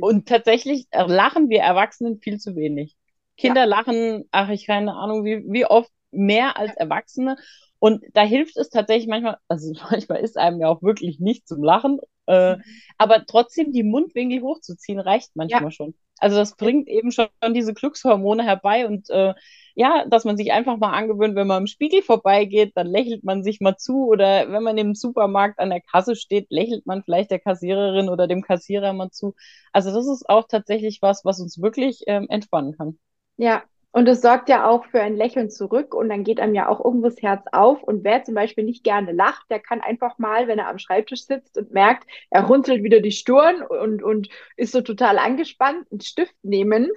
Und 0.00 0.28
tatsächlich 0.28 0.86
lachen 0.92 1.48
wir 1.48 1.60
Erwachsenen 1.60 2.18
viel 2.20 2.38
zu 2.38 2.56
wenig. 2.56 2.96
Kinder 3.36 3.62
ja. 3.62 3.66
lachen, 3.66 4.24
ach, 4.30 4.48
ich 4.48 4.66
keine 4.66 4.94
Ahnung, 4.94 5.24
wie, 5.24 5.44
wie 5.46 5.66
oft 5.66 5.90
mehr 6.10 6.56
als 6.56 6.74
Erwachsene. 6.76 7.36
Und 7.78 8.02
da 8.14 8.22
hilft 8.22 8.56
es 8.56 8.70
tatsächlich 8.70 9.08
manchmal, 9.08 9.36
also 9.48 9.72
manchmal 9.90 10.20
ist 10.20 10.38
einem 10.38 10.60
ja 10.60 10.68
auch 10.68 10.82
wirklich 10.82 11.20
nicht 11.20 11.46
zum 11.46 11.62
Lachen, 11.62 11.98
äh, 12.26 12.56
mhm. 12.56 12.62
aber 12.98 13.24
trotzdem 13.26 13.72
die 13.72 13.82
Mundwinkel 13.82 14.42
hochzuziehen 14.42 14.98
reicht 14.98 15.30
manchmal 15.34 15.64
ja. 15.64 15.70
schon. 15.70 15.94
Also 16.18 16.36
das 16.36 16.56
bringt 16.56 16.88
eben 16.88 17.12
schon 17.12 17.28
diese 17.54 17.74
Glückshormone 17.74 18.42
herbei 18.42 18.86
und 18.86 19.10
äh, 19.10 19.34
ja, 19.76 20.06
dass 20.08 20.24
man 20.24 20.38
sich 20.38 20.52
einfach 20.52 20.78
mal 20.78 20.92
angewöhnt, 20.92 21.36
wenn 21.36 21.46
man 21.46 21.64
im 21.64 21.66
Spiegel 21.66 22.00
vorbeigeht, 22.00 22.72
dann 22.76 22.86
lächelt 22.86 23.24
man 23.24 23.44
sich 23.44 23.60
mal 23.60 23.76
zu 23.76 24.06
oder 24.06 24.50
wenn 24.50 24.62
man 24.62 24.78
im 24.78 24.94
Supermarkt 24.94 25.58
an 25.58 25.68
der 25.68 25.82
Kasse 25.82 26.16
steht, 26.16 26.50
lächelt 26.50 26.86
man 26.86 27.02
vielleicht 27.02 27.30
der 27.30 27.40
Kassiererin 27.40 28.08
oder 28.08 28.26
dem 28.26 28.40
Kassierer 28.40 28.94
mal 28.94 29.10
zu. 29.10 29.34
Also 29.72 29.92
das 29.92 30.08
ist 30.08 30.30
auch 30.30 30.46
tatsächlich 30.48 31.02
was, 31.02 31.26
was 31.26 31.40
uns 31.40 31.60
wirklich 31.60 32.04
ähm, 32.06 32.26
entspannen 32.30 32.74
kann. 32.74 32.98
Ja, 33.36 33.64
und 33.92 34.08
es 34.08 34.22
sorgt 34.22 34.48
ja 34.48 34.66
auch 34.66 34.86
für 34.86 35.02
ein 35.02 35.14
Lächeln 35.14 35.50
zurück 35.50 35.94
und 35.94 36.08
dann 36.08 36.24
geht 36.24 36.40
einem 36.40 36.54
ja 36.54 36.68
auch 36.68 36.82
irgendwo 36.82 37.08
das 37.08 37.20
Herz 37.20 37.44
auf. 37.52 37.82
Und 37.82 38.02
wer 38.02 38.24
zum 38.24 38.34
Beispiel 38.34 38.64
nicht 38.64 38.82
gerne 38.82 39.12
lacht, 39.12 39.44
der 39.50 39.60
kann 39.60 39.82
einfach 39.82 40.18
mal, 40.18 40.48
wenn 40.48 40.58
er 40.58 40.68
am 40.68 40.78
Schreibtisch 40.78 41.24
sitzt 41.24 41.58
und 41.58 41.72
merkt, 41.72 42.06
er 42.30 42.44
runzelt 42.44 42.82
wieder 42.82 43.00
die 43.00 43.12
Stirn 43.12 43.62
und, 43.62 44.02
und 44.02 44.28
ist 44.56 44.72
so 44.72 44.80
total 44.80 45.18
angespannt, 45.18 45.86
einen 45.90 46.00
Stift 46.00 46.34
nehmen 46.42 46.90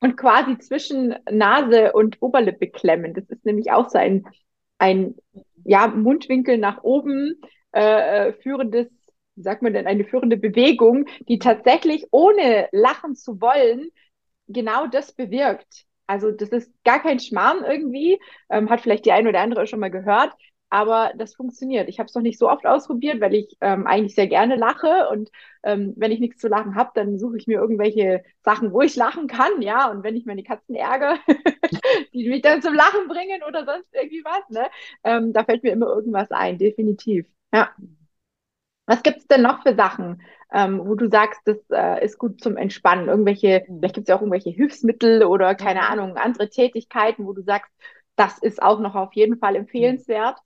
und 0.00 0.16
quasi 0.16 0.58
zwischen 0.58 1.14
Nase 1.30 1.92
und 1.92 2.20
Oberlippe 2.20 2.68
klemmen. 2.68 3.14
Das 3.14 3.24
ist 3.28 3.44
nämlich 3.44 3.72
auch 3.72 3.88
so 3.88 3.98
ein, 3.98 4.26
ein 4.78 5.16
ja, 5.64 5.88
Mundwinkel 5.88 6.58
nach 6.58 6.82
oben 6.82 7.40
äh, 7.72 8.28
äh 8.28 8.32
führendes, 8.34 8.88
wie 9.34 9.42
sagt 9.42 9.62
man 9.62 9.72
denn, 9.72 9.86
eine 9.86 10.04
führende 10.04 10.36
Bewegung, 10.36 11.06
die 11.28 11.38
tatsächlich 11.38 12.06
ohne 12.10 12.68
lachen 12.72 13.14
zu 13.16 13.40
wollen, 13.40 13.90
genau 14.46 14.86
das 14.86 15.12
bewirkt. 15.12 15.84
Also 16.06 16.30
das 16.30 16.48
ist 16.50 16.72
gar 16.84 17.02
kein 17.02 17.20
Schmarrn 17.20 17.64
irgendwie, 17.64 18.18
ähm, 18.50 18.70
hat 18.70 18.80
vielleicht 18.80 19.04
die 19.04 19.12
eine 19.12 19.28
oder 19.28 19.40
andere 19.40 19.66
schon 19.66 19.80
mal 19.80 19.90
gehört, 19.90 20.32
aber 20.70 21.12
das 21.16 21.34
funktioniert. 21.34 21.88
Ich 21.88 21.98
habe 21.98 22.08
es 22.08 22.14
noch 22.14 22.22
nicht 22.22 22.38
so 22.38 22.48
oft 22.48 22.66
ausprobiert, 22.66 23.20
weil 23.20 23.34
ich 23.34 23.56
ähm, 23.60 23.86
eigentlich 23.86 24.14
sehr 24.14 24.26
gerne 24.26 24.56
lache 24.56 25.08
und 25.10 25.30
ähm, 25.62 25.94
wenn 25.96 26.12
ich 26.12 26.20
nichts 26.20 26.40
zu 26.40 26.48
lachen 26.48 26.74
habe, 26.74 26.90
dann 26.94 27.18
suche 27.18 27.36
ich 27.38 27.46
mir 27.46 27.58
irgendwelche 27.58 28.22
Sachen, 28.42 28.72
wo 28.72 28.82
ich 28.82 28.96
lachen 28.96 29.26
kann, 29.28 29.62
ja. 29.62 29.90
Und 29.90 30.02
wenn 30.04 30.16
ich 30.16 30.26
meine 30.26 30.42
Katzen 30.42 30.74
ärgere, 30.74 31.18
die 32.12 32.28
mich 32.28 32.42
dann 32.42 32.62
zum 32.62 32.74
Lachen 32.74 33.08
bringen 33.08 33.42
oder 33.46 33.64
sonst 33.64 33.88
irgendwie 33.92 34.24
was, 34.24 34.48
ne, 34.50 34.68
ähm, 35.04 35.32
da 35.32 35.44
fällt 35.44 35.62
mir 35.62 35.72
immer 35.72 35.86
irgendwas 35.86 36.30
ein, 36.30 36.58
definitiv. 36.58 37.26
Ja. 37.52 37.70
Was 38.86 39.02
gibt 39.02 39.18
es 39.18 39.26
denn 39.26 39.42
noch 39.42 39.62
für 39.62 39.74
Sachen, 39.74 40.22
ähm, 40.50 40.80
wo 40.82 40.94
du 40.94 41.10
sagst, 41.10 41.40
das 41.44 41.58
äh, 41.70 42.02
ist 42.04 42.18
gut 42.18 42.40
zum 42.42 42.56
Entspannen? 42.56 43.08
Irgendwelche, 43.08 43.64
mhm. 43.68 43.78
vielleicht 43.78 43.94
gibt 43.94 44.08
es 44.08 44.10
ja 44.10 44.16
auch 44.16 44.22
irgendwelche 44.22 44.50
Hilfsmittel 44.50 45.24
oder 45.24 45.54
keine. 45.54 45.88
Ahnung, 45.88 46.16
andere 46.16 46.48
Tätigkeiten, 46.48 47.26
wo 47.26 47.32
du 47.34 47.42
sagst, 47.42 47.70
das 48.16 48.38
ist 48.38 48.62
auch 48.62 48.80
noch 48.80 48.94
auf 48.94 49.12
jeden 49.14 49.38
Fall 49.38 49.56
empfehlenswert. 49.56 50.38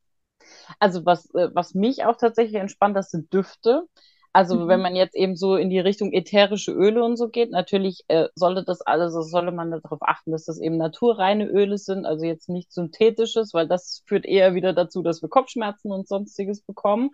Also 0.78 1.04
was, 1.04 1.32
äh, 1.34 1.48
was 1.54 1.74
mich 1.74 2.04
auch 2.04 2.16
tatsächlich 2.16 2.60
entspannt, 2.60 2.96
das 2.96 3.10
sind 3.10 3.32
Düfte. 3.32 3.86
Also 4.32 4.56
mhm. 4.56 4.68
wenn 4.68 4.80
man 4.80 4.96
jetzt 4.96 5.14
eben 5.14 5.36
so 5.36 5.56
in 5.56 5.68
die 5.68 5.78
Richtung 5.78 6.12
ätherische 6.12 6.72
Öle 6.72 7.04
und 7.04 7.16
so 7.16 7.28
geht, 7.28 7.50
natürlich 7.50 8.04
äh, 8.08 8.28
sollte 8.34 8.64
das 8.64 8.80
alles, 8.80 9.14
also 9.14 9.22
sollte 9.22 9.52
man 9.52 9.70
darauf 9.70 10.00
achten, 10.00 10.32
dass 10.32 10.46
das 10.46 10.58
eben 10.58 10.78
naturreine 10.78 11.46
Öle 11.46 11.76
sind, 11.76 12.06
also 12.06 12.24
jetzt 12.24 12.48
nicht 12.48 12.72
synthetisches, 12.72 13.52
weil 13.52 13.68
das 13.68 14.02
führt 14.06 14.24
eher 14.24 14.54
wieder 14.54 14.72
dazu, 14.72 15.02
dass 15.02 15.20
wir 15.20 15.28
Kopfschmerzen 15.28 15.92
und 15.92 16.08
sonstiges 16.08 16.62
bekommen. 16.62 17.10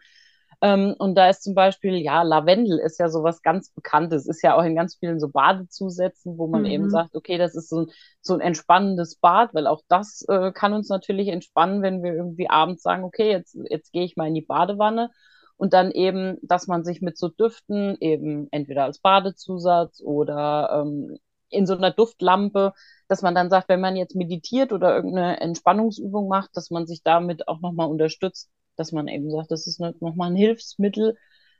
Ähm, 0.61 0.95
und 0.99 1.15
da 1.15 1.29
ist 1.29 1.45
zum 1.45 1.55
Beispiel, 1.55 1.95
ja, 1.97 2.23
Lavendel 2.23 2.79
ist 2.79 2.99
ja 2.99 3.09
sowas 3.09 3.43
ganz 3.43 3.71
Bekanntes, 3.71 4.27
ist 4.27 4.43
ja 4.43 4.57
auch 4.57 4.65
in 4.65 4.75
ganz 4.75 4.97
vielen 4.97 5.21
so 5.21 5.29
Badezusätzen, 5.29 6.37
wo 6.37 6.49
man 6.49 6.63
mhm. 6.63 6.67
eben 6.67 6.91
sagt, 6.91 7.15
okay, 7.15 7.39
das 7.39 7.55
ist 7.55 7.69
so 7.69 7.83
ein, 7.83 7.87
so 8.21 8.35
ein 8.35 8.41
entspannendes 8.41 9.17
Bad, 9.17 9.55
weil 9.55 9.69
auch 9.69 9.83
das 9.89 10.25
äh, 10.29 10.51
kann 10.53 10.73
uns 10.73 10.89
natürlich 10.89 11.29
entspannen, 11.29 11.83
wenn 11.83 12.03
wir 12.03 12.13
irgendwie 12.13 12.51
abends 12.51 12.83
sagen, 12.83 13.05
okay, 13.05 13.31
jetzt, 13.31 13.57
jetzt 13.71 13.93
gehe 13.93 14.05
ich 14.05 14.17
mal 14.17 14.29
in 14.29 14.35
die 14.35 14.43
Badewanne. 14.43 15.11
Und 15.57 15.73
dann 15.73 15.91
eben, 15.91 16.39
dass 16.43 16.69
man 16.69 16.85
sich 16.85 17.03
mit 17.03 17.19
so 17.19 17.29
Düften 17.29 17.97
eben 18.01 18.49
entweder 18.53 18.85
als 18.85 19.01
Badezusatz 19.01 20.01
oder 20.01 20.83
ähm, 20.87 21.19
in 21.51 21.67
so 21.67 21.77
einer 21.77 21.91
Duftlampe, 21.91 22.75
dass 23.09 23.23
man 23.23 23.35
dann 23.35 23.51
sagt, 23.51 23.69
wenn 23.69 23.81
man 23.81 23.97
jetzt 23.97 24.15
meditiert 24.15 24.73
oder 24.73 24.95
irgendeine 24.95 25.41
Entspannungsübung 25.41 26.29
macht, 26.29 26.51
dass 26.57 26.71
man 26.71 26.87
sich 26.87 27.03
damit 27.03 27.49
auch 27.49 27.61
nochmal 27.61 27.89
unterstützt, 27.89 28.51
dass 28.79 28.93
man 28.93 29.09
eben 29.09 29.31
sagt, 29.31 29.51
das 29.51 29.67
ist 29.67 29.81
nochmal 29.81 30.31
ein 30.31 30.37
Hilfsmittel, 30.37 31.17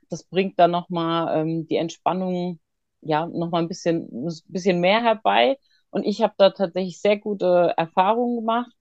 das 0.09 0.23
bringt 0.23 0.59
dann 0.59 0.71
nochmal 0.71 1.39
ähm, 1.39 1.67
die 1.67 1.77
Entspannung 1.77 2.59
ja 3.01 3.25
nochmal 3.27 3.61
ein 3.61 3.67
bisschen, 3.67 4.09
ein 4.11 4.33
bisschen 4.47 4.79
mehr 4.79 5.01
herbei. 5.01 5.57
Und 5.91 6.03
ich 6.05 6.21
habe 6.21 6.33
da 6.37 6.51
tatsächlich 6.51 7.01
sehr 7.01 7.17
gute 7.17 7.73
Erfahrungen 7.77 8.37
gemacht. 8.37 8.71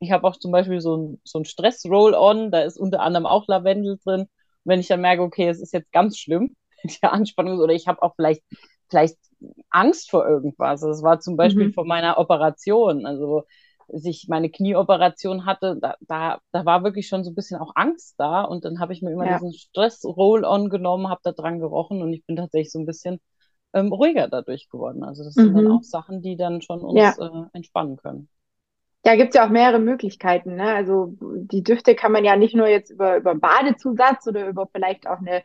Ich 0.00 0.12
habe 0.12 0.26
auch 0.26 0.36
zum 0.36 0.52
Beispiel 0.52 0.80
so 0.80 0.96
ein, 0.96 1.20
so 1.24 1.38
ein 1.40 1.44
Stress-Roll-On, 1.44 2.50
da 2.50 2.60
ist 2.62 2.78
unter 2.78 3.00
anderem 3.00 3.26
auch 3.26 3.46
Lavendel 3.48 3.98
drin. 4.04 4.22
Und 4.22 4.28
wenn 4.64 4.80
ich 4.80 4.88
dann 4.88 5.00
merke, 5.00 5.22
okay, 5.22 5.48
es 5.48 5.60
ist 5.60 5.72
jetzt 5.72 5.92
ganz 5.92 6.18
schlimm, 6.18 6.54
die 6.84 7.02
Anspannung, 7.02 7.58
oder 7.58 7.72
ich 7.72 7.86
habe 7.88 8.02
auch 8.02 8.14
vielleicht, 8.16 8.42
vielleicht 8.88 9.18
Angst 9.70 10.10
vor 10.10 10.26
irgendwas. 10.26 10.80
Das 10.80 11.02
war 11.02 11.20
zum 11.20 11.36
Beispiel 11.36 11.68
mhm. 11.68 11.72
vor 11.72 11.84
meiner 11.84 12.18
Operation. 12.18 13.06
Also 13.06 13.44
als 13.92 14.04
ich 14.04 14.26
meine 14.28 14.50
Knieoperation 14.50 15.46
hatte, 15.46 15.78
da, 15.80 15.96
da, 16.00 16.40
da 16.52 16.64
war 16.64 16.84
wirklich 16.84 17.08
schon 17.08 17.24
so 17.24 17.30
ein 17.30 17.34
bisschen 17.34 17.60
auch 17.60 17.72
Angst 17.74 18.14
da. 18.18 18.42
Und 18.42 18.64
dann 18.64 18.80
habe 18.80 18.92
ich 18.92 19.02
mir 19.02 19.10
immer 19.10 19.26
ja. 19.26 19.34
diesen 19.34 19.52
Stress-Roll-On 19.52 20.68
genommen, 20.68 21.08
habe 21.08 21.20
da 21.24 21.32
dran 21.32 21.58
gerochen 21.58 22.02
und 22.02 22.12
ich 22.12 22.24
bin 22.26 22.36
tatsächlich 22.36 22.72
so 22.72 22.78
ein 22.78 22.86
bisschen 22.86 23.20
ähm, 23.72 23.92
ruhiger 23.92 24.28
dadurch 24.28 24.68
geworden. 24.68 25.04
Also 25.04 25.24
das 25.24 25.36
mhm. 25.36 25.42
sind 25.42 25.54
dann 25.56 25.64
mhm. 25.64 25.72
auch 25.72 25.82
Sachen, 25.82 26.22
die 26.22 26.36
dann 26.36 26.62
schon 26.62 26.80
uns 26.80 26.98
ja. 26.98 27.14
äh, 27.18 27.46
entspannen 27.52 27.96
können. 27.96 28.28
Ja, 29.04 29.16
gibt 29.16 29.30
es 29.30 29.36
ja 29.36 29.46
auch 29.46 29.50
mehrere 29.50 29.78
Möglichkeiten. 29.78 30.56
Ne? 30.56 30.74
Also 30.74 31.14
die 31.20 31.62
Düfte 31.62 31.94
kann 31.94 32.12
man 32.12 32.24
ja 32.24 32.36
nicht 32.36 32.54
nur 32.54 32.66
jetzt 32.66 32.90
über, 32.90 33.16
über 33.16 33.34
Badezusatz 33.34 34.26
oder 34.26 34.48
über 34.48 34.66
vielleicht 34.66 35.06
auch 35.06 35.18
eine, 35.18 35.42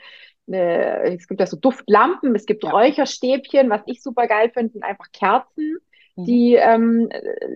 eine 0.47 1.03
es 1.03 1.27
gibt 1.27 1.39
ja 1.39 1.45
so 1.45 1.57
Duftlampen, 1.57 2.35
es 2.35 2.45
gibt 2.45 2.63
ja. 2.63 2.71
Räucherstäbchen, 2.71 3.69
was 3.69 3.81
ich 3.85 4.01
super 4.01 4.27
geil 4.27 4.51
finde, 4.53 4.73
sind 4.73 4.83
einfach 4.83 5.11
Kerzen. 5.13 5.77
Mhm. 6.15 6.25
die 6.25 6.55
ähm, 6.55 7.09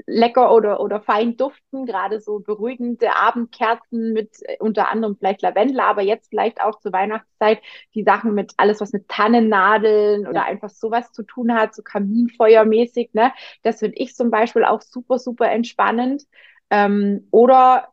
lecker 0.07 0.53
oder, 0.53 0.79
oder 0.79 1.01
fein 1.01 1.37
duften, 1.37 1.85
gerade 1.85 2.19
so 2.19 2.39
beruhigende 2.39 3.15
Abendkerzen 3.15 4.13
mit 4.13 4.37
äh, 4.41 4.57
unter 4.59 4.89
anderem 4.89 5.15
vielleicht 5.15 5.41
Lavendel, 5.41 5.79
aber 5.79 6.01
jetzt 6.01 6.29
vielleicht 6.29 6.61
auch 6.61 6.79
zur 6.79 6.91
Weihnachtszeit 6.93 7.61
die 7.93 8.03
Sachen 8.03 8.33
mit 8.33 8.53
alles, 8.57 8.81
was 8.81 8.93
mit 8.93 9.07
Tannennadeln 9.07 10.23
ja. 10.23 10.29
oder 10.29 10.45
einfach 10.45 10.69
sowas 10.69 11.11
zu 11.11 11.23
tun 11.23 11.53
hat, 11.53 11.75
so 11.75 11.83
Kaminfeuermäßig, 11.83 13.11
ne? 13.13 13.31
Das 13.61 13.79
finde 13.79 13.97
ich 13.97 14.15
zum 14.15 14.31
Beispiel 14.31 14.63
auch 14.65 14.81
super, 14.81 15.19
super 15.19 15.51
entspannend. 15.51 16.23
Ähm, 16.69 17.27
oder 17.31 17.89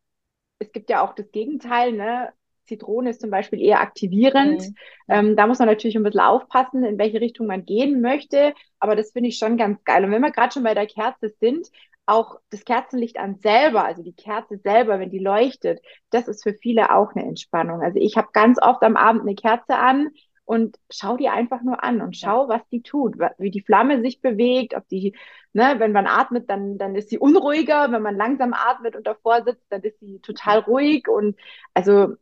es 0.59 0.73
gibt 0.73 0.91
ja 0.91 1.03
auch 1.03 1.15
das 1.15 1.31
Gegenteil, 1.31 1.93
ne? 1.93 2.33
Zitrone 2.67 3.11
ist 3.11 3.21
zum 3.21 3.31
Beispiel 3.31 3.61
eher 3.61 3.81
aktivierend. 3.81 4.63
Mhm. 4.63 4.75
Ähm, 5.09 5.37
da 5.37 5.47
muss 5.47 5.59
man 5.59 5.69
natürlich 5.69 5.97
ein 5.97 6.03
bisschen 6.03 6.21
aufpassen, 6.21 6.85
in 6.85 6.99
welche 6.99 7.21
Richtung 7.21 7.47
man 7.47 7.65
gehen 7.65 8.01
möchte. 8.01 8.55
Aber 8.79 8.97
das 8.97 9.13
finde 9.13 9.29
ich 9.29 9.39
schon 9.39 9.57
ganz 9.57 9.83
geil. 9.85 10.05
Und 10.05 10.11
wenn 10.11 10.23
wir 10.23 10.31
gerade 10.31 10.53
schon 10.53 10.63
bei 10.63 10.75
der 10.75 10.87
Kerze 10.87 11.35
sind, 11.41 11.69
auch 12.07 12.39
das 12.51 12.65
Kerzenlicht 12.65 13.19
an 13.19 13.37
selber, 13.37 13.85
also 13.85 14.03
die 14.03 14.13
Kerze 14.13 14.59
selber, 14.59 14.99
wenn 14.99 15.11
die 15.11 15.19
leuchtet, 15.19 15.81
das 16.11 16.29
ist 16.29 16.43
für 16.43 16.55
viele 16.55 16.95
auch 16.95 17.15
eine 17.15 17.25
Entspannung. 17.25 17.83
Also 17.83 17.99
ich 17.99 18.17
habe 18.17 18.29
ganz 18.33 18.59
oft 18.61 18.83
am 18.83 18.97
Abend 18.97 19.23
eine 19.23 19.35
Kerze 19.35 19.77
an, 19.77 20.11
und 20.45 20.77
schau 20.91 21.17
die 21.17 21.29
einfach 21.29 21.63
nur 21.63 21.83
an 21.83 22.01
und 22.03 22.17
schau, 22.17 22.49
was 22.49 22.61
die 22.71 22.83
tut, 22.83 23.17
wie 23.39 23.51
die 23.51 23.63
Flamme 23.63 24.01
sich 24.03 24.21
bewegt, 24.21 24.75
ob 24.75 24.87
die, 24.89 25.17
ne, 25.53 25.77
wenn 25.79 25.93
man 25.93 26.07
atmet, 26.07 26.51
dann, 26.51 26.79
dann 26.79 26.95
ist 26.95 27.09
sie 27.11 27.19
unruhiger, 27.19 27.91
wenn 27.91 28.03
man 28.03 28.17
langsam 28.17 28.53
atmet 28.53 28.97
und 28.97 29.07
davor 29.07 29.43
sitzt, 29.45 29.65
dann 29.71 29.83
ist 29.83 29.99
sie 30.01 30.21
total 30.21 30.61
ruhig 30.61 31.09
und 31.09 31.37
also 31.73 32.15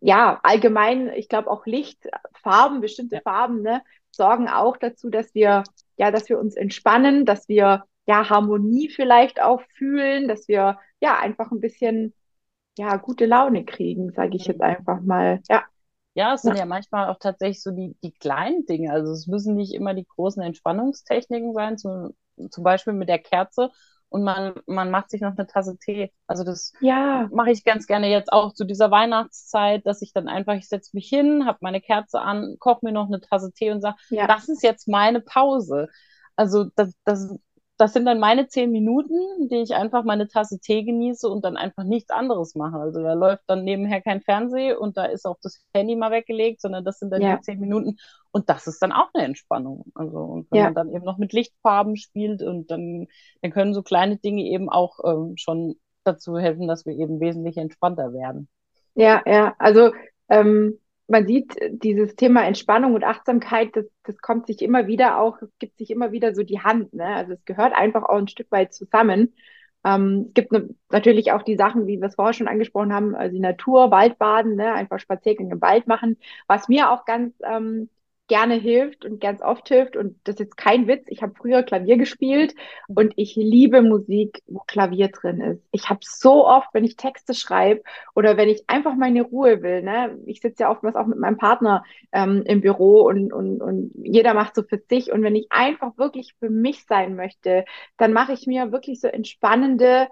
ja, 0.00 0.38
allgemein, 0.42 1.08
ich 1.14 1.28
glaube 1.28 1.50
auch 1.50 1.66
Licht, 1.66 2.06
Farben, 2.42 2.80
bestimmte 2.80 3.16
ja. 3.16 3.22
Farben, 3.22 3.62
ne, 3.62 3.82
sorgen 4.10 4.48
auch 4.48 4.76
dazu, 4.76 5.10
dass 5.10 5.34
wir, 5.34 5.64
ja, 5.96 6.10
dass 6.10 6.28
wir 6.28 6.38
uns 6.38 6.56
entspannen, 6.56 7.24
dass 7.24 7.48
wir 7.48 7.84
ja 8.06 8.28
Harmonie 8.28 8.90
vielleicht 8.90 9.40
auch 9.42 9.62
fühlen, 9.76 10.28
dass 10.28 10.46
wir 10.46 10.78
ja 11.00 11.18
einfach 11.18 11.50
ein 11.50 11.60
bisschen 11.60 12.14
ja 12.76 12.96
gute 12.96 13.26
Laune 13.26 13.64
kriegen, 13.64 14.12
sage 14.12 14.36
ich 14.36 14.46
jetzt 14.46 14.60
einfach 14.60 15.00
mal. 15.00 15.40
Ja. 15.48 15.64
Ja, 16.14 16.34
es 16.34 16.42
sind 16.42 16.54
ja. 16.54 16.60
ja 16.60 16.66
manchmal 16.66 17.08
auch 17.08 17.18
tatsächlich 17.18 17.62
so 17.62 17.70
die, 17.72 17.96
die 18.02 18.12
kleinen 18.12 18.66
Dinge. 18.66 18.92
Also 18.92 19.12
es 19.12 19.26
müssen 19.26 19.54
nicht 19.54 19.74
immer 19.74 19.94
die 19.94 20.06
großen 20.06 20.42
Entspannungstechniken 20.42 21.52
sein, 21.52 21.76
zum, 21.76 22.14
zum 22.50 22.64
Beispiel 22.64 22.92
mit 22.92 23.08
der 23.08 23.18
Kerze 23.18 23.70
und 24.14 24.22
man, 24.22 24.54
man 24.66 24.92
macht 24.92 25.10
sich 25.10 25.20
noch 25.20 25.36
eine 25.36 25.48
Tasse 25.48 25.76
Tee. 25.76 26.12
Also 26.28 26.44
das 26.44 26.72
ja. 26.80 27.28
mache 27.32 27.50
ich 27.50 27.64
ganz 27.64 27.88
gerne 27.88 28.08
jetzt 28.08 28.32
auch 28.32 28.52
zu 28.52 28.64
dieser 28.64 28.92
Weihnachtszeit, 28.92 29.84
dass 29.86 30.02
ich 30.02 30.12
dann 30.12 30.28
einfach, 30.28 30.54
ich 30.54 30.68
setze 30.68 30.90
mich 30.94 31.08
hin, 31.08 31.46
habe 31.46 31.58
meine 31.62 31.80
Kerze 31.80 32.20
an, 32.20 32.56
koche 32.60 32.86
mir 32.86 32.92
noch 32.92 33.08
eine 33.08 33.20
Tasse 33.20 33.52
Tee 33.52 33.72
und 33.72 33.80
sage, 33.80 33.96
ja. 34.10 34.28
das 34.28 34.48
ist 34.48 34.62
jetzt 34.62 34.86
meine 34.86 35.20
Pause. 35.20 35.88
Also 36.36 36.66
das, 36.76 36.94
das 37.04 37.36
das 37.76 37.92
sind 37.92 38.04
dann 38.04 38.20
meine 38.20 38.46
zehn 38.46 38.70
Minuten, 38.70 39.48
die 39.48 39.56
ich 39.56 39.74
einfach 39.74 40.04
meine 40.04 40.28
Tasse 40.28 40.60
Tee 40.60 40.84
genieße 40.84 41.28
und 41.28 41.44
dann 41.44 41.56
einfach 41.56 41.82
nichts 41.82 42.10
anderes 42.10 42.54
mache. 42.54 42.76
Also 42.76 43.02
da 43.02 43.14
läuft 43.14 43.42
dann 43.48 43.64
nebenher 43.64 44.00
kein 44.00 44.20
Fernseh 44.20 44.74
und 44.74 44.96
da 44.96 45.06
ist 45.06 45.26
auch 45.26 45.38
das 45.42 45.64
Handy 45.74 45.96
mal 45.96 46.12
weggelegt, 46.12 46.60
sondern 46.60 46.84
das 46.84 47.00
sind 47.00 47.10
dann 47.10 47.22
ja. 47.22 47.36
die 47.36 47.42
zehn 47.42 47.58
Minuten 47.58 47.96
und 48.30 48.48
das 48.48 48.68
ist 48.68 48.80
dann 48.80 48.92
auch 48.92 49.08
eine 49.12 49.24
Entspannung. 49.24 49.86
Also 49.94 50.18
und 50.18 50.50
wenn 50.52 50.58
ja. 50.58 50.64
man 50.66 50.74
dann 50.74 50.90
eben 50.90 51.04
noch 51.04 51.18
mit 51.18 51.32
Lichtfarben 51.32 51.96
spielt 51.96 52.42
und 52.42 52.70
dann, 52.70 53.08
dann 53.42 53.50
können 53.50 53.74
so 53.74 53.82
kleine 53.82 54.18
Dinge 54.18 54.42
eben 54.44 54.68
auch 54.68 55.00
ähm, 55.04 55.34
schon 55.36 55.74
dazu 56.04 56.38
helfen, 56.38 56.68
dass 56.68 56.86
wir 56.86 56.94
eben 56.94 57.18
wesentlich 57.18 57.56
entspannter 57.56 58.12
werden. 58.12 58.48
Ja, 58.94 59.22
ja, 59.26 59.56
also 59.58 59.90
ähm, 60.28 60.78
man 61.06 61.26
sieht, 61.26 61.54
dieses 61.70 62.16
Thema 62.16 62.44
Entspannung 62.44 62.94
und 62.94 63.04
Achtsamkeit, 63.04 63.76
das, 63.76 63.86
das 64.04 64.18
kommt 64.18 64.46
sich 64.46 64.62
immer 64.62 64.86
wieder 64.86 65.18
auch, 65.18 65.40
es 65.42 65.50
gibt 65.58 65.78
sich 65.78 65.90
immer 65.90 66.12
wieder 66.12 66.34
so 66.34 66.42
die 66.42 66.60
Hand. 66.60 66.94
Ne? 66.94 67.04
Also 67.04 67.34
es 67.34 67.44
gehört 67.44 67.74
einfach 67.74 68.04
auch 68.04 68.16
ein 68.18 68.28
Stück 68.28 68.50
weit 68.50 68.72
zusammen. 68.72 69.34
Ähm, 69.84 70.26
es 70.28 70.34
gibt 70.34 70.52
ne, 70.52 70.70
natürlich 70.90 71.32
auch 71.32 71.42
die 71.42 71.56
Sachen, 71.56 71.86
wie 71.86 72.00
wir 72.00 72.08
es 72.08 72.14
vorher 72.14 72.32
schon 72.32 72.48
angesprochen 72.48 72.94
haben, 72.94 73.14
also 73.14 73.34
die 73.34 73.40
Natur, 73.40 73.90
Waldbaden, 73.90 74.56
ne? 74.56 74.72
einfach 74.72 74.98
Spaziergänge 74.98 75.52
im 75.54 75.60
Wald 75.60 75.86
machen. 75.86 76.16
Was 76.46 76.68
mir 76.68 76.90
auch 76.90 77.04
ganz 77.04 77.34
ähm, 77.44 77.90
gerne 78.26 78.54
hilft 78.54 79.04
und 79.04 79.20
ganz 79.20 79.42
oft 79.42 79.68
hilft. 79.68 79.96
Und 79.96 80.18
das 80.24 80.34
ist 80.36 80.40
jetzt 80.40 80.56
kein 80.56 80.86
Witz. 80.86 81.04
Ich 81.08 81.22
habe 81.22 81.34
früher 81.36 81.62
Klavier 81.62 81.96
gespielt 81.98 82.54
und 82.88 83.12
ich 83.16 83.36
liebe 83.36 83.82
Musik, 83.82 84.42
wo 84.46 84.60
Klavier 84.66 85.08
drin 85.08 85.40
ist. 85.40 85.62
Ich 85.72 85.90
habe 85.90 86.00
so 86.02 86.46
oft, 86.46 86.68
wenn 86.72 86.84
ich 86.84 86.96
Texte 86.96 87.34
schreibe 87.34 87.82
oder 88.14 88.36
wenn 88.36 88.48
ich 88.48 88.64
einfach 88.66 88.94
meine 88.96 89.22
Ruhe 89.22 89.62
will, 89.62 89.82
ne, 89.82 90.18
ich 90.26 90.40
sitze 90.40 90.62
ja 90.64 90.70
oftmals 90.70 90.96
auch 90.96 91.06
mit 91.06 91.18
meinem 91.18 91.36
Partner 91.36 91.84
ähm, 92.12 92.42
im 92.46 92.62
Büro 92.62 93.02
und, 93.02 93.32
und, 93.32 93.60
und 93.60 93.92
jeder 94.02 94.32
macht 94.34 94.54
so 94.54 94.62
für 94.62 94.82
sich. 94.88 95.12
Und 95.12 95.22
wenn 95.22 95.36
ich 95.36 95.46
einfach 95.50 95.98
wirklich 95.98 96.34
für 96.38 96.50
mich 96.50 96.86
sein 96.86 97.16
möchte, 97.16 97.64
dann 97.98 98.12
mache 98.12 98.32
ich 98.32 98.46
mir 98.46 98.72
wirklich 98.72 99.00
so 99.00 99.08
entspannende, 99.08 100.08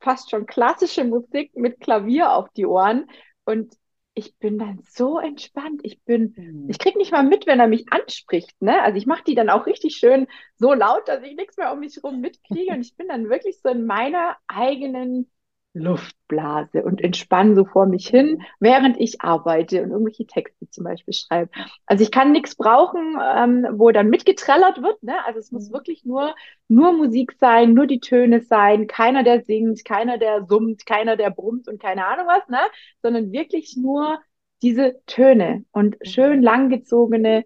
fast 0.00 0.30
schon 0.30 0.46
klassische 0.46 1.04
Musik 1.04 1.54
mit 1.56 1.80
Klavier 1.80 2.32
auf 2.32 2.48
die 2.50 2.66
Ohren. 2.66 3.06
Und 3.44 3.74
ich 4.14 4.36
bin 4.38 4.58
dann 4.58 4.80
so 4.88 5.18
entspannt. 5.18 5.80
Ich 5.84 6.02
bin, 6.02 6.34
mhm. 6.36 6.66
ich 6.68 6.78
krieg 6.78 6.96
nicht 6.96 7.12
mal 7.12 7.22
mit, 7.22 7.46
wenn 7.46 7.60
er 7.60 7.68
mich 7.68 7.92
anspricht. 7.92 8.60
Ne? 8.60 8.82
Also 8.82 8.98
ich 8.98 9.06
mache 9.06 9.24
die 9.24 9.34
dann 9.34 9.50
auch 9.50 9.66
richtig 9.66 9.96
schön 9.96 10.26
so 10.56 10.74
laut, 10.74 11.08
dass 11.08 11.22
ich 11.22 11.36
nichts 11.36 11.56
mehr 11.56 11.72
um 11.72 11.80
mich 11.80 11.96
herum 11.96 12.20
mitkriege. 12.20 12.72
Und 12.72 12.80
ich 12.80 12.96
bin 12.96 13.08
dann 13.08 13.28
wirklich 13.28 13.60
so 13.62 13.70
in 13.70 13.86
meiner 13.86 14.36
eigenen 14.48 15.30
Luftblase 15.72 16.82
und 16.82 17.00
entspanne 17.00 17.54
so 17.54 17.64
vor 17.64 17.86
mich 17.86 18.08
hin, 18.08 18.42
während 18.58 18.98
ich 18.98 19.20
arbeite 19.20 19.82
und 19.82 19.90
irgendwelche 19.90 20.26
Texte 20.26 20.68
zum 20.68 20.84
Beispiel 20.84 21.14
schreibe. 21.14 21.50
Also 21.86 22.02
ich 22.02 22.10
kann 22.10 22.32
nichts 22.32 22.56
brauchen, 22.56 23.16
ähm, 23.36 23.66
wo 23.72 23.90
dann 23.92 24.10
mitgetrellert 24.10 24.82
wird. 24.82 25.02
Ne? 25.02 25.24
Also 25.24 25.38
es 25.38 25.52
muss 25.52 25.68
mhm. 25.68 25.74
wirklich 25.74 26.04
nur, 26.04 26.34
nur 26.68 26.92
Musik 26.92 27.32
sein, 27.38 27.72
nur 27.72 27.86
die 27.86 28.00
Töne 28.00 28.40
sein, 28.40 28.88
keiner, 28.88 29.22
der 29.22 29.44
singt, 29.44 29.84
keiner, 29.84 30.18
der 30.18 30.44
summt, 30.46 30.86
keiner, 30.86 31.16
der 31.16 31.30
brummt 31.30 31.68
und 31.68 31.80
keine 31.80 32.06
Ahnung 32.06 32.26
was, 32.26 32.48
ne? 32.48 32.60
sondern 33.00 33.30
wirklich 33.30 33.76
nur 33.76 34.18
diese 34.62 35.00
Töne 35.06 35.64
und 35.70 36.00
mhm. 36.00 36.04
schön 36.04 36.42
langgezogene, 36.42 37.44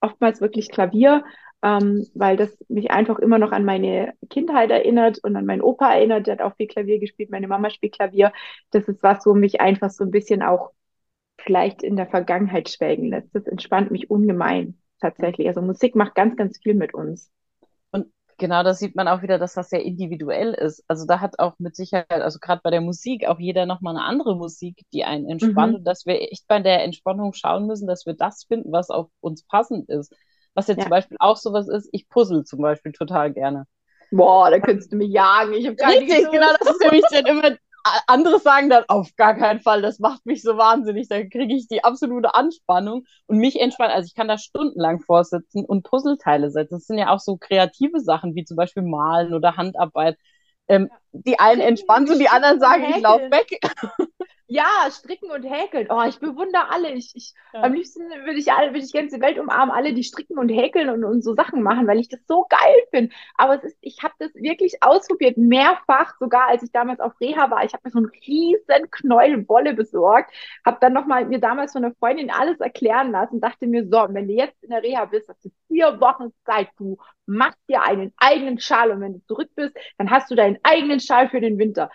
oftmals 0.00 0.42
wirklich 0.42 0.70
Klavier 0.70 1.24
ähm, 1.64 2.06
weil 2.12 2.36
das 2.36 2.54
mich 2.68 2.90
einfach 2.90 3.18
immer 3.18 3.38
noch 3.38 3.50
an 3.50 3.64
meine 3.64 4.12
Kindheit 4.28 4.70
erinnert 4.70 5.18
und 5.24 5.34
an 5.34 5.46
meinen 5.46 5.62
Opa 5.62 5.94
erinnert. 5.94 6.26
Der 6.26 6.34
hat 6.34 6.42
auch 6.42 6.54
viel 6.56 6.66
Klavier 6.66 7.00
gespielt, 7.00 7.30
meine 7.30 7.48
Mama 7.48 7.70
spielt 7.70 7.94
Klavier. 7.94 8.32
Das 8.70 8.86
ist 8.86 9.02
was, 9.02 9.24
wo 9.24 9.32
mich 9.32 9.62
einfach 9.62 9.88
so 9.88 10.04
ein 10.04 10.10
bisschen 10.10 10.42
auch 10.42 10.72
vielleicht 11.38 11.82
in 11.82 11.96
der 11.96 12.06
Vergangenheit 12.06 12.68
schwelgen 12.68 13.08
lässt. 13.08 13.34
Das 13.34 13.46
entspannt 13.46 13.90
mich 13.90 14.10
ungemein 14.10 14.78
tatsächlich. 15.00 15.46
Also 15.46 15.62
Musik 15.62 15.96
macht 15.96 16.14
ganz, 16.14 16.36
ganz 16.36 16.58
viel 16.62 16.74
mit 16.74 16.92
uns. 16.92 17.30
Und 17.90 18.08
genau 18.36 18.62
da 18.62 18.74
sieht 18.74 18.94
man 18.94 19.08
auch 19.08 19.22
wieder, 19.22 19.38
dass 19.38 19.54
das 19.54 19.70
sehr 19.70 19.82
individuell 19.82 20.52
ist. 20.52 20.84
Also 20.86 21.06
da 21.06 21.20
hat 21.20 21.38
auch 21.38 21.54
mit 21.58 21.76
Sicherheit, 21.76 22.10
also 22.10 22.40
gerade 22.40 22.60
bei 22.62 22.70
der 22.70 22.82
Musik, 22.82 23.26
auch 23.26 23.38
jeder 23.38 23.64
nochmal 23.64 23.96
eine 23.96 24.04
andere 24.04 24.36
Musik, 24.36 24.82
die 24.92 25.04
einen 25.04 25.30
entspannt 25.30 25.72
mhm. 25.72 25.78
und 25.78 25.84
dass 25.84 26.04
wir 26.04 26.20
echt 26.20 26.46
bei 26.46 26.60
der 26.60 26.84
Entspannung 26.84 27.32
schauen 27.32 27.66
müssen, 27.66 27.86
dass 27.86 28.04
wir 28.04 28.14
das 28.14 28.44
finden, 28.44 28.70
was 28.70 28.90
auf 28.90 29.08
uns 29.20 29.44
passend 29.44 29.88
ist. 29.88 30.14
Was 30.54 30.68
jetzt 30.68 30.78
ja. 30.78 30.84
zum 30.84 30.90
Beispiel 30.90 31.16
auch 31.20 31.36
sowas 31.36 31.68
ist, 31.68 31.88
ich 31.92 32.08
puzzle 32.08 32.44
zum 32.44 32.60
Beispiel 32.60 32.92
total 32.92 33.32
gerne. 33.32 33.66
Boah, 34.10 34.50
da 34.50 34.60
könntest 34.60 34.92
du 34.92 34.96
mich 34.96 35.10
jagen. 35.10 35.54
Ich 35.54 35.66
habe 35.66 35.76
gar 35.76 35.90
Richtig, 35.90 36.30
genau, 36.30 36.46
das 36.60 36.70
ist 36.70 36.80
nämlich 36.80 37.04
dann 37.10 37.26
immer 37.26 37.56
andere 38.06 38.38
sagen 38.38 38.70
dann 38.70 38.84
auf 38.88 39.14
gar 39.16 39.34
keinen 39.34 39.60
Fall, 39.60 39.82
das 39.82 39.98
macht 39.98 40.24
mich 40.24 40.42
so 40.42 40.56
wahnsinnig, 40.56 41.08
da 41.08 41.22
kriege 41.22 41.54
ich 41.54 41.68
die 41.68 41.84
absolute 41.84 42.34
Anspannung 42.34 43.04
und 43.26 43.38
mich 43.38 43.60
entspannt. 43.60 43.92
Also 43.92 44.06
ich 44.06 44.14
kann 44.14 44.28
da 44.28 44.38
stundenlang 44.38 45.00
vorsitzen 45.00 45.64
und 45.64 45.82
Puzzleteile 45.82 46.50
setzen. 46.50 46.76
Das 46.76 46.86
sind 46.86 46.98
ja 46.98 47.10
auch 47.10 47.20
so 47.20 47.36
kreative 47.36 48.00
Sachen 48.00 48.34
wie 48.34 48.44
zum 48.44 48.56
Beispiel 48.56 48.82
Malen 48.82 49.34
oder 49.34 49.56
Handarbeit. 49.56 50.16
Ähm, 50.66 50.88
die 51.12 51.38
einen 51.38 51.60
entspannen 51.60 52.08
und 52.10 52.18
die 52.18 52.28
anderen 52.28 52.58
sagen, 52.58 52.86
ich 52.88 53.02
laufe 53.02 53.30
weg. 53.30 53.60
Ja, 54.54 54.88
stricken 54.88 55.32
und 55.32 55.42
häkeln. 55.42 55.88
Oh, 55.90 56.04
ich 56.08 56.20
bewundere 56.20 56.70
alle. 56.70 56.92
Ich, 56.92 57.10
ich, 57.16 57.34
ja. 57.52 57.64
Am 57.64 57.72
liebsten 57.72 58.08
würde 58.08 58.38
ich 58.38 58.52
alle, 58.52 58.68
würde 58.68 58.84
ich 58.84 58.92
die 58.92 58.98
ganze 58.98 59.20
Welt 59.20 59.36
umarmen, 59.36 59.74
alle, 59.74 59.92
die 59.92 60.04
stricken 60.04 60.38
und 60.38 60.48
häkeln 60.48 60.90
und, 60.90 61.02
und 61.02 61.24
so 61.24 61.34
Sachen 61.34 61.60
machen, 61.60 61.88
weil 61.88 61.98
ich 61.98 62.08
das 62.08 62.20
so 62.28 62.46
geil 62.48 62.76
finde. 62.92 63.12
Aber 63.36 63.56
es 63.56 63.64
ist, 63.64 63.76
ich 63.80 64.04
habe 64.04 64.14
das 64.20 64.32
wirklich 64.36 64.80
ausprobiert, 64.80 65.38
mehrfach, 65.38 66.14
sogar 66.20 66.46
als 66.50 66.62
ich 66.62 66.70
damals 66.70 67.00
auf 67.00 67.20
Reha 67.20 67.50
war. 67.50 67.64
Ich 67.64 67.72
habe 67.72 67.80
mir 67.82 67.90
so 67.90 67.98
einen 67.98 68.12
riesen 68.28 68.90
Knäuel 68.92 69.48
Wolle 69.48 69.74
besorgt, 69.74 70.32
habe 70.64 70.78
dann 70.80 70.92
nochmal 70.92 71.24
mir 71.26 71.40
damals 71.40 71.72
von 71.72 71.84
einer 71.84 71.94
Freundin 71.96 72.30
alles 72.30 72.60
erklären 72.60 73.10
lassen, 73.10 73.40
dachte 73.40 73.66
mir, 73.66 73.82
so, 73.88 74.06
wenn 74.10 74.28
du 74.28 74.34
jetzt 74.34 74.62
in 74.62 74.70
der 74.70 74.84
Reha 74.84 75.04
bist, 75.06 75.28
hast 75.28 75.44
du 75.44 75.50
vier 75.66 76.00
Wochen 76.00 76.32
Zeit, 76.46 76.68
du 76.78 76.96
machst 77.26 77.58
dir 77.68 77.82
einen 77.82 78.12
eigenen 78.18 78.60
Schal 78.60 78.92
und 78.92 79.00
wenn 79.00 79.14
du 79.14 79.24
zurück 79.26 79.50
bist, 79.56 79.76
dann 79.98 80.10
hast 80.10 80.30
du 80.30 80.36
deinen 80.36 80.60
eigenen 80.62 81.00
Schal 81.00 81.28
für 81.28 81.40
den 81.40 81.58
Winter 81.58 81.90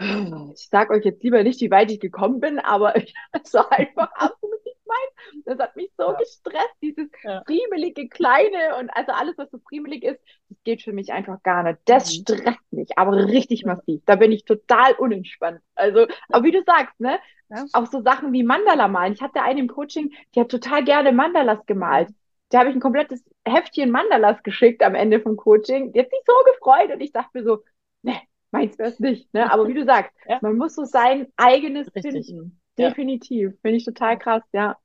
ich 0.00 0.68
sage 0.68 0.94
euch 0.94 1.04
jetzt 1.04 1.22
lieber 1.22 1.42
nicht, 1.42 1.60
wie 1.60 1.70
weit 1.70 1.90
ich 1.90 1.98
gekommen 1.98 2.40
bin, 2.40 2.58
aber 2.58 2.94
es 3.32 3.54
war 3.54 3.70
einfach 3.72 4.10
absolut 4.14 4.64
nicht 4.64 4.78
mein. 4.86 5.42
Das 5.44 5.58
hat 5.58 5.76
mich 5.76 5.90
so 5.96 6.04
ja. 6.04 6.12
gestresst, 6.12 6.74
dieses 6.80 7.08
ja. 7.22 7.42
friemelige 7.44 8.08
Kleine 8.08 8.76
und 8.78 8.90
also 8.90 9.12
alles, 9.12 9.36
was 9.38 9.50
so 9.50 9.58
friemelig 9.58 10.04
ist, 10.04 10.20
das 10.48 10.58
geht 10.64 10.82
für 10.82 10.92
mich 10.92 11.12
einfach 11.12 11.42
gar 11.42 11.64
nicht. 11.64 11.80
Das 11.86 12.16
mhm. 12.16 12.22
stresst 12.22 12.72
mich, 12.72 12.96
aber 12.96 13.16
richtig 13.26 13.64
massiv. 13.64 14.02
Da 14.06 14.16
bin 14.16 14.30
ich 14.30 14.44
total 14.44 14.94
unentspannt. 14.94 15.60
Also, 15.74 16.06
aber 16.28 16.44
wie 16.44 16.52
du 16.52 16.62
sagst, 16.64 16.98
ne? 17.00 17.18
Ja. 17.50 17.64
Auch 17.72 17.86
so 17.86 18.02
Sachen 18.02 18.32
wie 18.32 18.42
Mandala 18.42 18.88
malen. 18.88 19.14
Ich 19.14 19.22
hatte 19.22 19.42
eine 19.42 19.60
im 19.60 19.68
Coaching, 19.68 20.12
die 20.34 20.40
hat 20.40 20.50
total 20.50 20.84
gerne 20.84 21.12
Mandalas 21.12 21.64
gemalt. 21.66 22.10
Da 22.50 22.60
habe 22.60 22.70
ich 22.70 22.76
ein 22.76 22.80
komplettes 22.80 23.24
Heftchen 23.44 23.90
Mandalas 23.90 24.42
geschickt 24.42 24.82
am 24.82 24.94
Ende 24.94 25.20
vom 25.20 25.36
Coaching. 25.36 25.92
Die 25.92 26.00
hat 26.00 26.10
sich 26.10 26.20
so 26.26 26.32
gefreut 26.52 26.92
und 26.92 27.00
ich 27.00 27.12
dachte 27.12 27.30
mir 27.34 27.44
so, 27.44 27.64
ne, 28.02 28.20
meins 28.50 28.78
wäre 28.78 28.90
es 28.90 29.00
nicht. 29.00 29.32
Ne? 29.34 29.50
Aber 29.52 29.68
wie 29.68 29.74
du 29.74 29.84
sagst, 29.84 30.12
ja. 30.28 30.38
man 30.42 30.56
muss 30.56 30.74
so 30.74 30.84
sein 30.84 31.28
eigenes 31.36 31.94
richtig. 31.94 32.26
finden. 32.26 32.60
Definitiv. 32.78 33.50
Ja. 33.52 33.58
Finde 33.62 33.76
ich 33.76 33.84
total 33.84 34.18
krass, 34.18 34.42
ja. 34.52 34.76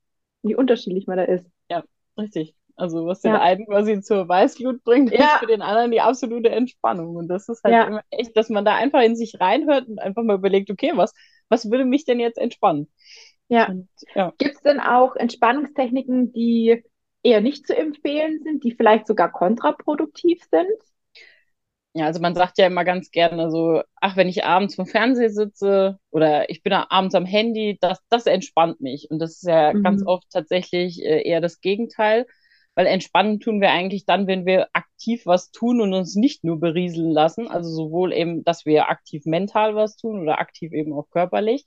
Wie 0.42 0.56
unterschiedlich 0.56 1.08
man 1.08 1.18
da 1.18 1.24
ist. 1.24 1.50
Ja, 1.70 1.84
richtig. 2.18 2.56
Also 2.76 3.06
was 3.06 3.22
den 3.22 3.34
einen 3.34 3.68
quasi 3.68 4.02
zur 4.02 4.28
Weißglut 4.28 4.84
bringt, 4.84 5.12
ist 5.12 5.24
für 5.40 5.46
den 5.46 5.62
anderen 5.62 5.92
die 5.92 6.02
absolute 6.02 6.50
Entspannung. 6.50 7.16
Und 7.16 7.28
das 7.28 7.48
ist 7.48 7.64
halt 7.64 7.88
immer 7.88 8.02
echt, 8.10 8.36
dass 8.36 8.50
man 8.50 8.66
da 8.66 8.76
einfach 8.76 9.02
in 9.02 9.16
sich 9.16 9.40
reinhört 9.40 9.88
und 9.88 10.00
einfach 10.00 10.24
mal 10.24 10.38
überlegt, 10.38 10.72
okay, 10.72 10.92
was, 10.96 11.14
was 11.50 11.70
würde 11.70 11.86
mich 11.86 12.06
denn 12.06 12.20
jetzt 12.20 12.40
entspannen? 12.40 12.90
Ja. 13.48 13.70
Und, 13.70 13.90
ja. 14.16 14.34
Gibt 14.40 14.56
es 14.56 14.62
denn 14.62 14.80
auch 14.80 15.16
Entspannungstechniken, 15.16 16.34
die 16.34 16.84
eher 17.22 17.42
nicht 17.42 17.68
zu 17.68 17.78
empfehlen 17.78 18.42
sind, 18.44 18.64
die 18.64 18.72
vielleicht 18.72 19.06
sogar 19.06 19.32
kontraproduktiv 19.32 20.42
sind? 20.50 20.68
Ja, 21.96 22.08
also 22.08 22.20
man 22.20 22.34
sagt 22.34 22.58
ja 22.58 22.66
immer 22.66 22.84
ganz 22.86 23.12
gerne 23.12 23.52
so, 23.52 23.84
ach, 24.02 24.18
wenn 24.18 24.28
ich 24.28 24.44
abends 24.44 24.76
vom 24.76 24.88
Fernseher 24.88 25.30
sitze 25.30 26.00
oder 26.10 26.50
ich 26.50 26.64
bin 26.64 26.74
abends 26.74 27.14
am 27.14 27.26
Handy, 27.26 27.78
das, 27.80 28.00
das 28.10 28.26
entspannt 28.26 28.82
mich. 28.82 29.12
Und 29.12 29.20
das 29.20 29.34
ist 29.34 29.44
ja 29.44 29.74
mhm. 29.74 29.84
ganz 29.84 30.04
oft 30.06 30.28
tatsächlich 30.32 31.04
äh, 31.04 31.22
eher 31.22 31.40
das 31.40 31.62
Gegenteil, 31.62 32.26
weil 32.74 32.88
entspannen 32.88 33.40
tun 33.40 33.62
wir 33.62 33.70
eigentlich 33.70 34.06
dann, 34.06 34.26
wenn 34.26 34.48
wir 34.48 34.70
aktiv 34.74 35.28
was 35.28 35.52
tun 35.52 35.82
und 35.82 35.94
uns 35.94 36.16
nicht 36.16 36.44
nur 36.44 36.60
berieseln 36.60 37.12
lassen. 37.12 37.48
Also 37.48 37.70
sowohl 37.70 38.12
eben, 38.12 38.44
dass 38.44 38.66
wir 38.66 38.90
aktiv 38.90 39.26
mental 39.26 39.76
was 39.76 39.96
tun 39.96 40.20
oder 40.20 40.40
aktiv 40.40 40.74
eben 40.74 40.94
auch 40.94 41.10
körperlich. 41.12 41.66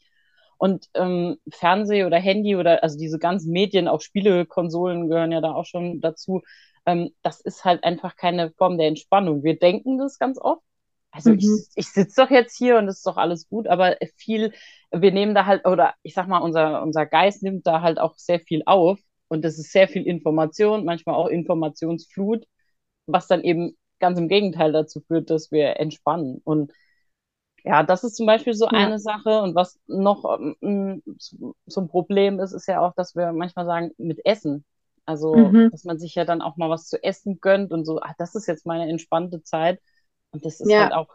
Und 0.58 0.88
ähm, 0.94 1.36
Fernseh 1.50 2.04
oder 2.04 2.18
Handy 2.18 2.56
oder 2.56 2.82
also 2.82 2.98
diese 2.98 3.18
ganzen 3.20 3.52
Medien, 3.52 3.86
auch 3.86 4.00
Spielekonsolen 4.00 5.08
gehören 5.08 5.30
ja 5.30 5.40
da 5.40 5.52
auch 5.52 5.66
schon 5.66 6.00
dazu, 6.00 6.42
ähm, 6.87 7.11
das 7.22 7.41
ist 7.41 7.64
halt 7.64 7.84
einfach 7.84 8.16
keine 8.16 8.51
Form 8.53 8.78
der 8.78 8.89
Entspannung. 8.89 9.43
Wir 9.43 9.59
denken 9.59 9.99
das 9.99 10.18
ganz 10.18 10.39
oft. 10.39 10.62
Also 11.11 11.30
mhm. 11.30 11.39
ich, 11.39 11.49
ich 11.74 11.89
sitze 11.89 12.22
doch 12.22 12.30
jetzt 12.30 12.57
hier 12.57 12.78
und 12.78 12.89
es 12.89 12.99
ist 12.99 13.07
doch 13.07 13.16
alles 13.16 13.49
gut, 13.49 13.68
aber 13.68 13.97
viel, 14.16 14.53
wir 14.91 15.12
nehmen 15.12 15.34
da 15.34 15.47
halt, 15.47 15.66
oder 15.66 15.95
ich 16.03 16.14
sag 16.14 16.28
mal, 16.28 16.39
unser, 16.39 16.82
unser 16.82 17.07
Geist 17.07 17.43
nimmt 17.43 17.66
da 17.66 17.80
halt 17.80 17.99
auch 17.99 18.16
sehr 18.16 18.41
viel 18.41 18.62
auf 18.66 18.99
und 19.28 19.45
das 19.45 19.59
ist 19.59 19.72
sehr 19.72 19.89
viel 19.89 20.07
Information, 20.07 20.84
manchmal 20.84 21.14
auch 21.16 21.28
Informationsflut, 21.28 22.47
was 23.07 23.26
dann 23.28 23.43
eben 23.43 23.76
ganz 23.99 24.18
im 24.18 24.28
Gegenteil 24.28 24.72
dazu 24.72 25.01
führt, 25.01 25.30
dass 25.30 25.51
wir 25.51 25.80
entspannen. 25.80 26.41
Und 26.45 26.72
ja, 27.64 27.82
das 27.82 28.05
ist 28.05 28.16
zum 28.16 28.26
Beispiel 28.26 28.55
so 28.55 28.66
ja. 28.66 28.72
eine 28.72 28.99
Sache. 28.99 29.41
Und 29.43 29.55
was 29.55 29.78
noch 29.87 30.39
ähm, 30.62 31.03
so 31.66 31.80
ein 31.80 31.89
Problem 31.89 32.39
ist, 32.41 32.53
ist 32.53 32.68
ja 32.68 32.80
auch, 32.80 32.95
dass 32.95 33.16
wir 33.16 33.32
manchmal 33.32 33.66
sagen, 33.66 33.91
mit 33.99 34.24
Essen. 34.24 34.64
Also, 35.07 35.34
mhm. 35.34 35.70
dass 35.70 35.84
man 35.84 35.98
sich 35.98 36.14
ja 36.16 36.24
dann 36.24 36.42
auch 36.42 36.57
mal 36.57 36.68
was 36.68 36.88
zu 36.88 37.02
essen 37.02 37.40
gönnt 37.40 37.72
und 37.72 37.84
so, 37.84 38.00
ach, 38.02 38.14
das 38.18 38.34
ist 38.34 38.46
jetzt 38.46 38.66
meine 38.66 38.90
entspannte 38.90 39.42
Zeit. 39.42 39.80
Und 40.32 40.44
das 40.44 40.61
ist 40.61 40.68
ja. 40.68 40.82
halt 40.82 40.92
auch, 40.92 41.09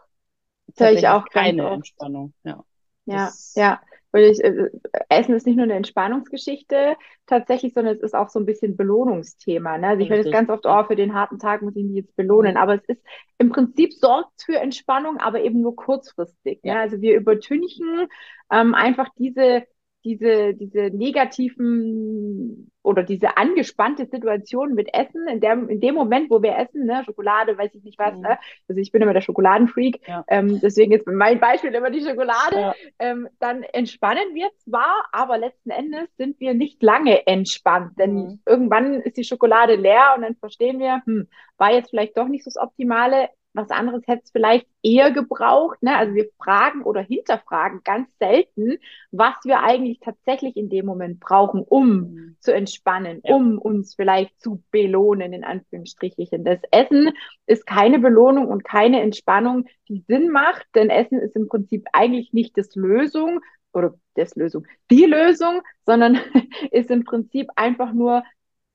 tatsächlich 0.68 1.08
auch 1.08 1.26
keine 1.26 1.68
Entspannung. 1.68 2.32
Ja, 2.42 2.64
ja. 3.04 3.30
ja. 3.54 3.80
Weil 4.12 4.24
ich, 4.24 4.44
äh, 4.44 4.68
Essen 5.08 5.34
ist 5.34 5.46
nicht 5.46 5.56
nur 5.56 5.64
eine 5.64 5.74
Entspannungsgeschichte 5.74 6.96
tatsächlich, 7.26 7.72
sondern 7.72 7.96
es 7.96 8.02
ist 8.02 8.14
auch 8.14 8.28
so 8.28 8.38
ein 8.38 8.46
bisschen 8.46 8.76
Belohnungsthema. 8.76 9.78
Ne? 9.78 9.88
Also 9.88 10.02
ich 10.02 10.10
höre 10.10 10.22
das 10.22 10.32
ganz 10.32 10.50
oft, 10.50 10.66
oh, 10.66 10.84
für 10.84 10.96
den 10.96 11.14
harten 11.14 11.38
Tag 11.38 11.62
muss 11.62 11.76
ich 11.76 11.84
mich 11.84 11.96
jetzt 11.96 12.16
belohnen. 12.16 12.52
Mhm. 12.52 12.58
Aber 12.58 12.74
es 12.74 12.84
ist 12.86 13.02
im 13.38 13.50
Prinzip 13.50 13.92
sorgt 13.94 14.42
für 14.44 14.56
Entspannung, 14.56 15.18
aber 15.18 15.42
eben 15.42 15.62
nur 15.62 15.76
kurzfristig. 15.76 16.62
Ne? 16.62 16.70
Ja. 16.70 16.74
Ne? 16.74 16.80
Also 16.80 17.00
wir 17.00 17.16
übertünchen 17.16 18.06
ähm, 18.50 18.74
einfach 18.74 19.08
diese 19.18 19.64
diese, 20.04 20.54
diese 20.54 20.90
negativen 20.90 22.70
oder 22.82 23.04
diese 23.04 23.36
angespannte 23.36 24.06
Situation 24.06 24.74
mit 24.74 24.92
Essen, 24.92 25.28
in, 25.28 25.40
der, 25.40 25.52
in 25.52 25.80
dem 25.80 25.94
Moment, 25.94 26.30
wo 26.30 26.42
wir 26.42 26.56
essen, 26.58 26.84
ne, 26.84 27.02
Schokolade, 27.04 27.56
weiß 27.56 27.74
ich 27.74 27.84
nicht 27.84 27.98
was, 27.98 28.16
mhm. 28.16 28.22
ne? 28.22 28.38
also 28.68 28.80
ich 28.80 28.90
bin 28.90 29.02
immer 29.02 29.12
der 29.12 29.20
Schokoladenfreak, 29.20 30.00
ja. 30.06 30.24
ähm, 30.28 30.60
deswegen 30.60 30.92
ist 30.92 31.06
mein 31.06 31.38
Beispiel 31.38 31.72
immer 31.72 31.90
die 31.90 32.00
Schokolade, 32.00 32.56
ja. 32.56 32.74
ähm, 32.98 33.28
dann 33.38 33.62
entspannen 33.62 34.34
wir 34.34 34.50
zwar, 34.58 35.06
aber 35.12 35.38
letzten 35.38 35.70
Endes 35.70 36.08
sind 36.16 36.40
wir 36.40 36.54
nicht 36.54 36.82
lange 36.82 37.26
entspannt, 37.26 37.98
denn 37.98 38.14
mhm. 38.14 38.40
irgendwann 38.46 38.94
ist 38.94 39.16
die 39.16 39.24
Schokolade 39.24 39.76
leer 39.76 40.14
und 40.16 40.22
dann 40.22 40.34
verstehen 40.36 40.80
wir, 40.80 41.02
hm, 41.04 41.28
war 41.58 41.72
jetzt 41.72 41.90
vielleicht 41.90 42.16
doch 42.16 42.26
nicht 42.26 42.44
so 42.44 42.50
das 42.52 42.60
Optimale, 42.60 43.28
was 43.54 43.70
anderes 43.70 44.02
hätte 44.06 44.22
es 44.24 44.30
vielleicht 44.30 44.66
eher 44.82 45.10
gebraucht. 45.10 45.82
Ne? 45.82 45.96
Also 45.96 46.14
wir 46.14 46.28
fragen 46.38 46.82
oder 46.82 47.02
hinterfragen 47.02 47.80
ganz 47.84 48.08
selten, 48.18 48.78
was 49.10 49.34
wir 49.44 49.62
eigentlich 49.62 50.00
tatsächlich 50.00 50.56
in 50.56 50.68
dem 50.68 50.86
Moment 50.86 51.20
brauchen, 51.20 51.62
um 51.62 51.88
mhm. 51.88 52.36
zu 52.40 52.54
entspannen, 52.54 53.20
ja. 53.24 53.34
um 53.34 53.58
uns 53.58 53.94
vielleicht 53.94 54.40
zu 54.40 54.62
belohnen, 54.70 55.32
in 55.32 55.44
Anführungsstrichen. 55.44 56.44
Das 56.44 56.60
Essen 56.70 57.12
ist 57.46 57.66
keine 57.66 57.98
Belohnung 57.98 58.48
und 58.48 58.64
keine 58.64 59.00
Entspannung, 59.02 59.66
die 59.88 60.04
Sinn 60.08 60.30
macht, 60.30 60.66
denn 60.74 60.90
Essen 60.90 61.18
ist 61.18 61.36
im 61.36 61.48
Prinzip 61.48 61.86
eigentlich 61.92 62.32
nicht 62.32 62.56
das 62.56 62.74
Lösung 62.74 63.40
oder 63.72 63.94
das 64.14 64.34
Lösung, 64.36 64.66
die 64.90 65.04
Lösung, 65.04 65.62
sondern 65.84 66.18
ist 66.70 66.90
im 66.90 67.04
Prinzip 67.04 67.48
einfach 67.56 67.92
nur 67.92 68.22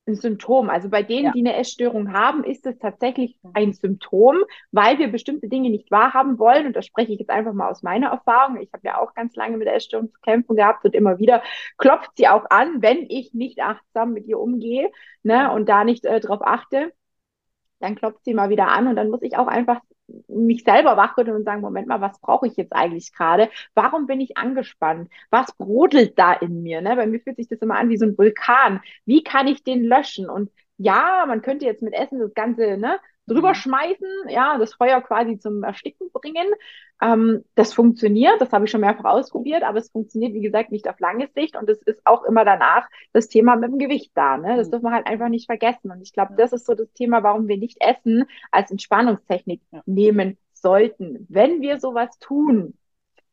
ein 0.07 0.15
Symptom. 0.15 0.69
Also 0.69 0.89
bei 0.89 1.03
denen, 1.03 1.25
ja. 1.25 1.31
die 1.31 1.39
eine 1.39 1.55
Essstörung 1.55 2.13
haben, 2.13 2.43
ist 2.43 2.65
es 2.65 2.77
tatsächlich 2.79 3.37
ein 3.53 3.73
Symptom, 3.73 4.37
weil 4.71 4.99
wir 4.99 5.09
bestimmte 5.09 5.47
Dinge 5.47 5.69
nicht 5.69 5.91
wahrhaben 5.91 6.39
wollen. 6.39 6.67
Und 6.67 6.75
da 6.75 6.81
spreche 6.81 7.13
ich 7.13 7.19
jetzt 7.19 7.29
einfach 7.29 7.53
mal 7.53 7.69
aus 7.69 7.83
meiner 7.83 8.09
Erfahrung. 8.09 8.57
Ich 8.61 8.71
habe 8.73 8.85
ja 8.85 8.99
auch 8.99 9.13
ganz 9.13 9.35
lange 9.35 9.57
mit 9.57 9.67
Essstörung 9.67 10.11
zu 10.11 10.19
kämpfen 10.21 10.55
gehabt 10.55 10.85
und 10.85 10.95
immer 10.95 11.19
wieder 11.19 11.43
klopft 11.77 12.11
sie 12.15 12.27
auch 12.27 12.49
an, 12.49 12.81
wenn 12.81 13.05
ich 13.09 13.33
nicht 13.33 13.61
achtsam 13.61 14.13
mit 14.13 14.27
ihr 14.27 14.39
umgehe 14.39 14.89
ne, 15.23 15.51
und 15.51 15.67
da 15.69 15.83
nicht 15.83 16.05
äh, 16.05 16.19
drauf 16.19 16.41
achte. 16.41 16.93
Dann 17.79 17.95
klopft 17.95 18.23
sie 18.23 18.33
mal 18.33 18.49
wieder 18.49 18.69
an 18.69 18.87
und 18.87 18.95
dann 18.95 19.09
muss 19.09 19.21
ich 19.21 19.37
auch 19.37 19.47
einfach 19.47 19.81
mich 20.27 20.63
selber 20.63 20.97
wachrütteln 20.97 21.37
und 21.37 21.43
sagen, 21.43 21.61
Moment 21.61 21.87
mal, 21.87 22.01
was 22.01 22.19
brauche 22.19 22.47
ich 22.47 22.55
jetzt 22.57 22.73
eigentlich 22.73 23.13
gerade? 23.13 23.49
Warum 23.75 24.07
bin 24.07 24.21
ich 24.21 24.37
angespannt? 24.37 25.09
Was 25.29 25.51
brodelt 25.57 26.17
da 26.17 26.33
in 26.33 26.63
mir? 26.63 26.81
Ne? 26.81 26.95
Bei 26.95 27.07
mir 27.07 27.19
fühlt 27.19 27.37
sich 27.37 27.47
das 27.47 27.59
immer 27.59 27.77
an 27.77 27.89
wie 27.89 27.97
so 27.97 28.05
ein 28.05 28.17
Vulkan. 28.17 28.81
Wie 29.05 29.23
kann 29.23 29.47
ich 29.47 29.63
den 29.63 29.83
löschen? 29.83 30.29
Und 30.29 30.51
ja, 30.77 31.25
man 31.27 31.41
könnte 31.41 31.65
jetzt 31.65 31.81
mit 31.81 31.93
Essen 31.93 32.19
das 32.19 32.33
Ganze 32.33 32.77
ne, 32.77 32.99
drüber 33.27 33.49
mhm. 33.49 33.55
schmeißen, 33.55 34.07
ja, 34.29 34.57
das 34.57 34.73
Feuer 34.73 35.01
quasi 35.01 35.37
zum 35.37 35.63
Ersticken 35.63 36.09
bringen. 36.11 36.47
Ähm, 37.01 37.43
das 37.55 37.73
funktioniert, 37.73 38.41
das 38.41 38.51
habe 38.51 38.65
ich 38.65 38.71
schon 38.71 38.81
mehrfach 38.81 39.05
ausprobiert, 39.05 39.63
aber 39.63 39.77
es 39.77 39.91
funktioniert, 39.91 40.33
wie 40.33 40.41
gesagt, 40.41 40.71
nicht 40.71 40.89
auf 40.89 40.99
lange 40.99 41.27
Sicht 41.35 41.55
und 41.55 41.69
es 41.69 41.81
ist 41.83 42.01
auch 42.05 42.23
immer 42.23 42.43
danach 42.45 42.87
das 43.13 43.27
Thema 43.27 43.55
mit 43.55 43.69
dem 43.69 43.77
Gewicht 43.77 44.11
da. 44.15 44.37
Ne? 44.37 44.57
Das 44.57 44.67
mhm. 44.67 44.71
darf 44.71 44.81
man 44.81 44.93
halt 44.93 45.07
einfach 45.07 45.29
nicht 45.29 45.45
vergessen. 45.45 45.91
Und 45.91 46.01
ich 46.01 46.13
glaube, 46.13 46.33
das 46.37 46.53
ist 46.53 46.65
so 46.65 46.73
das 46.73 46.91
Thema, 46.93 47.21
warum 47.21 47.47
wir 47.47 47.57
nicht 47.57 47.77
Essen 47.81 48.25
als 48.51 48.71
Entspannungstechnik 48.71 49.61
ja. 49.71 49.81
nehmen 49.85 50.37
sollten. 50.53 51.25
Wenn 51.29 51.61
wir 51.61 51.79
sowas 51.79 52.17
tun, 52.19 52.73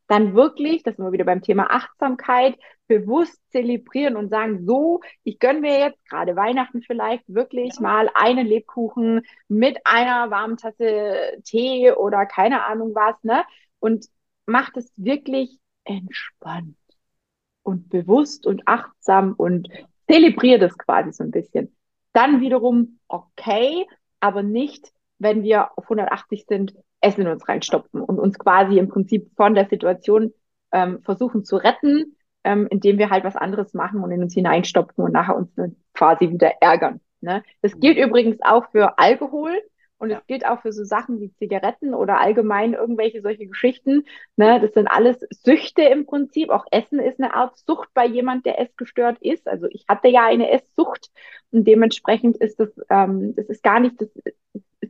dann 0.07 0.35
wirklich, 0.35 0.83
das 0.83 0.97
sind 0.97 1.05
wir 1.05 1.11
wieder 1.11 1.25
beim 1.25 1.41
Thema 1.41 1.71
Achtsamkeit, 1.71 2.57
bewusst 2.87 3.39
zelebrieren 3.51 4.15
und 4.15 4.29
sagen, 4.29 4.65
so, 4.65 5.01
ich 5.23 5.39
gönne 5.39 5.61
mir 5.61 5.79
jetzt 5.79 6.05
gerade 6.07 6.35
Weihnachten 6.35 6.81
vielleicht 6.81 7.23
wirklich 7.27 7.75
ja. 7.75 7.81
mal 7.81 8.09
einen 8.13 8.45
Lebkuchen 8.45 9.21
mit 9.47 9.77
einer 9.85 10.29
warmen 10.31 10.57
Tasse 10.57 11.41
Tee 11.43 11.91
oder 11.91 12.25
keine 12.25 12.65
Ahnung 12.65 12.93
was, 12.93 13.15
ne? 13.23 13.43
Und 13.79 14.07
macht 14.45 14.77
es 14.77 14.91
wirklich 14.95 15.59
entspannt 15.83 16.77
und 17.63 17.89
bewusst 17.89 18.45
und 18.45 18.67
achtsam 18.67 19.33
und 19.33 19.69
zelebriert 20.07 20.61
es 20.61 20.77
quasi 20.77 21.11
so 21.11 21.23
ein 21.23 21.31
bisschen. 21.31 21.75
Dann 22.13 22.41
wiederum 22.41 22.99
okay, 23.07 23.85
aber 24.19 24.43
nicht, 24.43 24.91
wenn 25.17 25.43
wir 25.43 25.77
auf 25.77 25.85
180 25.85 26.45
sind, 26.47 26.75
Essen 27.01 27.21
in 27.21 27.27
uns 27.27 27.47
reinstopfen 27.47 28.01
und 28.01 28.19
uns 28.19 28.37
quasi 28.39 28.77
im 28.77 28.87
Prinzip 28.87 29.31
von 29.35 29.53
der 29.53 29.67
Situation 29.67 30.33
ähm, 30.71 31.01
versuchen 31.03 31.43
zu 31.43 31.57
retten, 31.57 32.15
ähm, 32.45 32.67
indem 32.69 32.97
wir 32.97 33.09
halt 33.09 33.25
was 33.25 33.35
anderes 33.35 33.73
machen 33.73 34.01
und 34.01 34.11
in 34.11 34.21
uns 34.21 34.33
hineinstopfen 34.33 35.03
und 35.03 35.11
nachher 35.11 35.35
uns 35.35 35.49
quasi 35.93 36.29
wieder 36.29 36.53
ärgern. 36.61 37.01
Ne? 37.19 37.43
Das 37.61 37.77
gilt 37.79 37.97
übrigens 37.97 38.37
auch 38.41 38.69
für 38.71 38.99
Alkohol 38.99 39.59
und 39.97 40.11
es 40.11 40.25
gilt 40.27 40.45
auch 40.45 40.61
für 40.61 40.71
so 40.71 40.83
Sachen 40.83 41.19
wie 41.19 41.33
Zigaretten 41.33 41.93
oder 41.93 42.19
allgemein 42.19 42.73
irgendwelche 42.73 43.21
solche 43.21 43.47
Geschichten. 43.47 44.05
Ne? 44.35 44.59
Das 44.61 44.73
sind 44.73 44.87
alles 44.87 45.25
Süchte 45.31 45.81
im 45.81 46.05
Prinzip. 46.05 46.49
Auch 46.49 46.65
Essen 46.69 46.99
ist 46.99 47.19
eine 47.19 47.33
Art 47.33 47.57
Sucht 47.57 47.89
bei 47.93 48.05
jemand, 48.05 48.45
der 48.45 48.59
essgestört 48.59 49.17
ist. 49.21 49.47
Also 49.47 49.67
ich 49.71 49.85
hatte 49.87 50.09
ja 50.09 50.25
eine 50.25 50.51
Esssucht 50.51 51.09
und 51.51 51.65
dementsprechend 51.65 52.37
ist 52.37 52.59
das, 52.59 52.69
ähm, 52.89 53.35
das 53.35 53.47
ist 53.47 53.63
gar 53.63 53.79
nicht, 53.79 53.99
das 53.99 54.09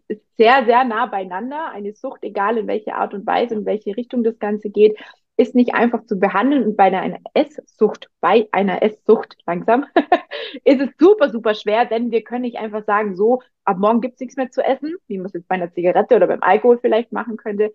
ist 0.08 0.38
sehr, 0.38 0.66
sehr 0.66 0.84
nah 0.84 1.06
beieinander. 1.06 1.70
Eine 1.70 1.94
Sucht, 1.94 2.24
egal 2.24 2.58
in 2.58 2.68
welche 2.68 2.96
Art 2.96 3.14
und 3.14 3.26
Weise, 3.26 3.54
in 3.54 3.66
welche 3.66 3.96
Richtung 3.96 4.24
das 4.24 4.40
Ganze 4.40 4.70
geht, 4.70 4.98
ist 5.38 5.56
nicht 5.56 5.74
einfach 5.74 6.06
zu 6.06 6.18
behandeln. 6.18 6.64
Und 6.64 6.78
bei 6.78 6.86
einer 6.86 7.20
Esssucht, 7.34 8.10
bei 8.22 8.48
einer 8.52 8.82
Esssucht 8.82 9.38
langsam, 9.46 9.86
ist 10.64 10.82
es 10.82 10.90
super, 10.98 11.30
super 11.30 11.54
schwer, 11.54 11.86
denn 11.86 12.12
wir 12.12 12.24
können 12.24 12.44
nicht 12.44 12.58
einfach 12.58 12.86
sagen, 12.86 13.16
so, 13.16 13.42
ab 13.64 13.78
morgen 13.78 14.02
gibt's 14.02 14.20
nichts 14.20 14.38
mehr 14.38 14.50
zu 14.50 14.64
essen, 14.64 14.96
wie 15.08 15.18
man 15.18 15.28
es 15.28 15.34
jetzt 15.34 15.48
bei 15.48 15.56
einer 15.56 15.72
Zigarette 15.72 16.16
oder 16.16 16.28
beim 16.28 16.42
Alkohol 16.42 16.80
vielleicht 16.80 17.12
machen 17.12 17.38
könnte. 17.38 17.74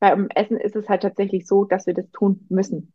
Beim 0.00 0.28
Essen 0.34 0.58
ist 0.58 0.76
es 0.76 0.88
halt 0.88 1.02
tatsächlich 1.02 1.46
so, 1.46 1.64
dass 1.64 1.86
wir 1.86 1.94
das 1.94 2.10
tun 2.10 2.46
müssen. 2.48 2.92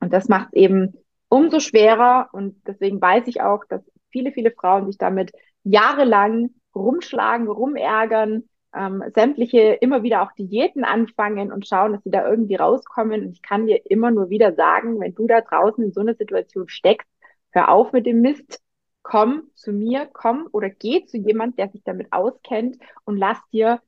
Und 0.00 0.12
das 0.12 0.28
macht 0.28 0.54
eben 0.54 0.94
umso 1.28 1.60
schwerer. 1.60 2.28
Und 2.32 2.56
deswegen 2.66 3.00
weiß 3.00 3.26
ich 3.26 3.40
auch, 3.40 3.64
dass 3.68 3.82
viele, 4.10 4.32
viele 4.32 4.50
Frauen 4.52 4.86
sich 4.86 4.98
damit 4.98 5.32
jahrelang 5.64 6.50
rumschlagen, 6.74 7.48
rumärgern, 7.48 8.48
ähm, 8.74 9.02
sämtliche 9.14 9.78
immer 9.80 10.02
wieder 10.02 10.22
auch 10.22 10.32
Diäten 10.32 10.84
anfangen 10.84 11.52
und 11.52 11.66
schauen, 11.66 11.92
dass 11.92 12.04
sie 12.04 12.10
da 12.10 12.28
irgendwie 12.28 12.56
rauskommen. 12.56 13.22
Und 13.22 13.32
ich 13.32 13.42
kann 13.42 13.66
dir 13.66 13.80
immer 13.90 14.10
nur 14.10 14.30
wieder 14.30 14.54
sagen, 14.54 15.00
wenn 15.00 15.14
du 15.14 15.26
da 15.26 15.40
draußen 15.40 15.82
in 15.84 15.92
so 15.92 16.00
einer 16.00 16.14
Situation 16.14 16.68
steckst, 16.68 17.08
hör 17.50 17.70
auf 17.70 17.92
mit 17.92 18.06
dem 18.06 18.20
Mist, 18.20 18.60
komm 19.02 19.44
zu 19.54 19.72
mir, 19.72 20.08
komm 20.12 20.48
oder 20.52 20.68
geh 20.68 21.04
zu 21.06 21.16
jemand, 21.16 21.58
der 21.58 21.70
sich 21.70 21.82
damit 21.82 22.12
auskennt 22.12 22.76
und 23.04 23.16
lass 23.16 23.38
dir 23.52 23.80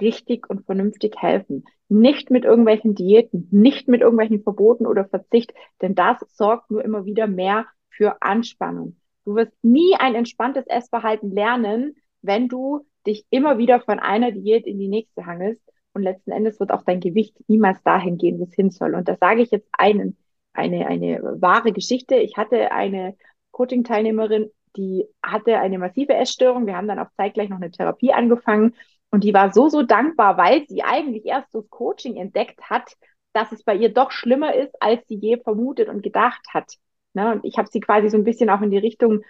richtig 0.00 0.48
und 0.48 0.66
vernünftig 0.66 1.14
helfen. 1.18 1.64
Nicht 1.88 2.30
mit 2.30 2.44
irgendwelchen 2.44 2.94
Diäten, 2.94 3.48
nicht 3.50 3.88
mit 3.88 4.00
irgendwelchen 4.02 4.42
Verboten 4.42 4.86
oder 4.86 5.04
Verzicht, 5.04 5.52
denn 5.80 5.94
das 5.94 6.18
sorgt 6.28 6.70
nur 6.70 6.84
immer 6.84 7.04
wieder 7.04 7.26
mehr 7.26 7.66
für 7.90 8.22
Anspannung. 8.22 8.96
Du 9.24 9.34
wirst 9.34 9.52
nie 9.62 9.94
ein 9.98 10.14
entspanntes 10.14 10.66
Essverhalten 10.66 11.32
lernen, 11.32 11.96
wenn 12.22 12.48
du 12.48 12.86
dich 13.06 13.26
immer 13.30 13.58
wieder 13.58 13.80
von 13.80 13.98
einer 13.98 14.32
Diät 14.32 14.66
in 14.66 14.78
die 14.78 14.88
nächste 14.88 15.26
hangelst. 15.26 15.62
Und 15.94 16.02
letzten 16.02 16.30
Endes 16.30 16.58
wird 16.58 16.70
auch 16.70 16.82
dein 16.82 17.00
Gewicht 17.00 17.36
niemals 17.48 17.82
dahin 17.82 18.16
gehen, 18.16 18.38
wo 18.38 18.44
es 18.44 18.54
hin 18.54 18.70
soll. 18.70 18.94
Und 18.94 19.08
da 19.08 19.16
sage 19.16 19.42
ich 19.42 19.50
jetzt 19.50 19.68
einen, 19.72 20.16
eine, 20.54 20.86
eine 20.86 21.20
wahre 21.40 21.72
Geschichte. 21.72 22.16
Ich 22.16 22.36
hatte 22.36 22.72
eine 22.72 23.16
Coaching-Teilnehmerin, 23.50 24.50
die 24.76 25.06
hatte 25.22 25.58
eine 25.58 25.78
massive 25.78 26.14
Essstörung. 26.14 26.66
Wir 26.66 26.76
haben 26.76 26.88
dann 26.88 26.98
auch 26.98 27.10
zeitgleich 27.16 27.50
noch 27.50 27.58
eine 27.58 27.70
Therapie 27.70 28.12
angefangen. 28.12 28.74
Und 29.10 29.24
die 29.24 29.34
war 29.34 29.52
so, 29.52 29.68
so 29.68 29.82
dankbar, 29.82 30.38
weil 30.38 30.66
sie 30.66 30.82
eigentlich 30.82 31.26
erst 31.26 31.54
das 31.54 31.68
Coaching 31.68 32.16
entdeckt 32.16 32.62
hat, 32.70 32.96
dass 33.34 33.52
es 33.52 33.62
bei 33.62 33.74
ihr 33.76 33.92
doch 33.92 34.10
schlimmer 34.10 34.54
ist, 34.54 34.74
als 34.80 35.06
sie 35.06 35.16
je 35.16 35.36
vermutet 35.38 35.88
und 35.88 36.02
gedacht 36.02 36.42
hat. 36.54 36.72
Ne? 37.12 37.32
Und 37.32 37.44
ich 37.44 37.58
habe 37.58 37.68
sie 37.70 37.80
quasi 37.80 38.08
so 38.08 38.16
ein 38.16 38.24
bisschen 38.24 38.48
auch 38.48 38.62
in 38.62 38.70
die 38.70 38.78
Richtung 38.78 39.22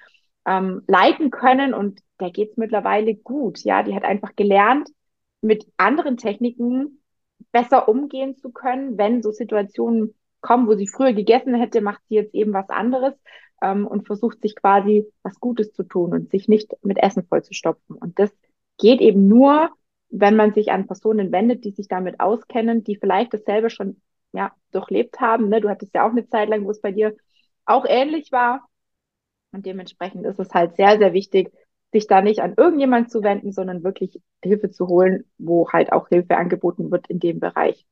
ähm, 0.47 0.83
leiten 0.87 1.31
können 1.31 1.75
und 1.75 2.01
der 2.21 2.31
geht's 2.31 2.57
mittlerweile 2.57 3.15
gut. 3.15 3.61
Ja, 3.65 3.83
die 3.83 3.95
hat 3.95 4.05
einfach 4.05 4.35
gelernt, 4.37 4.89
mit 5.41 5.67
anderen 5.77 6.17
Techniken 6.17 7.03
besser 7.51 7.89
umgehen 7.89 8.37
zu 8.37 8.51
können, 8.51 8.97
wenn 8.99 9.23
so 9.23 9.33
Situationen 9.33 10.15
kommen, 10.41 10.67
wo 10.67 10.75
sie 10.75 10.87
früher 10.87 11.13
gegessen 11.13 11.55
hätte, 11.55 11.81
macht 11.81 12.03
sie 12.09 12.17
jetzt 12.17 12.35
eben 12.35 12.53
was 12.53 12.69
anderes 12.69 13.15
ähm, 13.63 13.87
und 13.87 14.07
versucht 14.07 14.41
sich 14.43 14.57
quasi 14.57 15.07
was 15.23 15.41
Gutes 15.41 15.73
zu 15.73 15.85
tun 15.85 16.13
und 16.13 16.31
sich 16.31 16.49
nicht 16.49 16.73
mit 16.83 16.99
Essen 16.99 17.25
vollzustopfen. 17.25 17.97
Und 17.97 18.19
das 18.19 18.31
geht 18.79 19.01
eben 19.01 19.29
nur, 19.29 19.71
wenn 20.11 20.37
man 20.37 20.53
sich 20.53 20.71
an 20.71 20.87
Personen 20.87 21.33
wendet, 21.33 21.65
die 21.65 21.71
sich 21.71 21.89
damit 21.89 22.21
auskennen, 22.21 22.85
die 22.85 22.97
vielleicht 22.97 23.33
dasselbe 23.33 23.71
schon 23.71 24.01
ja, 24.33 24.53
durchlebt 24.73 25.21
haben. 25.21 25.49
Ne? 25.49 25.61
Du 25.61 25.69
hattest 25.69 25.95
ja 25.95 26.07
auch 26.07 26.11
eine 26.11 26.29
Zeit 26.29 26.49
lang, 26.49 26.65
wo 26.65 26.71
es 26.71 26.81
bei 26.81 26.93
dir 26.93 27.17
auch 27.65 27.87
ähnlich 27.89 28.33
war. 28.33 28.69
Und 29.53 29.67
dementsprechend 29.67 30.25
ist 30.27 30.39
es 30.39 30.51
halt 30.51 30.77
sehr, 30.77 30.99
sehr 30.99 31.13
wichtig, 31.13 31.53
sich 31.93 32.07
da 32.07 32.23
nicht 32.23 32.41
an 32.41 32.55
irgendjemand 32.57 33.11
zu 33.11 33.23
wenden, 33.23 33.53
sondern 33.53 33.85
wirklich 33.85 34.21
Hilfe 34.43 34.71
zu 34.71 34.89
holen, 34.89 35.25
wo 35.39 35.69
halt 35.71 35.93
auch 35.93 36.09
Hilfe 36.09 36.37
angeboten 36.37 36.91
wird 36.91 37.09
in 37.09 37.21
dem 37.21 37.39
Bereich. 37.39 37.87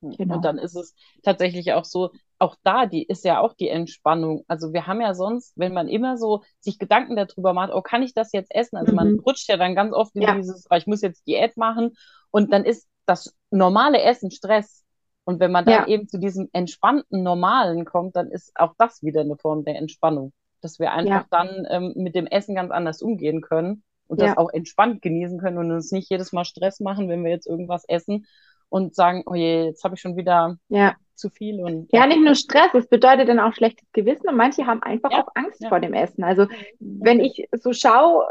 Genau. 0.00 0.36
Und 0.36 0.44
dann 0.44 0.58
ist 0.58 0.74
es 0.74 0.94
tatsächlich 1.22 1.74
auch 1.74 1.84
so, 1.84 2.10
auch 2.38 2.56
da, 2.64 2.86
die 2.86 3.04
ist 3.04 3.24
ja 3.24 3.40
auch 3.40 3.54
die 3.54 3.68
Entspannung. 3.68 4.44
Also 4.48 4.72
wir 4.72 4.86
haben 4.86 5.00
ja 5.00 5.14
sonst, 5.14 5.52
wenn 5.56 5.72
man 5.72 5.86
immer 5.86 6.16
so 6.16 6.42
sich 6.58 6.78
Gedanken 6.78 7.14
darüber 7.14 7.52
macht, 7.52 7.72
oh, 7.72 7.82
kann 7.82 8.02
ich 8.02 8.14
das 8.14 8.32
jetzt 8.32 8.52
essen? 8.52 8.76
Also 8.76 8.90
mhm. 8.90 8.96
man 8.96 9.18
rutscht 9.20 9.48
ja 9.48 9.56
dann 9.56 9.76
ganz 9.76 9.92
oft 9.92 10.16
in 10.16 10.22
ja. 10.22 10.34
dieses, 10.34 10.66
oh, 10.68 10.74
ich 10.74 10.86
muss 10.86 11.02
jetzt 11.02 11.26
Diät 11.26 11.56
machen. 11.56 11.92
Und 12.30 12.52
dann 12.52 12.64
ist 12.64 12.88
das 13.06 13.36
normale 13.50 14.00
Essen 14.02 14.32
Stress. 14.32 14.84
Und 15.24 15.38
wenn 15.38 15.52
man 15.52 15.66
dann 15.66 15.82
ja. 15.82 15.86
eben 15.86 16.08
zu 16.08 16.18
diesem 16.18 16.48
entspannten 16.52 17.22
Normalen 17.22 17.84
kommt, 17.84 18.16
dann 18.16 18.28
ist 18.28 18.50
auch 18.56 18.74
das 18.78 19.04
wieder 19.04 19.20
eine 19.20 19.36
Form 19.36 19.64
der 19.64 19.76
Entspannung 19.76 20.32
dass 20.62 20.78
wir 20.78 20.92
einfach 20.92 21.10
ja. 21.10 21.26
dann 21.30 21.66
ähm, 21.70 21.92
mit 21.96 22.14
dem 22.14 22.26
Essen 22.26 22.54
ganz 22.54 22.70
anders 22.70 23.02
umgehen 23.02 23.40
können 23.40 23.82
und 24.06 24.20
das 24.20 24.36
auch 24.36 24.50
entspannt 24.50 25.00
genießen 25.00 25.38
können 25.38 25.58
und 25.58 25.72
uns 25.72 25.90
nicht 25.90 26.10
jedes 26.10 26.32
Mal 26.32 26.44
Stress 26.44 26.80
machen, 26.80 27.08
wenn 27.08 27.24
wir 27.24 27.30
jetzt 27.30 27.46
irgendwas 27.46 27.84
essen 27.88 28.26
und 28.68 28.94
sagen, 28.94 29.22
oh 29.26 29.34
je, 29.34 29.64
jetzt 29.64 29.84
habe 29.84 29.94
ich 29.94 30.00
schon 30.00 30.16
wieder 30.16 30.58
ja. 30.68 30.96
zu 31.14 31.28
viel. 31.28 31.62
Und, 31.62 31.92
ja. 31.92 32.00
ja, 32.00 32.06
nicht 32.06 32.22
nur 32.22 32.34
Stress, 32.34 32.74
es 32.74 32.88
bedeutet 32.88 33.28
dann 33.28 33.38
auch 33.38 33.54
schlechtes 33.54 33.86
Gewissen 33.92 34.28
und 34.28 34.36
manche 34.36 34.66
haben 34.66 34.82
einfach 34.82 35.10
ja. 35.12 35.22
auch 35.22 35.28
Angst 35.34 35.66
vor 35.66 35.80
dem 35.80 35.92
Essen. 35.92 36.24
Also 36.24 36.46
wenn 36.80 37.20
ich 37.20 37.48
so 37.52 37.72
schaue, 37.72 38.26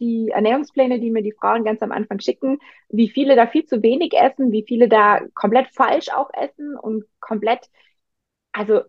die 0.00 0.30
Ernährungspläne, 0.30 0.98
die 0.98 1.10
mir 1.10 1.22
die 1.22 1.34
Frauen 1.38 1.64
ganz 1.64 1.82
am 1.82 1.92
Anfang 1.92 2.20
schicken, 2.20 2.58
wie 2.88 3.08
viele 3.08 3.36
da 3.36 3.46
viel 3.46 3.66
zu 3.66 3.82
wenig 3.82 4.12
essen, 4.14 4.50
wie 4.50 4.64
viele 4.66 4.88
da 4.88 5.20
komplett 5.34 5.68
falsch 5.72 6.08
auch 6.10 6.30
essen 6.32 6.76
und 6.76 7.04
komplett, 7.20 7.68
also 8.52 8.82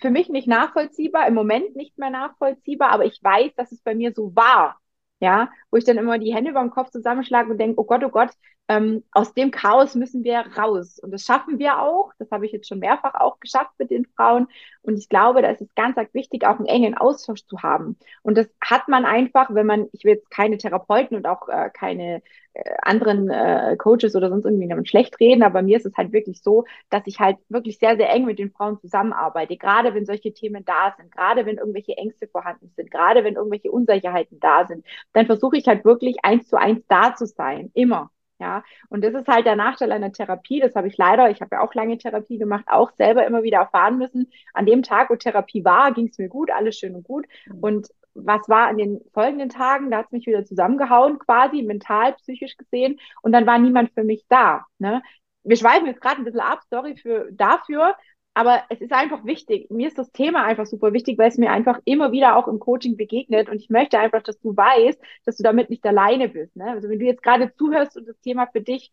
für 0.00 0.10
mich 0.10 0.28
nicht 0.28 0.48
nachvollziehbar, 0.48 1.26
im 1.28 1.34
Moment 1.34 1.76
nicht 1.76 1.98
mehr 1.98 2.10
nachvollziehbar, 2.10 2.90
aber 2.90 3.04
ich 3.04 3.22
weiß, 3.22 3.54
dass 3.56 3.72
es 3.72 3.80
bei 3.82 3.94
mir 3.94 4.12
so 4.14 4.34
war 4.36 4.80
ja, 5.20 5.50
wo 5.70 5.76
ich 5.76 5.84
dann 5.84 5.98
immer 5.98 6.18
die 6.18 6.34
Hände 6.34 6.50
über 6.50 6.60
den 6.60 6.70
Kopf 6.70 6.90
zusammenschlage 6.90 7.50
und 7.50 7.58
denke, 7.58 7.80
oh 7.80 7.84
Gott, 7.84 8.04
oh 8.04 8.10
Gott, 8.10 8.30
ähm, 8.68 9.04
aus 9.12 9.34
dem 9.34 9.50
Chaos 9.50 9.94
müssen 9.94 10.24
wir 10.24 10.44
raus. 10.56 10.98
Und 10.98 11.12
das 11.12 11.24
schaffen 11.24 11.58
wir 11.58 11.80
auch. 11.82 12.12
Das 12.18 12.30
habe 12.30 12.46
ich 12.46 12.52
jetzt 12.52 12.68
schon 12.68 12.78
mehrfach 12.78 13.14
auch 13.14 13.40
geschafft 13.40 13.72
mit 13.78 13.90
den 13.90 14.06
Frauen. 14.16 14.48
Und 14.82 14.98
ich 14.98 15.08
glaube, 15.08 15.42
da 15.42 15.50
ist 15.50 15.60
es 15.60 15.74
ganz, 15.74 15.96
ganz 15.96 16.12
wichtig, 16.14 16.46
auch 16.46 16.58
einen 16.58 16.66
engen 16.66 16.96
Austausch 16.96 17.44
zu 17.46 17.62
haben. 17.62 17.96
Und 18.22 18.36
das 18.36 18.48
hat 18.60 18.88
man 18.88 19.04
einfach, 19.04 19.48
wenn 19.52 19.66
man, 19.66 19.88
ich 19.92 20.04
will 20.04 20.14
jetzt 20.14 20.30
keine 20.30 20.58
Therapeuten 20.58 21.16
und 21.16 21.26
auch 21.26 21.48
äh, 21.48 21.70
keine 21.72 22.22
äh, 22.54 22.74
anderen 22.82 23.28
äh, 23.30 23.76
Coaches 23.76 24.16
oder 24.16 24.30
sonst 24.30 24.44
irgendwie 24.44 24.68
damit 24.68 24.88
schlecht 24.88 25.18
reden, 25.20 25.42
aber 25.42 25.62
mir 25.62 25.76
ist 25.76 25.86
es 25.86 25.96
halt 25.96 26.12
wirklich 26.12 26.42
so, 26.42 26.64
dass 26.90 27.02
ich 27.06 27.20
halt 27.20 27.36
wirklich 27.48 27.78
sehr, 27.78 27.96
sehr 27.96 28.10
eng 28.10 28.24
mit 28.24 28.38
den 28.38 28.50
Frauen 28.50 28.78
zusammenarbeite. 28.80 29.56
Gerade 29.56 29.94
wenn 29.94 30.06
solche 30.06 30.32
Themen 30.32 30.64
da 30.64 30.94
sind, 30.96 31.12
gerade 31.12 31.46
wenn 31.46 31.58
irgendwelche 31.58 31.96
Ängste 31.96 32.28
vorhanden 32.28 32.72
sind, 32.76 32.90
gerade 32.90 33.24
wenn 33.24 33.34
irgendwelche 33.34 33.70
Unsicherheiten 33.70 34.40
da 34.40 34.66
sind 34.66 34.84
dann 35.12 35.26
versuche 35.26 35.56
ich 35.56 35.66
halt 35.66 35.84
wirklich 35.84 36.16
eins 36.22 36.48
zu 36.48 36.58
eins 36.58 36.84
da 36.88 37.14
zu 37.14 37.26
sein, 37.26 37.70
immer. 37.74 38.10
Ja, 38.38 38.62
und 38.90 39.02
das 39.02 39.14
ist 39.14 39.28
halt 39.28 39.46
der 39.46 39.56
Nachteil 39.56 39.92
einer 39.92 40.12
Therapie. 40.12 40.60
Das 40.60 40.74
habe 40.74 40.88
ich 40.88 40.98
leider, 40.98 41.30
ich 41.30 41.40
habe 41.40 41.56
ja 41.56 41.62
auch 41.62 41.72
lange 41.72 41.96
Therapie 41.96 42.36
gemacht, 42.36 42.64
auch 42.68 42.92
selber 42.92 43.26
immer 43.26 43.42
wieder 43.42 43.58
erfahren 43.58 43.96
müssen. 43.96 44.30
An 44.52 44.66
dem 44.66 44.82
Tag, 44.82 45.08
wo 45.08 45.16
Therapie 45.16 45.64
war, 45.64 45.92
ging 45.94 46.08
es 46.08 46.18
mir 46.18 46.28
gut, 46.28 46.50
alles 46.50 46.76
schön 46.78 46.94
und 46.94 47.04
gut. 47.04 47.26
Mhm. 47.46 47.58
Und 47.60 47.88
was 48.14 48.48
war 48.48 48.68
an 48.68 48.78
den 48.78 49.00
folgenden 49.12 49.48
Tagen? 49.48 49.90
Da 49.90 49.98
hat 49.98 50.06
es 50.06 50.12
mich 50.12 50.26
wieder 50.26 50.44
zusammengehauen, 50.44 51.18
quasi, 51.18 51.62
mental, 51.62 52.14
psychisch 52.14 52.56
gesehen. 52.56 52.98
Und 53.22 53.32
dann 53.32 53.46
war 53.46 53.58
niemand 53.58 53.92
für 53.94 54.04
mich 54.04 54.26
da. 54.28 54.66
Ne? 54.78 55.02
Wir 55.42 55.56
schweifen 55.56 55.86
jetzt 55.86 56.00
gerade 56.00 56.16
ein 56.16 56.24
bisschen 56.24 56.40
ab, 56.40 56.60
sorry 56.70 56.96
für 56.96 57.28
dafür. 57.32 57.94
Aber 58.36 58.64
es 58.68 58.82
ist 58.82 58.92
einfach 58.92 59.24
wichtig. 59.24 59.70
Mir 59.70 59.88
ist 59.88 59.96
das 59.96 60.12
Thema 60.12 60.44
einfach 60.44 60.66
super 60.66 60.92
wichtig, 60.92 61.16
weil 61.16 61.28
es 61.30 61.38
mir 61.38 61.50
einfach 61.50 61.80
immer 61.86 62.12
wieder 62.12 62.36
auch 62.36 62.48
im 62.48 62.58
Coaching 62.58 62.98
begegnet. 62.98 63.48
Und 63.48 63.56
ich 63.56 63.70
möchte 63.70 63.98
einfach, 63.98 64.22
dass 64.22 64.38
du 64.40 64.54
weißt, 64.54 65.00
dass 65.24 65.38
du 65.38 65.42
damit 65.42 65.70
nicht 65.70 65.86
alleine 65.86 66.28
bist. 66.28 66.54
Ne? 66.54 66.70
Also 66.70 66.90
wenn 66.90 66.98
du 66.98 67.06
jetzt 67.06 67.22
gerade 67.22 67.54
zuhörst 67.54 67.96
und 67.96 68.06
das 68.06 68.20
Thema 68.20 68.46
für 68.46 68.60
dich 68.60 68.92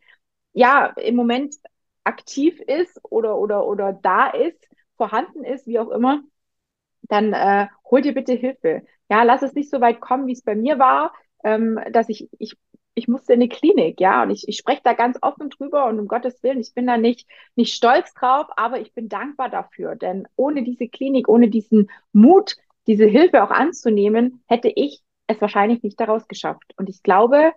ja 0.53 0.85
im 0.95 1.15
Moment 1.17 1.55
aktiv 2.05 2.61
ist 2.61 2.97
oder 3.03 3.37
oder 3.37 3.65
oder 3.67 3.91
da 3.91 4.29
ist, 4.29 4.65
vorhanden 4.95 5.43
ist, 5.43 5.67
wie 5.67 5.79
auch 5.79 5.89
immer, 5.89 6.21
dann 7.03 7.33
äh, 7.33 7.67
hol 7.91 8.01
dir 8.01 8.13
bitte 8.13 8.33
Hilfe. 8.33 8.83
Ja, 9.09 9.23
lass 9.23 9.41
es 9.43 9.53
nicht 9.53 9.69
so 9.69 9.81
weit 9.81 10.01
kommen, 10.01 10.27
wie 10.27 10.33
es 10.33 10.43
bei 10.43 10.55
mir 10.55 10.79
war, 10.79 11.13
ähm, 11.43 11.79
dass 11.91 12.09
ich, 12.09 12.29
ich 12.39 12.57
ich 12.95 13.07
musste 13.07 13.33
in 13.33 13.39
die 13.39 13.49
Klinik, 13.49 13.99
ja, 13.99 14.23
und 14.23 14.31
ich, 14.31 14.47
ich 14.47 14.57
spreche 14.57 14.81
da 14.83 14.93
ganz 14.93 15.17
offen 15.21 15.49
drüber 15.49 15.85
und 15.87 15.99
um 15.99 16.07
Gottes 16.07 16.41
Willen, 16.43 16.59
ich 16.59 16.73
bin 16.73 16.87
da 16.87 16.97
nicht, 16.97 17.27
nicht 17.55 17.73
stolz 17.73 18.13
drauf, 18.13 18.47
aber 18.55 18.79
ich 18.79 18.93
bin 18.93 19.09
dankbar 19.09 19.49
dafür, 19.49 19.95
denn 19.95 20.27
ohne 20.35 20.63
diese 20.63 20.87
Klinik, 20.87 21.27
ohne 21.27 21.49
diesen 21.49 21.89
Mut, 22.11 22.55
diese 22.87 23.05
Hilfe 23.05 23.43
auch 23.43 23.51
anzunehmen, 23.51 24.43
hätte 24.47 24.71
ich 24.75 25.01
es 25.27 25.41
wahrscheinlich 25.41 25.81
nicht 25.83 25.99
daraus 25.99 26.27
geschafft. 26.27 26.73
Und 26.77 26.89
ich 26.89 27.01
glaube, 27.03 27.53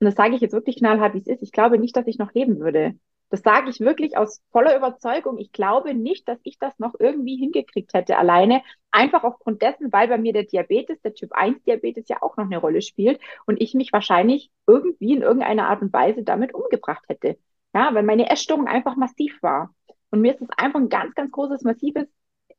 und 0.00 0.06
das 0.06 0.14
sage 0.16 0.34
ich 0.34 0.40
jetzt 0.40 0.52
wirklich 0.52 0.76
knallhart, 0.78 1.14
wie 1.14 1.18
es 1.18 1.26
ist, 1.26 1.42
ich 1.42 1.52
glaube 1.52 1.78
nicht, 1.78 1.96
dass 1.96 2.06
ich 2.06 2.18
noch 2.18 2.32
leben 2.34 2.58
würde. 2.60 2.94
Das 3.30 3.42
sage 3.42 3.70
ich 3.70 3.80
wirklich 3.80 4.16
aus 4.16 4.42
voller 4.52 4.76
Überzeugung. 4.76 5.38
Ich 5.38 5.50
glaube 5.52 5.94
nicht, 5.94 6.28
dass 6.28 6.38
ich 6.44 6.58
das 6.58 6.78
noch 6.78 6.94
irgendwie 6.98 7.36
hingekriegt 7.36 7.92
hätte 7.94 8.16
alleine. 8.16 8.62
Einfach 8.90 9.24
aufgrund 9.24 9.62
dessen, 9.62 9.92
weil 9.92 10.08
bei 10.08 10.18
mir 10.18 10.32
der 10.32 10.44
Diabetes, 10.44 11.00
der 11.02 11.14
Typ 11.14 11.32
1 11.32 11.62
Diabetes 11.64 12.08
ja 12.08 12.22
auch 12.22 12.36
noch 12.36 12.44
eine 12.44 12.58
Rolle 12.58 12.82
spielt 12.82 13.20
und 13.46 13.60
ich 13.60 13.74
mich 13.74 13.92
wahrscheinlich 13.92 14.50
irgendwie 14.66 15.14
in 15.14 15.22
irgendeiner 15.22 15.68
Art 15.68 15.82
und 15.82 15.92
Weise 15.92 16.22
damit 16.22 16.54
umgebracht 16.54 17.04
hätte. 17.08 17.38
Ja, 17.74 17.92
weil 17.92 18.04
meine 18.04 18.30
Essstörung 18.30 18.68
einfach 18.68 18.96
massiv 18.96 19.42
war. 19.42 19.74
Und 20.10 20.20
mir 20.20 20.34
ist 20.34 20.42
es 20.42 20.48
einfach 20.56 20.78
ein 20.78 20.88
ganz, 20.88 21.14
ganz 21.14 21.32
großes, 21.32 21.62
massives 21.62 22.06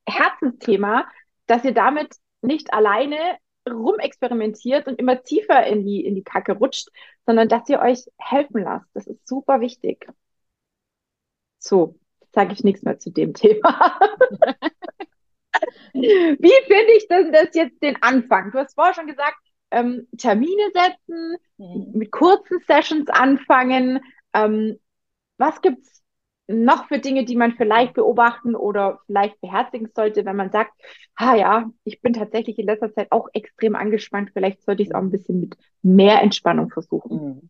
Herzensthema, 0.06 1.08
dass 1.48 1.64
ihr 1.64 1.74
damit 1.74 2.16
nicht 2.42 2.74
alleine 2.74 3.16
rumexperimentiert 3.70 4.88
und 4.88 5.00
immer 5.00 5.24
tiefer 5.24 5.66
in 5.66 5.86
die, 5.86 6.06
in 6.06 6.16
die 6.16 6.24
Kacke 6.24 6.54
rutscht, 6.54 6.90
sondern 7.26 7.48
dass 7.48 7.68
ihr 7.70 7.80
euch 7.80 8.06
helfen 8.18 8.64
lasst. 8.64 8.88
Das 8.94 9.08
ist 9.08 9.28
super 9.28 9.62
wichtig. 9.62 10.08
So, 11.66 11.96
sage 12.32 12.54
ich 12.54 12.64
nichts 12.64 12.84
mehr 12.84 13.00
zu 13.00 13.10
dem 13.10 13.34
Thema. 13.34 14.00
Wie 15.94 16.54
finde 16.68 16.92
ich 16.96 17.08
denn 17.08 17.32
das 17.32 17.56
jetzt 17.56 17.82
den 17.82 17.98
Anfang? 18.04 18.52
Du 18.52 18.60
hast 18.60 18.76
vorher 18.76 18.94
schon 18.94 19.08
gesagt, 19.08 19.38
ähm, 19.72 20.08
Termine 20.16 20.70
setzen, 20.74 21.38
mhm. 21.58 21.92
mit 21.98 22.12
kurzen 22.12 22.60
Sessions 22.68 23.10
anfangen. 23.10 24.00
Ähm, 24.34 24.78
was 25.40 25.60
gibt's 25.62 26.04
noch 26.48 26.88
für 26.88 27.00
Dinge, 27.00 27.26
die 27.26 27.36
man 27.36 27.54
vielleicht 27.54 27.96
beobachten 27.96 28.56
oder 28.56 29.00
vielleicht 29.08 29.42
beherzigen 29.42 29.90
sollte, 29.96 30.24
wenn 30.24 30.36
man 30.36 30.52
sagt, 30.52 30.72
ah 31.16 31.34
ja, 31.34 31.72
ich 31.84 32.00
bin 32.02 32.14
tatsächlich 32.14 32.60
in 32.60 32.68
letzter 32.68 32.94
Zeit 32.94 33.12
auch 33.12 33.28
extrem 33.34 33.76
angespannt, 33.76 34.30
vielleicht 34.34 34.62
sollte 34.62 34.84
ich 34.84 34.90
es 34.90 34.94
auch 34.94 35.02
ein 35.02 35.10
bisschen 35.10 35.40
mit 35.40 35.58
mehr 35.82 36.22
Entspannung 36.22 36.70
versuchen. 36.70 37.26
Mhm. 37.26 37.50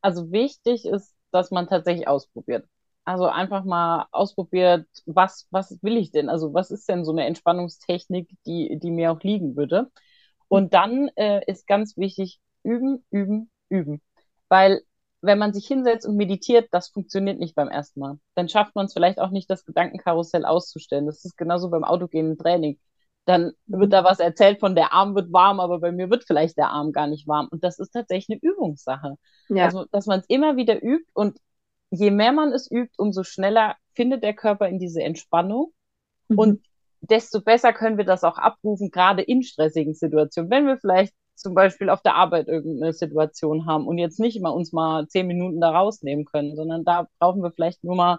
Also 0.00 0.30
wichtig 0.30 0.86
ist, 0.86 1.12
dass 1.32 1.50
man 1.50 1.66
tatsächlich 1.66 2.06
ausprobiert. 2.06 2.68
Also 3.04 3.26
einfach 3.26 3.64
mal 3.64 4.06
ausprobiert, 4.12 4.86
was, 5.06 5.48
was 5.50 5.78
will 5.82 5.96
ich 5.96 6.12
denn? 6.12 6.28
Also 6.28 6.54
was 6.54 6.70
ist 6.70 6.88
denn 6.88 7.04
so 7.04 7.12
eine 7.12 7.26
Entspannungstechnik, 7.26 8.30
die, 8.46 8.78
die 8.78 8.90
mir 8.90 9.12
auch 9.12 9.20
liegen 9.22 9.56
würde? 9.56 9.90
Und 10.48 10.74
dann 10.74 11.08
äh, 11.16 11.40
ist 11.50 11.66
ganz 11.66 11.96
wichtig, 11.96 12.40
üben, 12.62 13.04
üben, 13.10 13.50
üben. 13.68 14.00
Weil 14.48 14.82
wenn 15.22 15.38
man 15.38 15.52
sich 15.54 15.66
hinsetzt 15.66 16.06
und 16.06 16.16
meditiert, 16.16 16.68
das 16.72 16.88
funktioniert 16.88 17.38
nicht 17.38 17.54
beim 17.54 17.68
ersten 17.68 18.00
Mal. 18.00 18.18
Dann 18.34 18.48
schafft 18.48 18.74
man 18.74 18.86
es 18.86 18.92
vielleicht 18.92 19.20
auch 19.20 19.30
nicht, 19.30 19.48
das 19.48 19.64
Gedankenkarussell 19.64 20.44
auszustellen. 20.44 21.06
Das 21.06 21.24
ist 21.24 21.36
genauso 21.36 21.70
beim 21.70 21.84
autogenen 21.84 22.36
Training. 22.36 22.78
Dann 23.24 23.52
wird 23.66 23.92
da 23.92 24.02
was 24.02 24.18
erzählt 24.18 24.58
von 24.58 24.74
der 24.74 24.92
Arm 24.92 25.14
wird 25.14 25.32
warm, 25.32 25.60
aber 25.60 25.78
bei 25.78 25.92
mir 25.92 26.10
wird 26.10 26.24
vielleicht 26.24 26.58
der 26.58 26.70
Arm 26.70 26.90
gar 26.92 27.06
nicht 27.06 27.28
warm. 27.28 27.48
Und 27.50 27.62
das 27.62 27.78
ist 27.78 27.92
tatsächlich 27.92 28.40
eine 28.42 28.52
Übungssache. 28.52 29.14
Ja. 29.48 29.66
Also, 29.66 29.86
dass 29.92 30.06
man 30.06 30.20
es 30.20 30.26
immer 30.26 30.56
wieder 30.56 30.82
übt 30.82 31.08
und 31.14 31.38
je 31.92 32.10
mehr 32.10 32.32
man 32.32 32.52
es 32.52 32.70
übt, 32.70 32.94
umso 32.96 33.22
schneller 33.22 33.76
findet 33.94 34.24
der 34.24 34.34
Körper 34.34 34.68
in 34.68 34.78
diese 34.78 35.02
Entspannung 35.02 35.72
mhm. 36.28 36.38
und 36.38 36.62
desto 37.00 37.40
besser 37.40 37.72
können 37.72 37.98
wir 37.98 38.04
das 38.04 38.24
auch 38.24 38.38
abrufen, 38.38 38.90
gerade 38.90 39.22
in 39.22 39.42
stressigen 39.42 39.94
Situationen. 39.94 40.50
Wenn 40.50 40.66
wir 40.66 40.78
vielleicht 40.78 41.14
zum 41.34 41.54
Beispiel 41.54 41.90
auf 41.90 42.00
der 42.02 42.14
Arbeit 42.14 42.48
irgendeine 42.48 42.92
Situation 42.92 43.66
haben 43.66 43.86
und 43.86 43.98
jetzt 43.98 44.20
nicht 44.20 44.40
mal 44.40 44.50
uns 44.50 44.72
mal 44.72 45.06
zehn 45.08 45.26
Minuten 45.26 45.60
da 45.60 45.70
rausnehmen 45.70 46.24
können, 46.24 46.56
sondern 46.56 46.84
da 46.84 47.08
brauchen 47.18 47.42
wir 47.42 47.50
vielleicht 47.50 47.82
nur 47.84 47.96
mal 47.96 48.18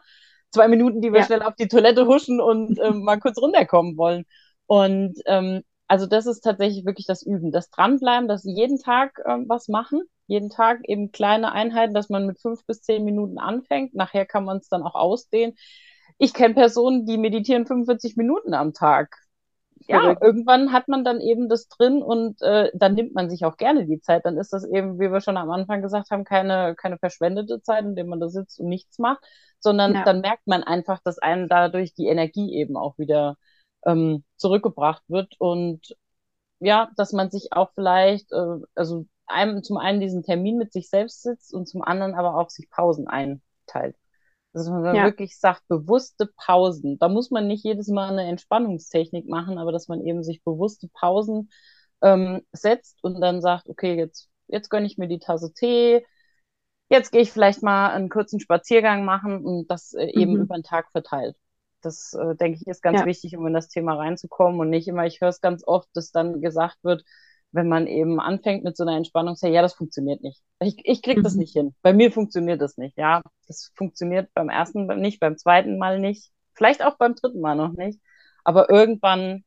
zwei 0.51 0.67
Minuten, 0.67 1.01
die 1.01 1.11
wir 1.11 1.21
ja. 1.21 1.25
schnell 1.25 1.41
auf 1.41 1.55
die 1.55 1.67
Toilette 1.67 2.05
huschen 2.05 2.41
und 2.41 2.77
äh, 2.79 2.91
mal 2.91 3.19
kurz 3.19 3.37
runterkommen 3.41 3.97
wollen. 3.97 4.25
Und 4.67 5.15
ähm, 5.25 5.63
also 5.87 6.05
das 6.05 6.25
ist 6.25 6.41
tatsächlich 6.41 6.85
wirklich 6.85 7.07
das 7.07 7.23
Üben, 7.23 7.51
das 7.51 7.69
Dranbleiben, 7.69 8.27
das 8.27 8.43
jeden 8.43 8.79
Tag 8.79 9.19
äh, 9.25 9.37
was 9.47 9.67
machen 9.67 10.01
jeden 10.27 10.49
Tag 10.49 10.79
eben 10.85 11.11
kleine 11.11 11.51
Einheiten, 11.51 11.93
dass 11.93 12.09
man 12.09 12.25
mit 12.25 12.39
fünf 12.39 12.65
bis 12.65 12.81
zehn 12.81 13.03
Minuten 13.03 13.37
anfängt. 13.37 13.93
Nachher 13.93 14.25
kann 14.25 14.45
man 14.45 14.57
es 14.57 14.69
dann 14.69 14.83
auch 14.83 14.95
ausdehnen. 14.95 15.55
Ich 16.17 16.33
kenne 16.33 16.53
Personen, 16.53 17.05
die 17.05 17.17
meditieren 17.17 17.65
45 17.65 18.15
Minuten 18.15 18.53
am 18.53 18.73
Tag. 18.73 19.17
Ja, 19.87 20.15
irgendwann 20.21 20.71
hat 20.71 20.87
man 20.87 21.03
dann 21.03 21.19
eben 21.19 21.49
das 21.49 21.67
drin 21.67 22.01
und 22.01 22.41
äh, 22.41 22.71
dann 22.73 22.93
nimmt 22.93 23.13
man 23.13 23.29
sich 23.29 23.43
auch 23.43 23.57
gerne 23.57 23.85
die 23.85 23.99
Zeit. 23.99 24.25
Dann 24.25 24.37
ist 24.37 24.53
das 24.53 24.63
eben, 24.63 24.99
wie 24.99 25.11
wir 25.11 25.19
schon 25.19 25.35
am 25.35 25.51
Anfang 25.51 25.81
gesagt 25.81 26.09
haben, 26.09 26.23
keine, 26.23 26.75
keine 26.75 26.97
verschwendete 26.97 27.61
Zeit, 27.61 27.83
in 27.83 27.95
der 27.95 28.05
man 28.05 28.21
da 28.21 28.29
sitzt 28.29 28.59
und 28.59 28.69
nichts 28.69 28.97
macht, 28.97 29.23
sondern 29.59 29.93
ja. 29.93 30.03
dann 30.05 30.21
merkt 30.21 30.47
man 30.47 30.63
einfach, 30.63 30.99
dass 31.03 31.19
einem 31.19 31.49
dadurch 31.49 31.93
die 31.93 32.07
Energie 32.07 32.55
eben 32.55 32.77
auch 32.77 32.97
wieder 32.97 33.35
ähm, 33.85 34.23
zurückgebracht 34.37 35.03
wird 35.07 35.35
und 35.39 35.95
ja, 36.59 36.89
dass 36.95 37.11
man 37.11 37.29
sich 37.29 37.51
auch 37.51 37.71
vielleicht, 37.75 38.31
äh, 38.31 38.59
also 38.75 39.05
einem 39.27 39.63
zum 39.63 39.77
einen 39.77 40.01
diesen 40.01 40.23
Termin 40.23 40.57
mit 40.57 40.73
sich 40.73 40.89
selbst 40.89 41.23
sitzt 41.23 41.53
und 41.53 41.67
zum 41.67 41.81
anderen 41.81 42.15
aber 42.15 42.35
auch 42.35 42.49
sich 42.49 42.69
Pausen 42.69 43.07
einteilt. 43.07 43.95
Also 44.53 44.71
dass 44.71 44.83
man 44.83 44.95
ja. 44.95 45.03
wirklich 45.03 45.39
sagt, 45.39 45.67
bewusste 45.67 46.29
Pausen. 46.37 46.99
Da 46.99 47.09
muss 47.09 47.31
man 47.31 47.47
nicht 47.47 47.63
jedes 47.63 47.87
Mal 47.87 48.11
eine 48.11 48.29
Entspannungstechnik 48.29 49.27
machen, 49.27 49.57
aber 49.57 49.71
dass 49.71 49.87
man 49.87 50.01
eben 50.01 50.23
sich 50.23 50.43
bewusste 50.43 50.89
Pausen 50.93 51.49
ähm, 52.01 52.41
setzt 52.51 53.03
und 53.03 53.19
dann 53.19 53.41
sagt, 53.41 53.67
okay, 53.69 53.95
jetzt, 53.95 54.29
jetzt 54.47 54.69
gönne 54.69 54.85
ich 54.85 54.97
mir 54.97 55.07
die 55.07 55.19
Tasse 55.19 55.53
Tee, 55.53 56.05
jetzt 56.89 57.11
gehe 57.11 57.21
ich 57.21 57.31
vielleicht 57.31 57.63
mal 57.63 57.91
einen 57.91 58.09
kurzen 58.09 58.39
Spaziergang 58.39 59.05
machen 59.05 59.43
und 59.43 59.71
das 59.71 59.93
äh, 59.93 60.05
eben 60.05 60.33
mhm. 60.33 60.41
über 60.41 60.55
den 60.55 60.63
Tag 60.63 60.91
verteilt. 60.91 61.35
Das, 61.81 62.13
äh, 62.13 62.35
denke 62.35 62.59
ich, 62.61 62.67
ist 62.67 62.83
ganz 62.83 62.99
ja. 62.99 63.05
wichtig, 63.05 63.35
um 63.35 63.47
in 63.47 63.53
das 63.53 63.69
Thema 63.69 63.95
reinzukommen 63.95 64.59
und 64.59 64.69
nicht 64.69 64.87
immer, 64.87 65.05
ich 65.05 65.19
höre 65.19 65.29
es 65.29 65.41
ganz 65.41 65.63
oft, 65.65 65.89
dass 65.93 66.11
dann 66.11 66.41
gesagt 66.41 66.77
wird, 66.83 67.03
wenn 67.53 67.69
man 67.69 67.85
eben 67.87 68.19
anfängt 68.19 68.63
mit 68.63 68.75
so 68.75 68.83
einer 68.83 68.97
Entspannung, 68.97 69.35
ja, 69.41 69.61
das 69.61 69.75
funktioniert 69.75 70.21
nicht. 70.23 70.41
Ich, 70.59 70.75
ich 70.83 71.01
krieg 71.03 71.21
das 71.23 71.35
mhm. 71.35 71.39
nicht 71.39 71.53
hin. 71.53 71.75
Bei 71.83 71.93
mir 71.93 72.11
funktioniert 72.11 72.59
das 72.59 72.77
nicht. 72.77 72.97
Ja, 72.97 73.21
das 73.47 73.71
funktioniert 73.75 74.33
beim 74.33 74.49
ersten 74.49 74.87
Mal 74.87 74.97
nicht, 74.97 75.19
beim 75.19 75.37
zweiten 75.37 75.77
Mal 75.77 75.99
nicht, 75.99 76.31
vielleicht 76.55 76.83
auch 76.83 76.97
beim 76.97 77.13
dritten 77.13 77.41
Mal 77.41 77.55
noch 77.55 77.73
nicht. 77.73 77.99
Aber 78.43 78.69
irgendwann. 78.69 79.43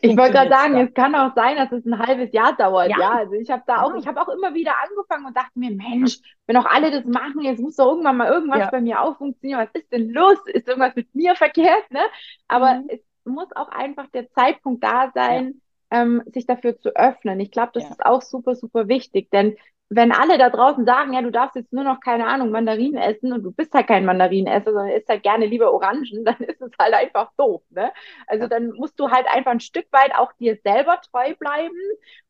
Ich 0.00 0.16
wollte 0.16 0.32
gerade 0.32 0.50
sagen, 0.50 0.76
es 0.78 0.94
kann 0.94 1.14
auch 1.14 1.34
sein, 1.34 1.56
dass 1.56 1.72
es 1.72 1.84
ein 1.86 1.98
halbes 1.98 2.32
Jahr 2.32 2.56
dauert. 2.56 2.90
Ja, 2.90 2.98
ja 2.98 3.10
also 3.16 3.34
ich 3.34 3.50
habe 3.50 3.62
da 3.66 3.82
auch, 3.82 3.94
ich 3.94 4.06
habe 4.06 4.20
auch 4.20 4.28
immer 4.28 4.54
wieder 4.54 4.72
angefangen 4.82 5.26
und 5.26 5.36
dachte 5.36 5.58
mir, 5.58 5.70
Mensch, 5.70 6.18
wenn 6.46 6.56
auch 6.56 6.66
alle 6.66 6.90
das 6.90 7.04
machen, 7.04 7.42
jetzt 7.42 7.60
muss 7.60 7.76
doch 7.76 7.88
irgendwann 7.88 8.16
mal 8.16 8.30
irgendwas 8.30 8.58
ja. 8.58 8.70
bei 8.70 8.80
mir 8.80 9.00
auch 9.00 9.16
funktionieren. 9.16 9.60
Was 9.60 9.80
ist 9.80 9.92
denn 9.92 10.10
los? 10.10 10.38
Ist 10.46 10.68
irgendwas 10.68 10.94
mit 10.96 11.14
mir 11.14 11.34
verkehrt? 11.34 11.90
Ne? 11.90 12.00
Aber 12.48 12.74
mhm. 12.74 12.88
es 12.88 13.00
muss 13.24 13.48
auch 13.54 13.68
einfach 13.68 14.06
der 14.08 14.30
Zeitpunkt 14.30 14.82
da 14.84 15.10
sein. 15.14 15.46
Ja 15.54 15.65
ähm, 15.90 16.22
sich 16.26 16.46
dafür 16.46 16.78
zu 16.78 16.94
öffnen. 16.96 17.40
Ich 17.40 17.50
glaube, 17.50 17.70
das 17.74 17.84
ja. 17.84 17.90
ist 17.90 18.04
auch 18.04 18.22
super, 18.22 18.54
super 18.54 18.88
wichtig, 18.88 19.30
denn 19.30 19.56
wenn 19.88 20.10
alle 20.10 20.36
da 20.36 20.50
draußen 20.50 20.84
sagen, 20.84 21.12
ja, 21.12 21.22
du 21.22 21.30
darfst 21.30 21.54
jetzt 21.54 21.72
nur 21.72 21.84
noch, 21.84 22.00
keine 22.00 22.26
Ahnung, 22.26 22.50
Mandarinen 22.50 23.00
essen 23.00 23.32
und 23.32 23.44
du 23.44 23.52
bist 23.52 23.72
halt 23.72 23.86
kein 23.86 24.04
Mandarinenesser, 24.04 24.72
sondern 24.72 24.88
isst 24.88 25.08
halt 25.08 25.22
gerne 25.22 25.46
lieber 25.46 25.72
Orangen, 25.72 26.04
dann 26.24 26.38
ist 26.38 26.60
es 26.60 26.72
halt 26.78 26.94
einfach 26.94 27.30
doof, 27.36 27.62
ne? 27.70 27.92
Also 28.26 28.44
ja. 28.44 28.48
dann 28.48 28.72
musst 28.72 28.98
du 28.98 29.10
halt 29.10 29.26
einfach 29.28 29.52
ein 29.52 29.60
Stück 29.60 29.86
weit 29.92 30.14
auch 30.16 30.32
dir 30.34 30.58
selber 30.64 31.00
treu 31.12 31.34
bleiben 31.38 31.76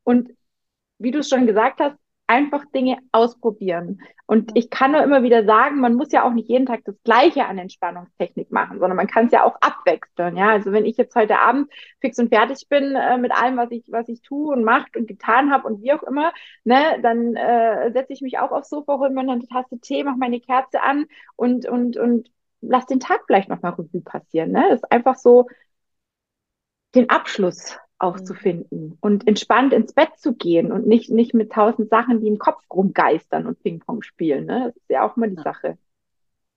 und 0.05 0.31
wie 0.99 1.11
du 1.11 1.21
es 1.21 1.29
schon 1.29 1.47
gesagt 1.47 1.81
hast, 1.81 1.97
einfach 2.27 2.65
Dinge 2.75 2.99
ausprobieren. 3.13 4.01
Und 4.27 4.51
ich 4.55 4.71
kann 4.71 4.93
nur 4.93 5.03
immer 5.03 5.23
wieder 5.23 5.45
sagen, 5.45 5.81
man 5.81 5.95
muss 5.95 6.13
ja 6.13 6.25
auch 6.25 6.33
nicht 6.33 6.49
jeden 6.49 6.67
Tag 6.67 6.81
das 6.85 6.97
Gleiche 7.05 7.47
an 7.47 7.59
Entspannungstechnik 7.59 8.51
machen, 8.51 8.81
sondern 8.81 8.97
man 8.97 9.07
kann 9.07 9.27
es 9.27 9.33
ja 9.33 9.45
auch 9.45 9.57
abwechseln. 9.61 10.37
Ja, 10.37 10.51
also 10.51 10.73
wenn 10.73 10.85
ich 10.85 10.97
jetzt 10.97 11.15
heute 11.15 11.39
Abend 11.39 11.71
fix 12.01 12.19
und 12.19 12.29
fertig 12.31 12.69
bin 12.69 12.97
äh, 12.97 13.19
mit 13.19 13.33
allem, 13.33 13.57
was 13.57 13.71
ich, 13.71 13.85
was 13.91 14.09
ich 14.09 14.23
tue 14.23 14.53
und 14.53 14.65
macht 14.65 14.97
und 14.97 15.07
getan 15.07 15.53
habe 15.53 15.69
und 15.69 15.83
wie 15.83 15.93
auch 15.93 16.03
immer, 16.03 16.33
ne, 16.65 16.99
dann 17.03 17.37
äh, 17.37 17.93
setze 17.93 18.13
ich 18.13 18.21
mich 18.23 18.39
auch 18.39 18.51
aufs 18.51 18.71
Sofa, 18.71 18.99
hole 18.99 19.11
mir 19.11 19.21
eine 19.21 19.47
Tasse 19.47 19.79
Tee, 19.81 20.03
mache 20.03 20.19
meine 20.19 20.41
Kerze 20.41 20.83
an 20.83 21.07
und, 21.37 21.67
und, 21.69 21.97
und 21.97 22.31
lass 22.61 22.87
den 22.87 23.01
Tag 23.01 23.23
vielleicht 23.27 23.49
nochmal 23.49 23.73
Revue 23.73 24.01
passieren. 24.03 24.51
Ne? 24.51 24.67
Das 24.71 24.81
ist 24.81 24.93
einfach 24.93 25.17
so 25.17 25.47
den 26.95 27.11
Abschluss 27.11 27.79
aufzufinden 27.99 28.89
mhm. 28.89 28.99
und 29.01 29.27
entspannt 29.27 29.73
ins 29.73 29.93
Bett 29.93 30.11
zu 30.19 30.35
gehen 30.35 30.71
und 30.71 30.87
nicht, 30.87 31.11
nicht 31.11 31.35
mit 31.35 31.53
tausend 31.53 31.89
Sachen, 31.89 32.21
die 32.21 32.29
im 32.29 32.39
Kopf 32.39 32.63
rumgeistern 32.71 33.47
und 33.47 33.63
Ping-Pong 33.63 34.03
spielen. 34.03 34.47
Ne? 34.47 34.67
Das 34.67 34.77
ist 34.77 34.91
ja 34.91 35.07
auch 35.07 35.17
mal 35.17 35.31
die 35.31 35.37
ja. 35.37 35.43
Sache. 35.43 35.79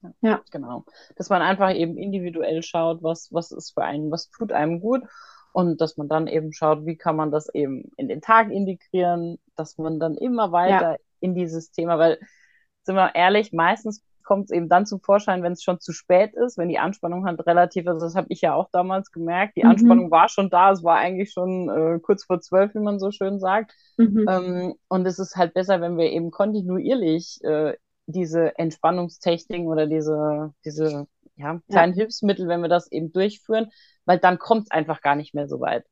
Ja, 0.02 0.14
ja, 0.22 0.42
genau. 0.52 0.86
Dass 1.16 1.30
man 1.30 1.42
einfach 1.42 1.74
eben 1.74 1.98
individuell 1.98 2.64
schaut, 2.64 3.04
was, 3.04 3.32
was 3.32 3.52
ist 3.52 3.72
für 3.74 3.84
einen, 3.84 4.12
was 4.12 4.30
tut 4.30 4.52
einem 4.52 4.80
gut 4.80 5.04
und 5.52 5.82
dass 5.82 5.98
man 5.98 6.08
dann 6.08 6.28
eben 6.28 6.54
schaut, 6.54 6.86
wie 6.86 6.96
kann 6.96 7.16
man 7.16 7.32
das 7.32 7.54
eben 7.54 7.92
in 7.98 8.08
den 8.08 8.22
Tag 8.22 8.52
integrieren, 8.52 9.40
dass 9.56 9.78
man 9.78 10.00
dann 10.00 10.16
immer 10.16 10.52
weiter 10.52 10.92
ja. 10.92 10.98
in 11.20 11.36
dieses 11.36 11.72
Thema, 11.72 11.98
weil, 11.98 12.20
sind 12.84 12.96
wir 12.96 13.16
ehrlich, 13.16 13.52
meistens 13.52 14.04
kommt 14.24 14.46
es 14.46 14.52
eben 14.52 14.70
dann 14.70 14.86
zum 14.86 15.02
Vorschein, 15.02 15.44
wenn 15.44 15.54
es 15.54 15.64
schon 15.64 15.80
zu 15.80 15.92
spät 15.92 16.34
ist, 16.34 16.58
wenn 16.58 16.70
die 16.70 16.80
Anspannung 16.80 17.26
halt 17.26 17.46
relativ, 17.46 17.88
also 17.88 18.06
das 18.06 18.16
habe 18.16 18.28
ich 18.30 18.42
ja 18.42 18.54
auch 18.54 18.70
damals 18.72 19.12
gemerkt, 19.12 19.58
die 19.58 19.64
mhm. 19.64 19.72
Anspannung 19.72 20.12
war 20.12 20.30
schon 20.30 20.50
da, 20.50 20.72
es 20.72 20.84
war 20.84 20.98
eigentlich 20.98 21.32
schon 21.32 21.70
äh, 21.70 22.00
kurz 22.00 22.26
vor 22.26 22.40
zwölf, 22.42 22.74
wie 22.76 22.80
man 22.80 23.00
so 23.00 23.12
schön 23.12 23.40
sagt. 23.40 23.74
Mhm. 23.98 24.26
Ähm, 24.30 24.76
und 24.88 25.06
es 25.06 25.20
ist 25.20 25.36
halt 25.36 25.54
besser, 25.54 25.82
wenn 25.82 25.98
wir 25.98 26.12
eben 26.12 26.32
kontinuierlich 26.32 27.40
äh, 27.44 27.76
diese 28.06 28.58
Entspannungstechniken 28.58 29.68
oder 29.68 29.88
diese, 29.88 30.54
diese 30.66 31.08
ja, 31.36 31.60
kleinen 31.70 31.94
ja. 31.94 32.02
Hilfsmittel, 32.02 32.48
wenn 32.48 32.62
wir 32.62 32.70
das 32.70 32.92
eben 32.92 33.12
durchführen, 33.12 33.72
weil 34.06 34.20
dann 34.20 34.40
kommt 34.40 34.64
es 34.64 34.72
einfach 34.72 35.02
gar 35.02 35.16
nicht 35.16 35.34
mehr 35.34 35.48
so 35.48 35.60
weit. 35.60 35.86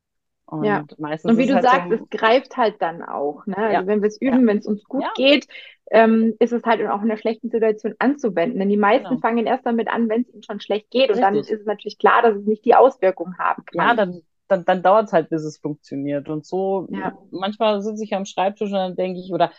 Und 0.48 0.64
ja. 0.64 0.86
meistens. 0.98 1.30
Und 1.30 1.38
wie 1.38 1.45
du 1.45 1.56
halt 1.56 1.66
sagst, 1.66 1.89
so, 1.89 1.95
es 1.95 2.10
greift 2.10 2.56
halt 2.56 2.82
dann 2.82 3.04
auch. 3.04 3.45
Ne? 3.45 3.58
Also 3.58 3.74
ja. 3.74 3.88
wenn 3.88 4.02
wir 4.02 4.08
es 4.08 4.20
üben, 4.22 4.41
ja. 4.41 4.48
wenn 4.48 4.58
es 4.58 4.66
uns 4.66 4.84
gut 4.86 5.04
ja. 5.04 5.12
geht, 5.16 5.45
ähm, 5.91 6.36
ist 6.39 6.54
es 6.54 6.64
halt 6.64 6.82
auch 6.88 7.02
in 7.02 7.12
einer 7.12 7.18
schlechten 7.18 7.50
Situation 7.50 7.95
anzuwenden. 8.00 8.60
Denn 8.60 8.70
die 8.70 8.78
meisten 8.78 9.10
genau. 9.10 9.20
fangen 9.20 9.45
erst 9.45 9.66
damit 9.66 9.89
an, 9.89 10.08
wenn 10.08 10.22
es 10.22 10.34
ihnen 10.34 10.43
schon 10.43 10.62
schlecht 10.62 10.89
geht. 10.89 11.10
Und 11.10 11.18
Richtig. 11.18 11.26
dann 11.26 11.36
ist 11.36 11.52
es 11.52 11.66
natürlich 11.66 11.98
klar, 11.98 12.22
dass 12.22 12.38
es 12.38 12.45
nicht 12.45 12.64
die 12.64 12.76
Auswirkungen 12.76 13.38
haben 13.38 13.64
kann. 13.66 13.88
Ja, 13.88 13.93
dann, 13.93 14.22
dann, 14.48 14.64
dann 14.64 14.82
dauert 14.82 15.08
es 15.08 15.14
halt, 15.14 15.30
bis 15.30 15.43
es 15.43 15.58
funktioniert. 15.58 16.30
Und 16.30 16.45
so, 16.45 16.88
manchmal 17.30 17.82
sitze 17.82 18.06
ich 18.06 18.16
am 18.16 18.26
Schreibtisch 18.26 18.70
und 18.70 18.78
dann 18.78 18.95
denke 18.95 19.20
ich, 19.20 19.34
oder 19.34 19.52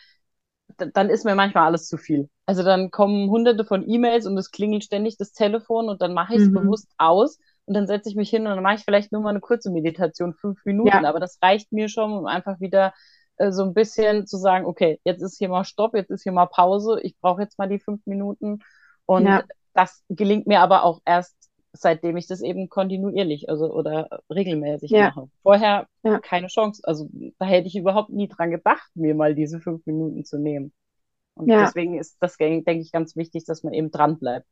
dann 0.94 1.10
ist 1.10 1.24
mir 1.24 1.34
manchmal 1.34 1.66
alles 1.66 1.86
zu 1.86 1.98
viel. 1.98 2.30
Also 2.46 2.62
dann 2.62 2.90
kommen 2.90 3.28
hunderte 3.28 3.64
von 3.64 3.86
E-Mails 3.86 4.26
und 4.26 4.38
es 4.38 4.50
klingelt 4.50 4.84
ständig 4.84 5.18
das 5.18 5.32
Telefon 5.32 5.88
und 5.88 6.00
dann 6.00 6.14
mache 6.14 6.34
ich 6.34 6.40
es 6.40 6.48
mhm. 6.48 6.54
bewusst 6.54 6.90
aus 6.96 7.38
und 7.68 7.74
dann 7.74 7.86
setze 7.86 8.08
ich 8.08 8.16
mich 8.16 8.30
hin 8.30 8.46
und 8.46 8.54
dann 8.54 8.62
mache 8.62 8.76
ich 8.76 8.84
vielleicht 8.84 9.12
nur 9.12 9.20
mal 9.20 9.30
eine 9.30 9.40
kurze 9.40 9.70
Meditation, 9.70 10.32
fünf 10.32 10.64
Minuten, 10.64 10.88
ja. 10.88 11.04
aber 11.04 11.20
das 11.20 11.38
reicht 11.42 11.70
mir 11.70 11.88
schon, 11.88 12.12
um 12.12 12.26
einfach 12.26 12.60
wieder 12.60 12.94
äh, 13.36 13.52
so 13.52 13.62
ein 13.62 13.74
bisschen 13.74 14.26
zu 14.26 14.38
sagen, 14.38 14.64
okay, 14.64 15.00
jetzt 15.04 15.22
ist 15.22 15.36
hier 15.36 15.50
mal 15.50 15.64
Stopp, 15.64 15.94
jetzt 15.94 16.10
ist 16.10 16.22
hier 16.22 16.32
mal 16.32 16.46
Pause, 16.46 16.98
ich 17.02 17.18
brauche 17.20 17.42
jetzt 17.42 17.58
mal 17.58 17.68
die 17.68 17.78
fünf 17.78 18.04
Minuten 18.06 18.60
und 19.04 19.26
ja. 19.26 19.44
das 19.74 20.02
gelingt 20.08 20.46
mir 20.46 20.60
aber 20.60 20.82
auch 20.82 21.00
erst 21.04 21.36
seitdem 21.72 22.16
ich 22.16 22.26
das 22.26 22.40
eben 22.40 22.70
kontinuierlich, 22.70 23.50
also 23.50 23.70
oder 23.70 24.22
regelmäßig 24.30 24.90
ja. 24.90 25.08
mache. 25.08 25.28
Vorher 25.42 25.86
keine 26.22 26.46
Chance. 26.46 26.80
Also 26.84 27.08
da 27.38 27.44
hätte 27.44 27.68
ich 27.68 27.76
überhaupt 27.76 28.08
nie 28.08 28.26
dran 28.26 28.50
gedacht, 28.50 28.88
mir 28.94 29.14
mal 29.14 29.34
diese 29.34 29.60
fünf 29.60 29.84
Minuten 29.84 30.24
zu 30.24 30.38
nehmen. 30.38 30.72
Und 31.34 31.48
deswegen 31.48 31.98
ist 31.98 32.16
das, 32.20 32.36
denke 32.36 32.72
ich, 32.72 32.90
ganz 32.90 33.14
wichtig, 33.14 33.44
dass 33.44 33.62
man 33.62 33.74
eben 33.74 33.90
dran 33.90 34.18
bleibt. 34.18 34.46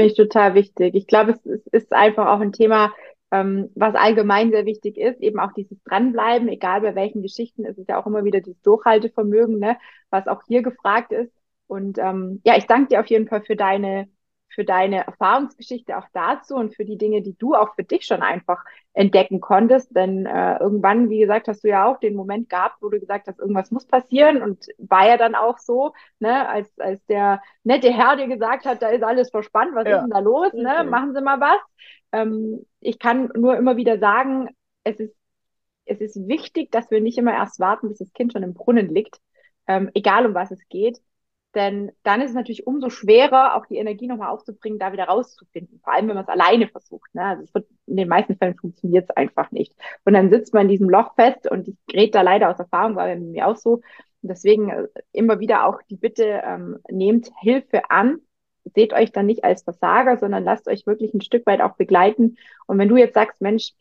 Finde 0.00 0.12
ich 0.12 0.16
total 0.16 0.54
wichtig. 0.54 0.94
Ich 0.94 1.06
glaube, 1.06 1.32
es, 1.32 1.44
es 1.44 1.66
ist 1.66 1.92
einfach 1.92 2.26
auch 2.28 2.40
ein 2.40 2.52
Thema, 2.52 2.90
ähm, 3.30 3.68
was 3.74 3.94
allgemein 3.94 4.50
sehr 4.50 4.64
wichtig 4.64 4.96
ist, 4.96 5.20
eben 5.20 5.38
auch 5.38 5.52
dieses 5.52 5.76
Dranbleiben, 5.84 6.48
egal 6.48 6.80
bei 6.80 6.94
welchen 6.94 7.20
Geschichten, 7.20 7.66
ist 7.66 7.76
es 7.76 7.86
ja 7.86 8.00
auch 8.00 8.06
immer 8.06 8.24
wieder 8.24 8.40
dieses 8.40 8.62
Durchhaltevermögen, 8.62 9.58
ne, 9.58 9.76
was 10.08 10.26
auch 10.26 10.40
hier 10.48 10.62
gefragt 10.62 11.12
ist. 11.12 11.30
Und 11.66 11.98
ähm, 11.98 12.40
ja, 12.46 12.56
ich 12.56 12.64
danke 12.64 12.88
dir 12.88 13.00
auf 13.00 13.08
jeden 13.08 13.28
Fall 13.28 13.42
für 13.42 13.56
deine 13.56 14.08
für 14.48 14.64
deine 14.64 15.06
Erfahrungsgeschichte 15.06 15.98
auch 15.98 16.06
dazu 16.14 16.54
und 16.54 16.74
für 16.74 16.86
die 16.86 16.96
Dinge, 16.96 17.20
die 17.20 17.36
du 17.36 17.54
auch 17.54 17.74
für 17.74 17.84
dich 17.84 18.06
schon 18.06 18.22
einfach 18.22 18.64
entdecken 18.92 19.40
konntest. 19.40 19.94
Denn 19.94 20.26
äh, 20.26 20.58
irgendwann, 20.58 21.10
wie 21.10 21.20
gesagt, 21.20 21.48
hast 21.48 21.64
du 21.64 21.68
ja 21.68 21.86
auch 21.86 21.98
den 21.98 22.14
Moment 22.14 22.48
gehabt, 22.48 22.76
wo 22.80 22.88
du 22.88 22.98
gesagt 22.98 23.26
hast, 23.28 23.38
irgendwas 23.38 23.70
muss 23.70 23.86
passieren 23.86 24.42
und 24.42 24.66
war 24.78 25.06
ja 25.06 25.16
dann 25.16 25.34
auch 25.34 25.58
so, 25.58 25.92
ne, 26.18 26.48
als, 26.48 26.78
als 26.78 27.04
der 27.06 27.42
nette 27.62 27.92
Herr 27.92 28.16
dir 28.16 28.28
gesagt 28.28 28.66
hat, 28.66 28.82
da 28.82 28.88
ist 28.88 29.02
alles 29.02 29.30
verspannt, 29.30 29.74
was 29.74 29.86
ja. 29.86 29.96
ist 29.96 30.02
denn 30.02 30.10
da 30.10 30.18
los, 30.18 30.52
ne, 30.52 30.78
okay. 30.80 30.90
machen 30.90 31.14
Sie 31.14 31.22
mal 31.22 31.40
was. 31.40 31.60
Ähm, 32.12 32.66
ich 32.80 32.98
kann 32.98 33.30
nur 33.36 33.56
immer 33.56 33.76
wieder 33.76 33.98
sagen, 33.98 34.48
es 34.84 34.98
ist, 34.98 35.14
es 35.84 36.00
ist 36.00 36.28
wichtig, 36.28 36.70
dass 36.70 36.90
wir 36.90 37.00
nicht 37.00 37.18
immer 37.18 37.32
erst 37.32 37.60
warten, 37.60 37.88
bis 37.88 37.98
das 37.98 38.12
Kind 38.12 38.32
schon 38.32 38.42
im 38.42 38.54
Brunnen 38.54 38.88
liegt, 38.88 39.18
ähm, 39.66 39.90
egal 39.94 40.26
um 40.26 40.34
was 40.34 40.50
es 40.50 40.60
geht, 40.68 41.00
denn 41.54 41.90
dann 42.04 42.20
ist 42.20 42.30
es 42.30 42.36
natürlich 42.36 42.66
umso 42.66 42.90
schwerer, 42.90 43.56
auch 43.56 43.66
die 43.66 43.76
Energie 43.76 44.06
nochmal 44.06 44.30
aufzubringen, 44.30 44.78
da 44.78 44.92
wieder 44.92 45.04
rauszufinden. 45.04 45.80
Vor 45.82 45.92
allem, 45.92 46.08
wenn 46.08 46.14
man 46.14 46.24
es 46.24 46.30
alleine 46.30 46.68
versucht. 46.68 47.12
Ne? 47.14 47.24
Also 47.24 47.44
es 47.44 47.54
wird, 47.54 47.66
in 47.86 47.96
den 47.96 48.08
meisten 48.08 48.36
Fällen 48.36 48.56
funktioniert 48.56 49.08
es 49.08 49.16
einfach 49.16 49.50
nicht. 49.50 49.74
Und 50.04 50.14
dann 50.14 50.30
sitzt 50.30 50.54
man 50.54 50.62
in 50.62 50.68
diesem 50.68 50.88
Loch 50.88 51.14
fest 51.16 51.50
und 51.50 51.68
ich 51.68 51.76
rede 51.92 52.12
da 52.12 52.22
leider 52.22 52.50
aus 52.50 52.58
Erfahrung, 52.58 52.94
war 52.94 53.06
bei 53.06 53.16
mir 53.16 53.48
auch 53.48 53.56
so. 53.56 53.74
Und 54.22 54.28
deswegen 54.28 54.70
äh, 54.70 54.86
immer 55.12 55.40
wieder 55.40 55.66
auch 55.66 55.80
die 55.90 55.96
Bitte, 55.96 56.42
ähm, 56.44 56.78
nehmt 56.88 57.30
Hilfe 57.40 57.90
an. 57.90 58.20
Seht 58.74 58.92
euch 58.92 59.10
dann 59.10 59.26
nicht 59.26 59.42
als 59.42 59.62
Versager, 59.62 60.18
sondern 60.18 60.44
lasst 60.44 60.68
euch 60.68 60.86
wirklich 60.86 61.14
ein 61.14 61.22
Stück 61.22 61.46
weit 61.46 61.60
auch 61.62 61.76
begleiten. 61.76 62.36
Und 62.66 62.78
wenn 62.78 62.88
du 62.88 62.96
jetzt 62.96 63.14
sagst, 63.14 63.40
Mensch, 63.40 63.72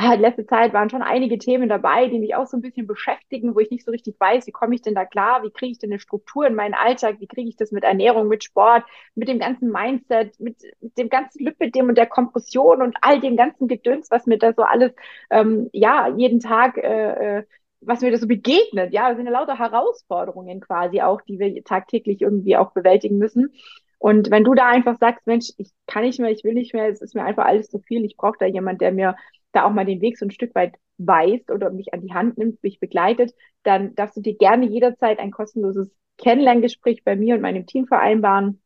Ah, 0.00 0.14
letzte 0.14 0.46
Zeit 0.46 0.72
waren 0.74 0.90
schon 0.90 1.02
einige 1.02 1.38
Themen 1.38 1.68
dabei, 1.68 2.06
die 2.06 2.20
mich 2.20 2.36
auch 2.36 2.46
so 2.46 2.56
ein 2.56 2.60
bisschen 2.60 2.86
beschäftigen, 2.86 3.56
wo 3.56 3.58
ich 3.58 3.72
nicht 3.72 3.84
so 3.84 3.90
richtig 3.90 4.14
weiß, 4.20 4.46
wie 4.46 4.52
komme 4.52 4.76
ich 4.76 4.80
denn 4.82 4.94
da 4.94 5.04
klar, 5.04 5.42
wie 5.42 5.50
kriege 5.50 5.72
ich 5.72 5.78
denn 5.80 5.90
eine 5.90 5.98
Struktur 5.98 6.46
in 6.46 6.54
meinen 6.54 6.74
Alltag, 6.74 7.16
wie 7.18 7.26
kriege 7.26 7.48
ich 7.48 7.56
das 7.56 7.72
mit 7.72 7.82
Ernährung, 7.82 8.28
mit 8.28 8.44
Sport, 8.44 8.84
mit 9.16 9.26
dem 9.26 9.40
ganzen 9.40 9.72
Mindset, 9.72 10.38
mit, 10.38 10.62
mit 10.80 10.96
dem 10.98 11.08
ganzen 11.08 11.44
Lipidem 11.44 11.88
und 11.88 11.98
der 11.98 12.06
Kompression 12.06 12.80
und 12.80 12.96
all 13.00 13.18
dem 13.18 13.36
ganzen 13.36 13.66
Gedöns, 13.66 14.08
was 14.08 14.26
mir 14.26 14.38
da 14.38 14.52
so 14.52 14.62
alles, 14.62 14.92
ähm, 15.30 15.68
ja, 15.72 16.14
jeden 16.16 16.38
Tag, 16.38 16.76
äh, 16.78 17.38
äh 17.38 17.44
was 17.80 18.00
mir 18.00 18.10
da 18.10 18.18
so 18.18 18.26
begegnet. 18.28 18.92
Ja, 18.92 19.08
das 19.08 19.16
sind 19.16 19.26
ja 19.26 19.32
lauter 19.32 19.58
Herausforderungen 19.58 20.60
quasi 20.60 21.00
auch, 21.00 21.20
die 21.22 21.38
wir 21.38 21.62
tagtäglich 21.64 22.22
irgendwie 22.22 22.56
auch 22.56 22.72
bewältigen 22.72 23.18
müssen. 23.18 23.52
Und 23.98 24.30
wenn 24.30 24.44
du 24.44 24.54
da 24.54 24.66
einfach 24.68 24.96
sagst, 24.98 25.26
Mensch, 25.26 25.50
ich 25.58 25.70
kann 25.86 26.02
nicht 26.04 26.20
mehr, 26.20 26.30
ich 26.30 26.44
will 26.44 26.54
nicht 26.54 26.72
mehr, 26.72 26.88
es 26.88 27.02
ist 27.02 27.14
mir 27.14 27.24
einfach 27.24 27.46
alles 27.46 27.68
zu 27.68 27.80
viel, 27.80 28.04
ich 28.04 28.16
brauche 28.16 28.36
da 28.38 28.46
jemand, 28.46 28.80
der 28.80 28.92
mir 28.92 29.16
da 29.52 29.64
auch 29.64 29.72
mal 29.72 29.84
den 29.84 30.00
Weg 30.00 30.18
so 30.18 30.26
ein 30.26 30.30
Stück 30.30 30.54
weit 30.54 30.74
weist 30.98 31.50
oder 31.50 31.70
mich 31.70 31.94
an 31.94 32.00
die 32.00 32.12
Hand 32.12 32.38
nimmt, 32.38 32.62
mich 32.62 32.80
begleitet, 32.80 33.34
dann 33.62 33.94
darfst 33.94 34.16
du 34.16 34.20
dir 34.20 34.36
gerne 34.36 34.66
jederzeit 34.66 35.18
ein 35.18 35.30
kostenloses 35.30 35.90
Kennenlerngespräch 36.18 37.04
bei 37.04 37.16
mir 37.16 37.34
und 37.36 37.40
meinem 37.40 37.66
Team 37.66 37.86
vereinbaren. 37.86 38.60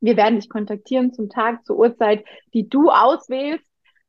Wir 0.00 0.16
werden 0.16 0.36
dich 0.38 0.48
kontaktieren 0.48 1.12
zum 1.12 1.28
Tag, 1.28 1.64
zur 1.66 1.78
Uhrzeit, 1.78 2.24
die 2.54 2.68
du 2.68 2.90
auswählst. 2.90 3.67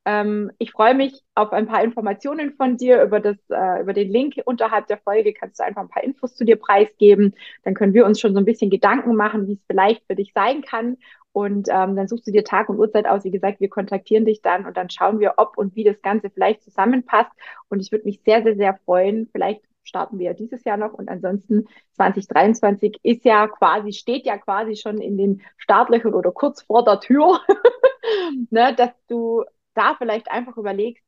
Ähm, 0.10 0.52
ich 0.58 0.72
freue 0.72 0.96
mich 0.96 1.22
auf 1.36 1.54
ein 1.54 1.68
paar 1.68 1.84
Informationen 1.84 2.54
von 2.54 2.78
dir 2.78 3.04
über 3.04 3.20
das, 3.20 3.38
äh, 3.50 3.82
über 3.82 3.94
den 3.94 4.10
Link 4.10 4.36
unterhalb 4.46 4.88
der 4.88 4.98
Folge. 4.98 5.34
Kannst 5.34 5.60
du 5.60 5.64
einfach 5.64 5.82
ein 5.82 5.90
paar 5.90 6.04
Infos 6.04 6.36
zu 6.36 6.46
dir 6.46 6.56
preisgeben. 6.56 7.36
Dann 7.64 7.76
können 7.76 7.94
wir 7.94 8.06
uns 8.06 8.20
schon 8.20 8.34
so 8.34 8.40
ein 8.40 8.46
bisschen 8.46 8.72
Gedanken 8.72 9.16
machen, 9.16 9.48
wie 9.48 9.54
es 9.54 9.64
vielleicht 9.68 10.04
für 10.08 10.16
dich 10.16 10.34
sein 10.34 10.64
kann. 10.64 10.98
Und 11.32 11.68
ähm, 11.70 11.96
dann 11.96 12.08
suchst 12.08 12.26
du 12.26 12.32
dir 12.32 12.44
Tag 12.44 12.70
und 12.70 12.80
Uhrzeit 12.80 13.06
aus. 13.06 13.24
Wie 13.24 13.30
gesagt, 13.30 13.60
wir 13.60 13.70
kontaktieren 13.70 14.26
dich 14.26 14.42
dann 14.42 14.66
und 14.66 14.78
dann 14.78 14.90
schauen 14.90 15.20
wir, 15.20 15.36
ob 15.38 15.60
und 15.60 15.76
wie 15.76 15.84
das 15.84 16.02
Ganze 16.02 16.32
vielleicht 16.32 16.64
zusammenpasst. 16.64 17.32
Und 17.70 17.80
ich 17.80 17.92
würde 17.92 18.06
mich 18.06 18.22
sehr, 18.26 18.42
sehr, 18.42 18.56
sehr 18.56 18.80
freuen. 18.86 19.30
Vielleicht 19.32 19.62
starten 19.84 20.18
wir 20.18 20.28
ja 20.28 20.34
dieses 20.34 20.64
Jahr 20.64 20.78
noch 20.78 20.94
und 20.94 21.10
ansonsten 21.10 21.68
2023 21.94 23.00
ist 23.04 23.26
ja 23.26 23.48
quasi, 23.48 23.94
steht 23.94 24.26
ja 24.26 24.38
quasi 24.38 24.76
schon 24.76 25.00
in 25.00 25.18
den 25.18 25.42
Startlöchern 25.58 26.14
oder 26.14 26.32
kurz 26.32 26.62
vor 26.62 26.84
der 26.84 27.00
Tür, 27.00 27.40
ne, 28.50 28.74
dass 28.76 28.92
du 29.08 29.44
da 29.74 29.96
vielleicht 29.96 30.32
einfach 30.32 30.58
überlegst, 30.58 31.04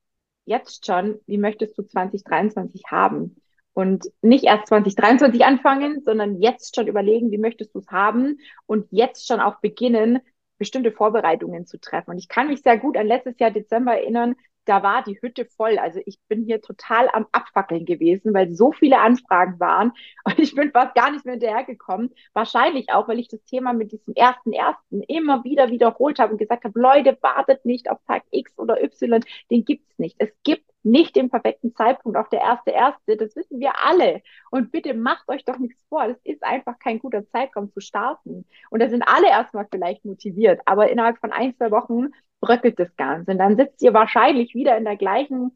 jetzt 0.45 0.85
schon, 0.85 1.19
wie 1.27 1.37
möchtest 1.37 1.77
du 1.77 1.83
2023 1.83 2.83
haben? 2.89 3.35
Und 3.73 4.05
nicht 4.21 4.43
erst 4.43 4.67
2023 4.67 5.45
anfangen, 5.45 6.01
sondern 6.03 6.41
jetzt 6.41 6.75
schon 6.75 6.87
überlegen, 6.87 7.31
wie 7.31 7.37
möchtest 7.37 7.73
du 7.73 7.79
es 7.79 7.87
haben 7.87 8.37
und 8.65 8.87
jetzt 8.91 9.27
schon 9.27 9.39
auch 9.39 9.61
beginnen, 9.61 10.19
bestimmte 10.61 10.91
Vorbereitungen 10.91 11.65
zu 11.65 11.79
treffen. 11.79 12.11
Und 12.11 12.19
ich 12.19 12.27
kann 12.27 12.47
mich 12.47 12.61
sehr 12.61 12.77
gut 12.77 12.95
an 12.95 13.07
letztes 13.07 13.39
Jahr 13.39 13.49
Dezember 13.49 13.93
erinnern, 13.93 14.35
da 14.65 14.83
war 14.83 15.03
die 15.03 15.19
Hütte 15.19 15.45
voll. 15.45 15.79
Also 15.79 16.01
ich 16.05 16.19
bin 16.27 16.43
hier 16.43 16.61
total 16.61 17.09
am 17.13 17.25
Abfackeln 17.31 17.83
gewesen, 17.83 18.31
weil 18.31 18.53
so 18.53 18.71
viele 18.71 18.99
Anfragen 18.99 19.59
waren 19.59 19.91
und 20.23 20.37
ich 20.37 20.53
bin 20.53 20.71
fast 20.71 20.93
gar 20.93 21.09
nicht 21.09 21.25
mehr 21.25 21.33
hinterhergekommen. 21.33 22.13
Wahrscheinlich 22.33 22.91
auch, 22.91 23.07
weil 23.07 23.17
ich 23.17 23.27
das 23.27 23.43
Thema 23.45 23.73
mit 23.73 23.91
diesem 23.91 24.13
ersten 24.13 24.53
ersten 24.53 25.01
immer 25.01 25.43
wieder 25.43 25.71
wiederholt 25.71 26.19
habe 26.19 26.33
und 26.33 26.37
gesagt 26.37 26.63
habe, 26.63 26.79
Leute, 26.79 27.17
wartet 27.21 27.65
nicht 27.65 27.89
auf 27.89 27.97
Tag 28.05 28.21
X 28.29 28.55
oder 28.59 28.83
Y, 28.83 29.25
den 29.49 29.65
gibt's 29.65 29.97
nicht. 29.97 30.15
Es 30.19 30.29
gibt 30.43 30.70
nicht 30.83 31.15
den 31.15 31.29
perfekten 31.29 31.75
Zeitpunkt 31.75 32.17
auf 32.17 32.29
der 32.29 32.41
erste 32.41 32.71
erste. 32.71 33.17
Das 33.17 33.35
wissen 33.35 33.59
wir 33.59 33.73
alle. 33.85 34.21
Und 34.49 34.71
bitte 34.71 34.93
macht 34.93 35.27
euch 35.29 35.45
doch 35.45 35.57
nichts 35.57 35.83
vor. 35.89 36.07
Das 36.07 36.17
ist 36.23 36.43
einfach 36.43 36.79
kein 36.79 36.99
guter 36.99 37.27
Zeitraum 37.27 37.71
zu 37.71 37.81
starten. 37.81 38.45
Und 38.69 38.81
da 38.81 38.89
sind 38.89 39.03
alle 39.03 39.27
erstmal 39.29 39.67
vielleicht 39.71 40.05
motiviert. 40.05 40.61
Aber 40.65 40.89
innerhalb 40.89 41.19
von 41.19 41.31
ein, 41.31 41.55
zwei 41.55 41.71
Wochen 41.71 42.09
bröckelt 42.39 42.79
das 42.79 42.95
Ganze. 42.95 43.31
Und 43.31 43.37
dann 43.37 43.57
sitzt 43.57 43.81
ihr 43.81 43.93
wahrscheinlich 43.93 44.55
wieder 44.55 44.77
in 44.77 44.85
der 44.85 44.97
gleichen 44.97 45.55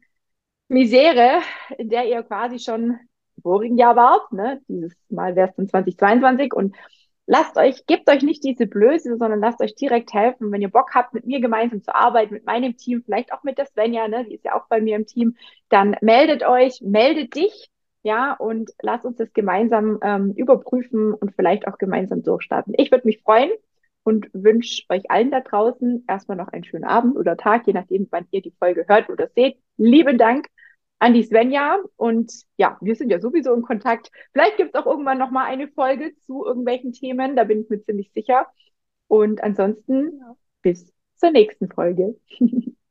Misere, 0.68 1.40
in 1.78 1.88
der 1.88 2.06
ihr 2.06 2.22
quasi 2.22 2.58
schon 2.58 2.98
im 3.36 3.42
vorigen 3.42 3.78
Jahr 3.78 3.96
wart. 3.96 4.32
Ne? 4.32 4.60
Dieses 4.68 4.94
Mal 5.08 5.36
wäre 5.36 5.48
es 5.48 5.56
dann 5.56 5.68
2022. 5.68 6.52
Und 6.54 6.76
lasst 7.26 7.56
euch, 7.56 7.86
gebt 7.86 8.08
euch 8.08 8.22
nicht 8.22 8.44
diese 8.44 8.66
Blöße, 8.66 9.16
sondern 9.16 9.40
lasst 9.40 9.60
euch 9.60 9.74
direkt 9.74 10.14
helfen. 10.14 10.50
Wenn 10.52 10.62
ihr 10.62 10.70
Bock 10.70 10.94
habt, 10.94 11.12
mit 11.12 11.26
mir 11.26 11.40
gemeinsam 11.40 11.82
zu 11.82 11.94
arbeiten, 11.94 12.34
mit 12.34 12.46
meinem 12.46 12.76
Team, 12.76 13.02
vielleicht 13.04 13.32
auch 13.32 13.42
mit 13.42 13.58
der 13.58 13.66
Svenja, 13.66 14.08
ne, 14.08 14.24
die 14.24 14.34
ist 14.34 14.44
ja 14.44 14.54
auch 14.54 14.66
bei 14.68 14.80
mir 14.80 14.96
im 14.96 15.06
Team, 15.06 15.36
dann 15.68 15.96
meldet 16.00 16.44
euch, 16.44 16.80
meldet 16.80 17.34
dich, 17.34 17.70
ja, 18.02 18.34
und 18.34 18.70
lasst 18.80 19.04
uns 19.04 19.16
das 19.16 19.32
gemeinsam 19.32 19.98
ähm, 20.02 20.32
überprüfen 20.36 21.12
und 21.12 21.34
vielleicht 21.34 21.66
auch 21.66 21.76
gemeinsam 21.76 22.22
durchstarten. 22.22 22.72
Ich 22.76 22.92
würde 22.92 23.06
mich 23.06 23.20
freuen 23.22 23.50
und 24.04 24.30
wünsche 24.32 24.84
euch 24.88 25.10
allen 25.10 25.32
da 25.32 25.40
draußen 25.40 26.04
erstmal 26.06 26.36
noch 26.36 26.48
einen 26.48 26.62
schönen 26.62 26.84
Abend 26.84 27.16
oder 27.16 27.36
Tag, 27.36 27.66
je 27.66 27.72
nachdem, 27.72 28.06
wann 28.12 28.28
ihr 28.30 28.42
die 28.42 28.54
Folge 28.60 28.84
hört 28.86 29.10
oder 29.10 29.28
seht. 29.34 29.58
Lieben 29.76 30.18
Dank 30.18 30.46
an 30.98 31.14
die 31.14 31.22
Svenja. 31.22 31.78
Und 31.96 32.32
ja, 32.56 32.78
wir 32.80 32.94
sind 32.96 33.10
ja 33.10 33.20
sowieso 33.20 33.54
in 33.54 33.62
Kontakt. 33.62 34.10
Vielleicht 34.32 34.56
gibt 34.56 34.74
es 34.74 34.80
auch 34.80 34.86
irgendwann 34.86 35.18
nochmal 35.18 35.46
eine 35.46 35.68
Folge 35.68 36.14
zu 36.20 36.44
irgendwelchen 36.44 36.92
Themen, 36.92 37.36
da 37.36 37.44
bin 37.44 37.62
ich 37.62 37.68
mir 37.70 37.82
ziemlich 37.82 38.10
sicher. 38.12 38.46
Und 39.08 39.42
ansonsten 39.42 40.20
bis 40.62 40.92
zur 41.16 41.30
nächsten 41.30 41.68
Folge. 41.70 42.18